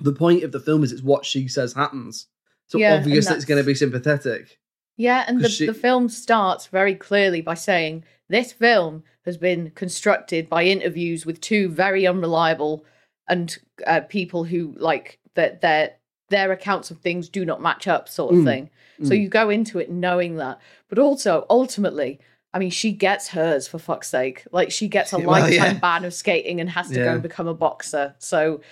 the 0.00 0.12
point 0.12 0.44
of 0.44 0.52
the 0.52 0.60
film 0.60 0.82
is. 0.82 0.92
It's 0.92 1.02
what 1.02 1.26
she 1.26 1.48
says 1.48 1.74
happens. 1.74 2.26
So 2.66 2.78
Yeah, 2.78 2.94
and 2.94 3.02
obvious 3.02 3.26
that 3.26 3.36
it's 3.36 3.44
going 3.44 3.60
to 3.62 3.66
be 3.66 3.74
sympathetic. 3.74 4.58
Yeah, 4.98 5.24
and 5.26 5.40
the, 5.40 5.48
she- 5.48 5.64
the 5.66 5.72
film 5.74 6.10
starts 6.10 6.66
very 6.66 6.94
clearly 6.94 7.40
by 7.40 7.54
saying 7.54 8.04
this 8.28 8.52
film 8.52 9.04
has 9.24 9.38
been 9.38 9.70
constructed 9.70 10.50
by 10.50 10.64
interviews 10.64 11.24
with 11.24 11.40
two 11.40 11.68
very 11.70 12.06
unreliable 12.06 12.84
and 13.28 13.56
uh, 13.86 14.00
people 14.00 14.44
who 14.44 14.74
like 14.76 15.18
that 15.34 15.60
their 15.62 15.92
their 16.30 16.52
accounts 16.52 16.90
of 16.90 16.98
things 16.98 17.28
do 17.30 17.44
not 17.46 17.62
match 17.62 17.86
up, 17.88 18.06
sort 18.08 18.34
of 18.34 18.40
Mm, 18.40 18.44
thing. 18.44 18.70
So 19.04 19.12
mm. 19.14 19.22
you 19.22 19.28
go 19.28 19.48
into 19.48 19.78
it 19.78 19.90
knowing 19.90 20.36
that, 20.36 20.60
but 20.90 20.98
also 20.98 21.46
ultimately. 21.48 22.20
I 22.54 22.58
mean, 22.58 22.70
she 22.70 22.92
gets 22.92 23.28
hers 23.28 23.68
for 23.68 23.78
fuck's 23.78 24.08
sake. 24.08 24.44
Like, 24.52 24.70
she 24.70 24.88
gets 24.88 25.12
a 25.12 25.18
Well, 25.18 25.28
lifetime 25.28 25.74
yeah. 25.74 25.78
ban 25.78 26.04
of 26.06 26.14
skating 26.14 26.60
and 26.62 26.70
has 26.70 26.88
to 26.88 26.94
go 26.96 27.12
and 27.12 27.22
become 27.22 27.46
a 27.46 27.52
boxer. 27.54 28.14
So, 28.18 28.62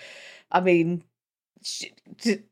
I 0.50 0.60
mean, 0.60 1.04
she, 1.62 1.92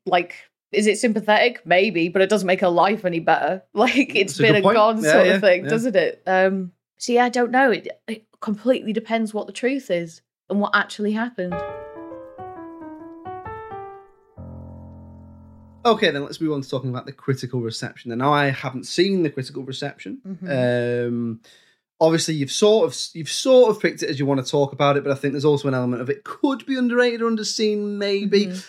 like, 0.04 0.34
is 0.74 0.87
it 0.87 0.98
sympathetic? 0.98 1.64
Maybe, 1.66 2.08
but 2.08 2.22
it 2.22 2.28
doesn't 2.28 2.46
make 2.46 2.60
her 2.60 2.68
life 2.68 3.04
any 3.04 3.20
better. 3.20 3.62
Like, 3.74 4.14
it's 4.14 4.37
That's 4.37 4.40
a 4.40 4.42
been 4.52 4.56
a 4.56 4.62
point. 4.62 4.76
gone 4.76 5.02
Yeah, 5.04 5.12
sort 5.12 5.26
yeah, 5.26 5.32
of 5.34 5.40
thing, 5.40 5.64
yeah. 5.64 5.70
doesn't 5.70 5.96
it? 5.96 6.22
Um, 6.26 6.72
so 6.98 7.12
yeah, 7.12 7.24
I 7.24 7.28
don't 7.28 7.50
know. 7.50 7.70
It, 7.70 7.88
it 8.08 8.26
completely 8.40 8.92
depends 8.92 9.32
what 9.34 9.46
the 9.46 9.52
truth 9.52 9.90
is 9.90 10.22
and 10.50 10.60
what 10.60 10.74
actually 10.74 11.12
happened. 11.12 11.54
Okay, 15.87 16.10
then 16.10 16.22
let's 16.24 16.40
move 16.40 16.52
on 16.54 16.62
to 16.62 16.68
talking 16.68 16.88
about 16.88 17.04
the 17.04 17.12
critical 17.12 17.60
reception. 17.60 18.10
And 18.10 18.18
now 18.18 18.32
I 18.32 18.46
haven't 18.46 18.84
seen 18.84 19.22
the 19.22 19.28
critical 19.30 19.62
reception. 19.64 20.18
Mhm. 20.26 21.08
Um, 21.08 21.40
obviously, 22.04 22.34
you've 22.34 22.52
sort 22.52 22.86
of 22.86 22.98
you've 23.14 23.28
sort 23.30 23.70
of 23.70 23.80
picked 23.82 24.02
it 24.02 24.10
as 24.10 24.18
you 24.18 24.26
want 24.26 24.44
to 24.44 24.50
talk 24.50 24.72
about 24.72 24.96
it, 24.96 25.02
but 25.04 25.12
I 25.12 25.16
think 25.16 25.32
there's 25.32 25.44
also 25.44 25.68
an 25.68 25.74
element 25.74 26.02
of 26.02 26.10
it 26.10 26.24
could 26.24 26.64
be 26.66 26.76
underrated 26.78 27.22
or 27.22 27.30
underseen, 27.30 27.96
maybe. 27.98 28.46
Mhm. 28.46 28.64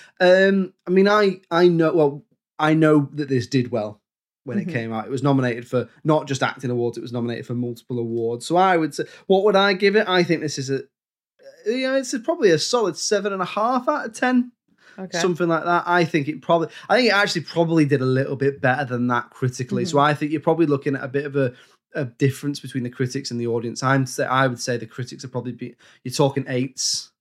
Um, 0.49 0.73
I 0.87 0.89
mean, 0.91 1.07
I 1.07 1.41
I 1.51 1.67
know 1.67 1.93
well, 1.93 2.25
I 2.59 2.73
know 2.73 3.09
that 3.13 3.29
this 3.29 3.47
did 3.47 3.71
well 3.71 4.01
when 4.43 4.57
Mhm. 4.57 4.61
it 4.61 4.71
came 4.71 4.93
out. 4.93 5.05
It 5.05 5.11
was 5.11 5.23
nominated 5.23 5.67
for 5.67 5.89
not 6.03 6.27
just 6.27 6.41
acting 6.43 6.69
awards; 6.71 6.97
it 6.97 7.01
was 7.01 7.11
nominated 7.13 7.45
for 7.45 7.53
multiple 7.55 7.99
awards. 7.99 8.45
So 8.45 8.55
I 8.57 8.77
would 8.77 8.93
say, 8.95 9.05
what 9.27 9.43
would 9.43 9.55
I 9.55 9.73
give 9.73 9.95
it? 9.95 10.07
I 10.07 10.23
think 10.23 10.41
this 10.41 10.57
is 10.57 10.69
a, 10.69 10.81
you 11.65 11.87
know, 11.87 11.95
it's 11.95 12.17
probably 12.19 12.51
a 12.51 12.59
solid 12.59 12.97
seven 12.97 13.33
and 13.33 13.41
a 13.41 13.45
half 13.45 13.87
out 13.87 14.05
of 14.05 14.13
ten 14.13 14.51
Okay. 14.97 15.19
something 15.19 15.49
like 15.49 15.65
that. 15.65 15.83
I 15.85 16.05
think 16.05 16.29
it 16.29 16.41
probably, 16.41 16.69
I 16.87 16.95
think 16.95 17.09
it 17.09 17.13
actually 17.13 17.41
probably 17.41 17.83
did 17.83 17.99
a 18.01 18.05
little 18.05 18.37
bit 18.37 18.61
better 18.61 18.85
than 18.85 19.07
that 19.07 19.29
critically. 19.29 19.83
So 19.83 19.97
Mm-hmm. 19.97 20.05
I 20.05 20.13
think 20.13 20.31
you're 20.31 20.39
probably 20.39 20.67
looking 20.67 20.95
at 20.95 21.03
a 21.03 21.09
bit 21.09 21.25
of 21.25 21.35
a, 21.35 21.51
a 21.95 22.05
difference 22.05 22.59
between 22.59 22.83
the 22.83 22.89
critics 22.89 23.31
and 23.31 23.39
the 23.39 23.47
audience. 23.47 23.81
I'm 23.83 24.05
say 24.05 24.25
I 24.25 24.47
would 24.47 24.59
say 24.59 24.77
the 24.77 24.85
critics 24.85 25.23
are 25.23 25.29
probably 25.29 25.53
be 25.53 25.75
you're 26.03 26.13
talking 26.13 26.45
eights 26.47 27.11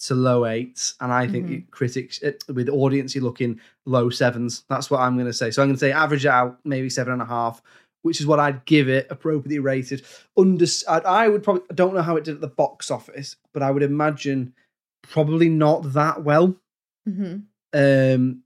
to 0.00 0.14
low 0.14 0.44
eights, 0.44 0.94
and 1.00 1.10
I 1.12 1.26
think 1.26 1.46
Mhm. 1.46 1.70
critics 1.70 2.20
with 2.48 2.68
audience 2.68 3.14
you're 3.14 3.24
looking 3.24 3.58
low 3.86 4.10
sevens. 4.10 4.64
That's 4.68 4.90
what 4.90 5.00
I'm 5.00 5.14
going 5.14 5.26
to 5.26 5.32
say. 5.32 5.50
So 5.50 5.62
I'm 5.62 5.68
going 5.68 5.76
to 5.76 5.80
say 5.80 5.92
average 5.92 6.26
out 6.26 6.58
maybe 6.64 6.90
seven 6.90 7.14
and 7.14 7.22
a 7.22 7.26
half. 7.26 7.62
Which 8.02 8.20
is 8.20 8.26
what 8.26 8.38
I'd 8.38 8.64
give 8.66 8.88
it 8.88 9.08
appropriately 9.10 9.58
rated. 9.58 10.04
Under, 10.36 10.64
I, 10.88 10.98
I 11.00 11.28
would 11.28 11.42
probably 11.42 11.62
I 11.70 11.74
don't 11.74 11.92
know 11.92 12.02
how 12.02 12.14
it 12.16 12.22
did 12.22 12.36
at 12.36 12.40
the 12.40 12.46
box 12.46 12.88
office, 12.90 13.34
but 13.52 13.64
I 13.64 13.72
would 13.72 13.82
imagine 13.82 14.54
probably 15.02 15.48
not 15.48 15.92
that 15.94 16.22
well 16.22 16.54
hmm 17.04 17.38
um 17.72 18.42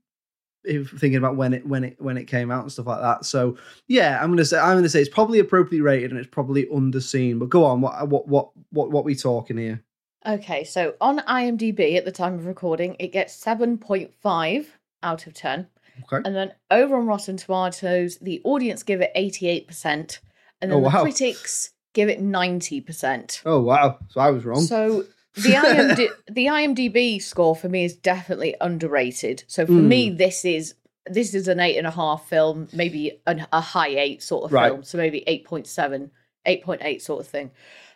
thinking 0.63 1.15
about 1.15 1.35
when 1.35 1.53
it 1.53 1.65
when 1.67 1.83
it 1.83 1.95
when 1.99 2.17
it 2.17 2.25
came 2.25 2.51
out 2.51 2.61
and 2.63 2.71
stuff 2.71 2.87
like 2.87 3.01
that. 3.01 3.25
So 3.25 3.57
yeah 3.87 4.19
i'm 4.21 4.29
gonna 4.29 4.45
say 4.45 4.59
i'm 4.59 4.77
gonna 4.77 4.89
say 4.89 5.01
it's 5.01 5.09
probably 5.09 5.39
appropriately 5.39 5.81
rated 5.81 6.11
and 6.11 6.19
it's 6.19 6.29
probably 6.29 6.65
underseen 6.67 7.39
but 7.39 7.49
go 7.49 7.65
on 7.65 7.81
what 7.81 8.07
what 8.07 8.27
what 8.27 8.51
what 8.71 8.91
what 8.91 9.03
we 9.05 9.15
talking 9.15 9.57
here? 9.57 9.83
Okay, 10.27 10.63
so 10.63 10.93
on 11.01 11.17
IMDb 11.21 11.97
at 11.97 12.05
the 12.05 12.11
time 12.11 12.35
of 12.35 12.45
recording, 12.45 12.95
it 12.99 13.07
gets 13.11 13.35
7.5 13.43 14.65
out 15.01 15.25
of 15.25 15.33
10. 15.33 15.67
okay. 16.03 16.21
And 16.23 16.35
then 16.35 16.53
over 16.69 16.95
on 16.95 17.07
Rotten 17.07 17.37
Tomatoes, 17.37 18.17
the 18.19 18.39
audience 18.43 18.83
give 18.83 19.01
it 19.01 19.11
88%, 19.15 19.85
and 19.85 20.19
oh, 20.61 20.67
then 20.67 20.71
Oh, 20.73 20.81
the 20.81 20.89
critics 20.91 21.71
give 21.93 22.07
it 22.07 22.21
90%. 22.21 23.41
oh 23.45 23.61
wow. 23.61 23.97
So 24.09 24.21
i 24.21 24.29
was 24.29 24.45
wrong. 24.45 24.61
So 24.61 25.05
the 25.35 25.53
IMD, 25.53 26.09
the 26.29 26.45
IMDb 26.47 27.21
score 27.21 27.55
for 27.55 27.69
me 27.69 27.83
is 27.85 27.95
definitely 27.95 28.55
underrated. 28.61 29.43
So 29.47 29.65
for 29.65 29.71
Mm. 29.73 29.87
me, 29.87 30.09
this 30.09 30.45
is 30.45 30.75
this 31.09 31.33
is 31.33 31.47
an 31.47 31.59
eight 31.59 31.77
and 31.77 31.87
a 31.87 31.91
half 31.91 32.27
film, 32.29 32.67
maybe 32.73 33.19
an, 33.25 33.47
a 33.51 33.59
high 33.59 33.87
eight 33.89 34.21
sort 34.21 34.43
of 34.45 34.51
Right. 34.51 34.69
film. 34.69 34.83
So 34.83 34.99
maybe 34.99 35.23
8.7, 35.27 36.11
8.8 36.45 37.01
sort 37.01 37.21
of 37.21 37.27
thing. 37.27 37.49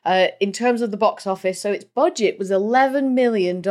Uh, 0.04 0.28
in 0.40 0.52
terms 0.52 0.82
of 0.82 0.90
the 0.90 0.98
box 0.98 1.28
office, 1.28 1.62
so 1.62 1.72
its 1.72 1.84
budget 1.86 2.40
was 2.40 2.50
$11 2.50 3.12
million, 3.14 3.62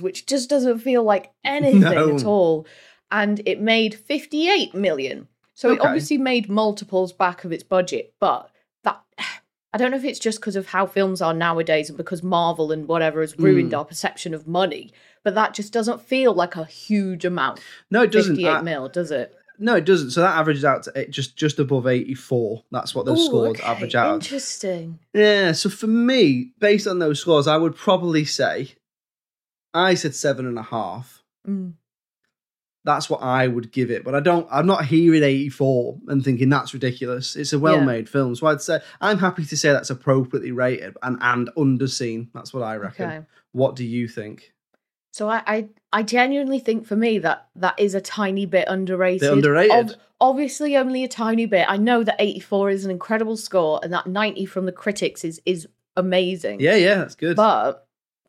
which 0.00 0.26
just 0.26 0.48
doesn't 0.48 0.78
feel 0.78 1.02
like 1.02 1.32
anything 1.44 1.80
No. 1.80 2.14
at 2.16 2.24
all. 2.24 2.66
And 3.10 3.42
it 3.46 3.60
made 3.60 3.94
58 3.96 4.74
million. 4.74 5.26
So 5.54 5.70
it 5.70 5.80
obviously 5.80 6.18
made 6.18 6.48
multiples 6.48 7.12
back 7.12 7.44
of 7.44 7.52
its 7.52 7.62
budget, 7.64 8.14
but 8.20 8.50
that 8.84 9.02
I 9.74 9.76
don't 9.76 9.90
know 9.90 9.96
if 9.96 10.04
it's 10.04 10.20
just 10.20 10.38
because 10.40 10.54
of 10.56 10.68
how 10.68 10.86
films 10.86 11.20
are 11.20 11.34
nowadays 11.34 11.88
and 11.90 11.96
because 11.98 12.22
Marvel 12.22 12.70
and 12.72 12.86
whatever 12.86 13.20
has 13.22 13.36
ruined 13.38 13.72
Mm. 13.72 13.78
our 13.78 13.84
perception 13.84 14.32
of 14.32 14.46
money, 14.46 14.92
but 15.24 15.34
that 15.34 15.52
just 15.52 15.72
doesn't 15.72 16.00
feel 16.00 16.32
like 16.32 16.54
a 16.56 16.64
huge 16.64 17.24
amount. 17.24 17.60
no 17.90 18.02
it 18.02 18.12
doesn't 18.12 18.36
58 18.36 18.48
Uh, 18.50 18.62
mil, 18.62 18.88
does 18.88 19.10
it? 19.10 19.34
no 19.58 19.74
it 19.76 19.84
doesn't 19.84 20.10
so 20.10 20.20
that 20.20 20.36
averages 20.36 20.64
out 20.64 20.82
to 20.84 21.06
just 21.08 21.36
just 21.36 21.58
above 21.60 21.86
84 21.86 22.64
that's 22.72 22.92
what 22.94 23.04
those 23.06 23.20
Ooh, 23.20 23.26
scores 23.26 23.50
okay, 23.60 23.62
average 23.64 23.94
out 23.94 24.14
Interesting. 24.14 24.98
Yeah, 25.12 25.52
so 25.52 25.68
for 25.70 25.86
me, 25.86 26.52
based 26.60 26.86
on 26.88 26.98
those 27.00 27.20
scores, 27.20 27.46
I 27.46 27.56
would 27.56 27.74
probably 27.76 28.24
say 28.24 28.74
I 29.74 29.94
said 29.94 30.14
seven 30.14 30.46
and 30.46 30.58
a 30.58 30.62
half. 30.62 31.22
Mm. 31.48 31.74
That's 32.84 33.08
what 33.08 33.22
I 33.22 33.48
would 33.48 33.72
give 33.72 33.90
it, 33.90 34.04
but 34.04 34.14
I 34.14 34.20
don't. 34.20 34.46
I'm 34.50 34.66
not 34.66 34.84
hearing 34.84 35.22
84 35.22 35.98
and 36.08 36.22
thinking 36.22 36.50
that's 36.50 36.74
ridiculous. 36.74 37.34
It's 37.34 37.54
a 37.54 37.58
well-made 37.58 38.08
film, 38.08 38.34
so 38.34 38.46
I'd 38.46 38.60
say 38.60 38.80
I'm 39.00 39.18
happy 39.18 39.44
to 39.46 39.56
say 39.56 39.72
that's 39.72 39.90
appropriately 39.90 40.52
rated 40.52 40.96
and 41.02 41.16
and 41.20 41.48
underseen. 41.56 42.28
That's 42.34 42.52
what 42.52 42.62
I 42.62 42.76
reckon. 42.76 43.10
Okay. 43.10 43.26
What 43.52 43.74
do 43.74 43.84
you 43.84 44.06
think? 44.06 44.52
So 45.12 45.30
I, 45.30 45.42
I 45.46 45.68
I 45.92 46.02
genuinely 46.02 46.58
think 46.58 46.86
for 46.86 46.96
me 46.96 47.18
that 47.20 47.48
that 47.56 47.78
is 47.78 47.94
a 47.94 48.00
tiny 48.00 48.46
bit 48.46 48.68
underrated. 48.68 49.30
underrated? 49.30 49.96
obviously 50.20 50.76
only 50.76 51.04
a 51.04 51.08
tiny 51.08 51.46
bit. 51.46 51.66
I 51.68 51.76
know 51.76 52.02
that 52.02 52.16
84 52.18 52.70
is 52.70 52.84
an 52.84 52.90
incredible 52.90 53.36
score 53.36 53.80
and 53.82 53.92
that 53.92 54.06
90 54.06 54.46
from 54.46 54.66
the 54.66 54.72
critics 54.72 55.24
is 55.24 55.40
is 55.44 55.68
amazing. 55.96 56.60
Yeah, 56.60 56.76
yeah, 56.76 56.96
that's 56.96 57.14
good. 57.14 57.36
But 57.36 57.83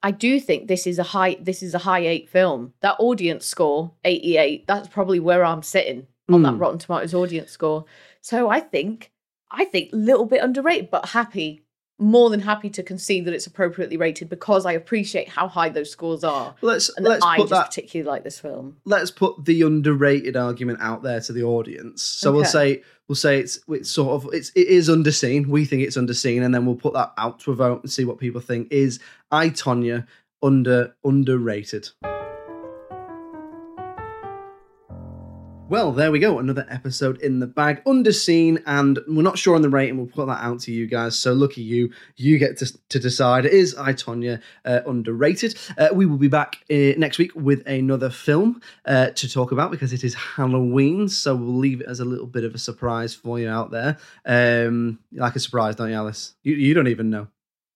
I 0.06 0.12
do 0.12 0.40
think 0.40 0.68
this 0.68 0.86
is 0.86 1.00
a 1.00 1.04
high 1.04 1.36
this 1.42 1.64
is 1.64 1.74
a 1.74 1.80
high 1.80 2.06
8 2.06 2.30
film. 2.30 2.74
That 2.82 2.96
audience 3.00 3.44
score 3.44 3.92
88, 4.04 4.68
that's 4.68 4.88
probably 4.88 5.20
where 5.20 5.44
I'm 5.44 5.64
sitting 5.64 6.06
on 6.30 6.44
that 6.44 6.54
Mm. 6.54 6.60
Rotten 6.60 6.78
Tomatoes 6.78 7.16
audience 7.16 7.50
score. 7.50 7.86
So 8.22 8.48
I 8.48 8.60
think 8.60 9.12
I 9.50 9.66
think 9.66 9.94
a 9.94 9.96
little 9.96 10.26
bit 10.28 10.44
underrated 10.44 10.92
but 10.92 11.10
happy 11.10 11.65
more 11.98 12.30
than 12.30 12.42
happy 12.42 12.70
to 12.70 12.84
concede 12.84 13.26
that 13.26 13.34
it's 13.34 13.48
appropriately 13.48 13.96
rated 13.98 14.28
because 14.30 14.66
I 14.66 14.74
appreciate 14.74 15.30
how 15.30 15.48
high 15.48 15.70
those 15.70 15.90
scores 15.90 16.24
are. 16.24 16.54
Let's 16.62 16.90
and 16.98 17.06
let's 17.06 17.24
I 17.24 17.38
put 17.38 17.50
just 17.50 17.52
that 17.52 17.68
particularly 17.68 18.10
like 18.10 18.24
this 18.24 18.40
film. 18.40 18.78
let's 18.86 19.12
put 19.12 19.46
the 19.46 19.62
underrated 19.62 20.36
argument 20.36 20.80
out 20.82 21.04
there 21.04 21.22
to 21.22 21.34
the 21.34 21.44
audience. 21.44 22.02
So 22.02 22.32
we'll 22.32 22.46
say 22.46 22.84
we'll 23.08 23.16
say 23.16 23.40
it's 23.40 23.60
it's 23.70 23.90
sort 23.90 24.24
of 24.24 24.34
it's 24.34 24.52
it 24.56 24.68
is 24.68 24.90
underseen. 24.90 25.48
We 25.48 25.66
think 25.66 25.84
it's 25.84 25.98
underseen, 25.98 26.44
and 26.44 26.54
then 26.54 26.66
we'll 26.66 26.76
put 26.76 26.94
that 26.94 27.14
out 27.18 27.40
to 27.42 27.52
a 27.52 27.56
vote 27.56 27.84
and 27.84 27.92
see 27.92 28.06
what 28.06 28.18
people 28.18 28.42
think. 28.42 28.68
Is 28.72 29.00
I 29.32 29.50
Tonya 29.50 30.06
under 30.44 30.96
underrated? 31.04 31.90
Well, 35.76 35.92
there 35.92 36.10
we 36.10 36.20
go. 36.20 36.40
Another 36.40 36.66
episode 36.70 37.20
in 37.20 37.40
the 37.40 37.48
bag, 37.48 37.84
underseen, 37.84 38.64
and 38.66 38.98
we're 39.10 39.24
not 39.24 39.38
sure 39.38 39.56
on 39.56 39.62
the 39.62 39.70
rating. 39.70 39.98
We'll 39.98 40.08
put 40.08 40.28
that 40.28 40.42
out 40.42 40.62
to 40.62 40.72
you 40.72 40.88
guys. 40.88 41.20
So 41.20 41.34
lucky 41.34 41.64
you, 41.64 41.92
you 42.16 42.38
get 42.38 42.56
to, 42.60 42.80
to 42.88 42.98
decide. 42.98 43.46
Is 43.46 43.76
I 43.76 43.92
Tonya 43.92 44.42
uh, 44.64 44.80
underrated? 44.88 45.58
Uh, 45.78 45.90
we 45.92 46.06
will 46.06 46.16
be 46.16 46.30
back 46.30 46.64
uh, 46.72 46.96
next 46.98 47.18
week 47.18 47.36
with 47.36 47.62
another 47.68 48.10
film 48.10 48.62
uh, 48.86 49.10
to 49.10 49.30
talk 49.30 49.52
about 49.52 49.70
because 49.70 49.92
it 49.92 50.06
is 50.06 50.14
Halloween. 50.14 51.10
So 51.10 51.36
we'll 51.36 51.58
leave 51.58 51.82
it 51.82 51.88
as 51.88 52.00
a 52.00 52.06
little 52.06 52.28
bit 52.28 52.46
of 52.46 52.56
a 52.56 52.58
surprise 52.58 53.14
for 53.14 53.38
you 53.38 53.50
out 53.50 53.72
there. 53.72 53.98
Um, 54.26 55.00
like 55.12 55.36
a 55.36 55.42
surprise, 55.42 55.76
don't 55.76 55.90
you, 55.90 55.96
Alice? 55.96 56.36
You, 56.42 56.56
you 56.56 56.74
don't 56.74 56.88
even 56.88 57.10
know. 57.10 57.28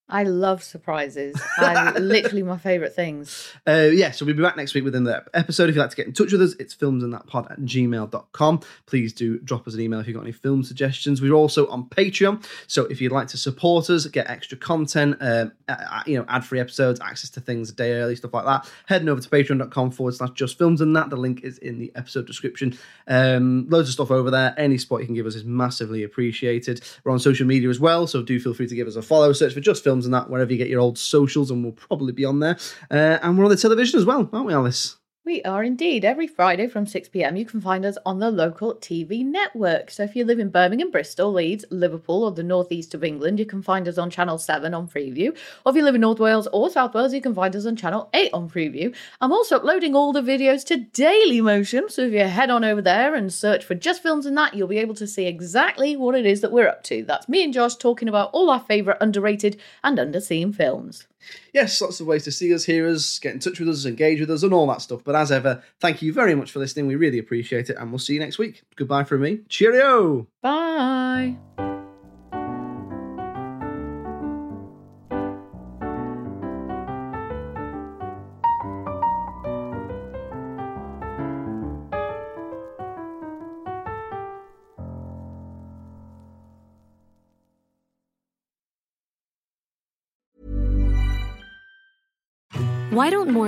I 0.09 0.23
love 0.23 0.63
surprises. 0.63 1.39
I 1.57 1.91
literally 1.99 2.41
my 2.41 2.57
favourite 2.57 2.93
things. 2.93 3.53
Uh, 3.67 3.89
yeah, 3.93 4.09
so 4.09 4.25
we'll 4.25 4.35
be 4.35 4.41
back 4.41 4.57
next 4.57 4.73
week 4.73 4.83
with 4.83 4.95
another 4.95 5.23
episode. 5.35 5.69
If 5.69 5.75
you'd 5.75 5.81
like 5.81 5.91
to 5.91 5.95
get 5.95 6.07
in 6.07 6.13
touch 6.13 6.31
with 6.31 6.41
us, 6.41 6.55
it's 6.59 6.73
filmsandthatpod 6.73 7.51
at 7.51 7.59
gmail.com. 7.59 8.61
Please 8.87 9.13
do 9.13 9.39
drop 9.39 9.67
us 9.67 9.75
an 9.75 9.81
email 9.81 9.99
if 9.99 10.07
you've 10.07 10.15
got 10.15 10.23
any 10.23 10.31
film 10.31 10.63
suggestions. 10.63 11.21
We're 11.21 11.33
also 11.33 11.67
on 11.67 11.85
Patreon. 11.85 12.43
So 12.65 12.85
if 12.85 12.99
you'd 12.99 13.11
like 13.11 13.27
to 13.29 13.37
support 13.37 13.89
us, 13.91 14.07
get 14.07 14.27
extra 14.29 14.57
content, 14.57 15.17
um, 15.21 15.51
uh, 15.67 16.01
you 16.07 16.17
know, 16.17 16.25
ad-free 16.27 16.59
episodes, 16.59 16.99
access 17.01 17.29
to 17.31 17.41
things 17.41 17.69
a 17.69 17.73
day 17.73 17.93
early, 17.93 18.15
stuff 18.15 18.33
like 18.33 18.45
that, 18.45 18.67
heading 18.87 19.09
over 19.09 19.21
to 19.21 19.29
patreon.com 19.29 19.91
forward 19.91 20.15
slash 20.15 20.31
just 20.31 20.57
films 20.57 20.81
and 20.81 20.95
that. 20.95 21.11
The 21.11 21.17
link 21.17 21.43
is 21.43 21.59
in 21.59 21.77
the 21.77 21.91
episode 21.95 22.25
description. 22.25 22.77
Um, 23.07 23.67
loads 23.69 23.89
of 23.89 23.93
stuff 23.93 24.09
over 24.09 24.31
there. 24.31 24.55
Any 24.57 24.79
support 24.79 25.01
you 25.01 25.05
can 25.07 25.15
give 25.15 25.27
us 25.27 25.35
is 25.35 25.43
massively 25.45 26.03
appreciated. 26.03 26.81
We're 27.03 27.11
on 27.11 27.19
social 27.19 27.45
media 27.45 27.69
as 27.69 27.79
well, 27.79 28.07
so 28.07 28.23
do 28.23 28.39
feel 28.39 28.55
free 28.55 28.67
to 28.67 28.75
give 28.75 28.87
us 28.87 28.95
a 28.95 29.03
follow. 29.03 29.33
Search 29.33 29.53
for 29.53 29.59
Just 29.59 29.83
Films 29.83 29.98
and 30.05 30.13
that 30.13 30.29
wherever 30.29 30.51
you 30.51 30.57
get 30.57 30.69
your 30.69 30.81
old 30.81 30.97
socials, 30.97 31.51
and 31.51 31.63
we'll 31.63 31.73
probably 31.73 32.13
be 32.13 32.25
on 32.25 32.39
there. 32.39 32.57
Uh, 32.91 33.19
and 33.21 33.37
we're 33.37 33.45
on 33.45 33.51
the 33.51 33.57
television 33.57 33.99
as 33.99 34.05
well, 34.05 34.29
aren't 34.31 34.45
we, 34.45 34.53
Alice? 34.53 34.98
We 35.29 35.43
are 35.43 35.63
indeed. 35.63 36.05
Every 36.05 36.25
Friday 36.25 36.65
from 36.65 36.87
6 36.87 37.09
pm, 37.09 37.35
you 37.35 37.45
can 37.45 37.61
find 37.61 37.85
us 37.85 37.99
on 38.03 38.17
the 38.17 38.31
local 38.31 38.73
TV 38.73 39.23
network. 39.23 39.91
So 39.91 40.01
if 40.01 40.15
you 40.15 40.25
live 40.25 40.39
in 40.39 40.49
Birmingham, 40.49 40.89
Bristol, 40.89 41.31
Leeds, 41.31 41.65
Liverpool, 41.69 42.23
or 42.23 42.31
the 42.31 42.41
northeast 42.41 42.95
of 42.95 43.03
England, 43.03 43.37
you 43.37 43.45
can 43.45 43.61
find 43.61 43.87
us 43.87 43.99
on 43.99 44.09
Channel 44.09 44.39
7 44.39 44.73
on 44.73 44.87
Freeview. 44.87 45.37
Or 45.63 45.69
if 45.69 45.75
you 45.75 45.83
live 45.83 45.93
in 45.93 46.01
North 46.01 46.19
Wales 46.19 46.47
or 46.51 46.71
South 46.71 46.95
Wales, 46.95 47.13
you 47.13 47.21
can 47.21 47.35
find 47.35 47.55
us 47.55 47.67
on 47.67 47.75
Channel 47.75 48.09
8 48.11 48.33
on 48.33 48.49
Freeview. 48.49 48.95
I'm 49.21 49.31
also 49.31 49.57
uploading 49.57 49.95
all 49.95 50.13
the 50.13 50.23
videos 50.23 50.65
to 50.65 50.77
Daily 50.77 51.41
Motion. 51.41 51.89
So 51.89 52.07
if 52.07 52.11
you 52.11 52.21
head 52.21 52.49
on 52.49 52.63
over 52.63 52.81
there 52.81 53.13
and 53.13 53.31
search 53.31 53.63
for 53.63 53.75
Just 53.75 54.01
Films 54.01 54.25
and 54.25 54.35
That, 54.35 54.55
you'll 54.55 54.67
be 54.67 54.79
able 54.79 54.95
to 54.95 55.05
see 55.05 55.27
exactly 55.27 55.95
what 55.95 56.15
it 56.15 56.25
is 56.25 56.41
that 56.41 56.51
we're 56.51 56.67
up 56.67 56.81
to. 56.85 57.03
That's 57.03 57.29
me 57.29 57.43
and 57.43 57.53
Josh 57.53 57.75
talking 57.75 58.09
about 58.09 58.31
all 58.33 58.49
our 58.49 58.61
favourite 58.61 58.97
underrated 58.99 59.61
and 59.83 59.99
underseen 59.99 60.55
films. 60.55 61.05
Yes, 61.53 61.81
lots 61.81 61.99
of 61.99 62.07
ways 62.07 62.23
to 62.25 62.31
see 62.31 62.53
us, 62.53 62.65
hear 62.65 62.87
us, 62.87 63.19
get 63.19 63.33
in 63.33 63.39
touch 63.39 63.59
with 63.59 63.69
us, 63.69 63.85
engage 63.85 64.19
with 64.19 64.31
us, 64.31 64.43
and 64.43 64.53
all 64.53 64.67
that 64.67 64.81
stuff. 64.81 65.03
But 65.03 65.15
as 65.15 65.31
ever, 65.31 65.63
thank 65.79 66.01
you 66.01 66.13
very 66.13 66.35
much 66.35 66.51
for 66.51 66.59
listening. 66.59 66.87
We 66.87 66.95
really 66.95 67.19
appreciate 67.19 67.69
it, 67.69 67.77
and 67.77 67.91
we'll 67.91 67.99
see 67.99 68.13
you 68.13 68.19
next 68.19 68.37
week. 68.37 68.63
Goodbye 68.75 69.03
from 69.03 69.21
me. 69.21 69.39
Cheerio! 69.49 70.27
Bye. 70.41 71.37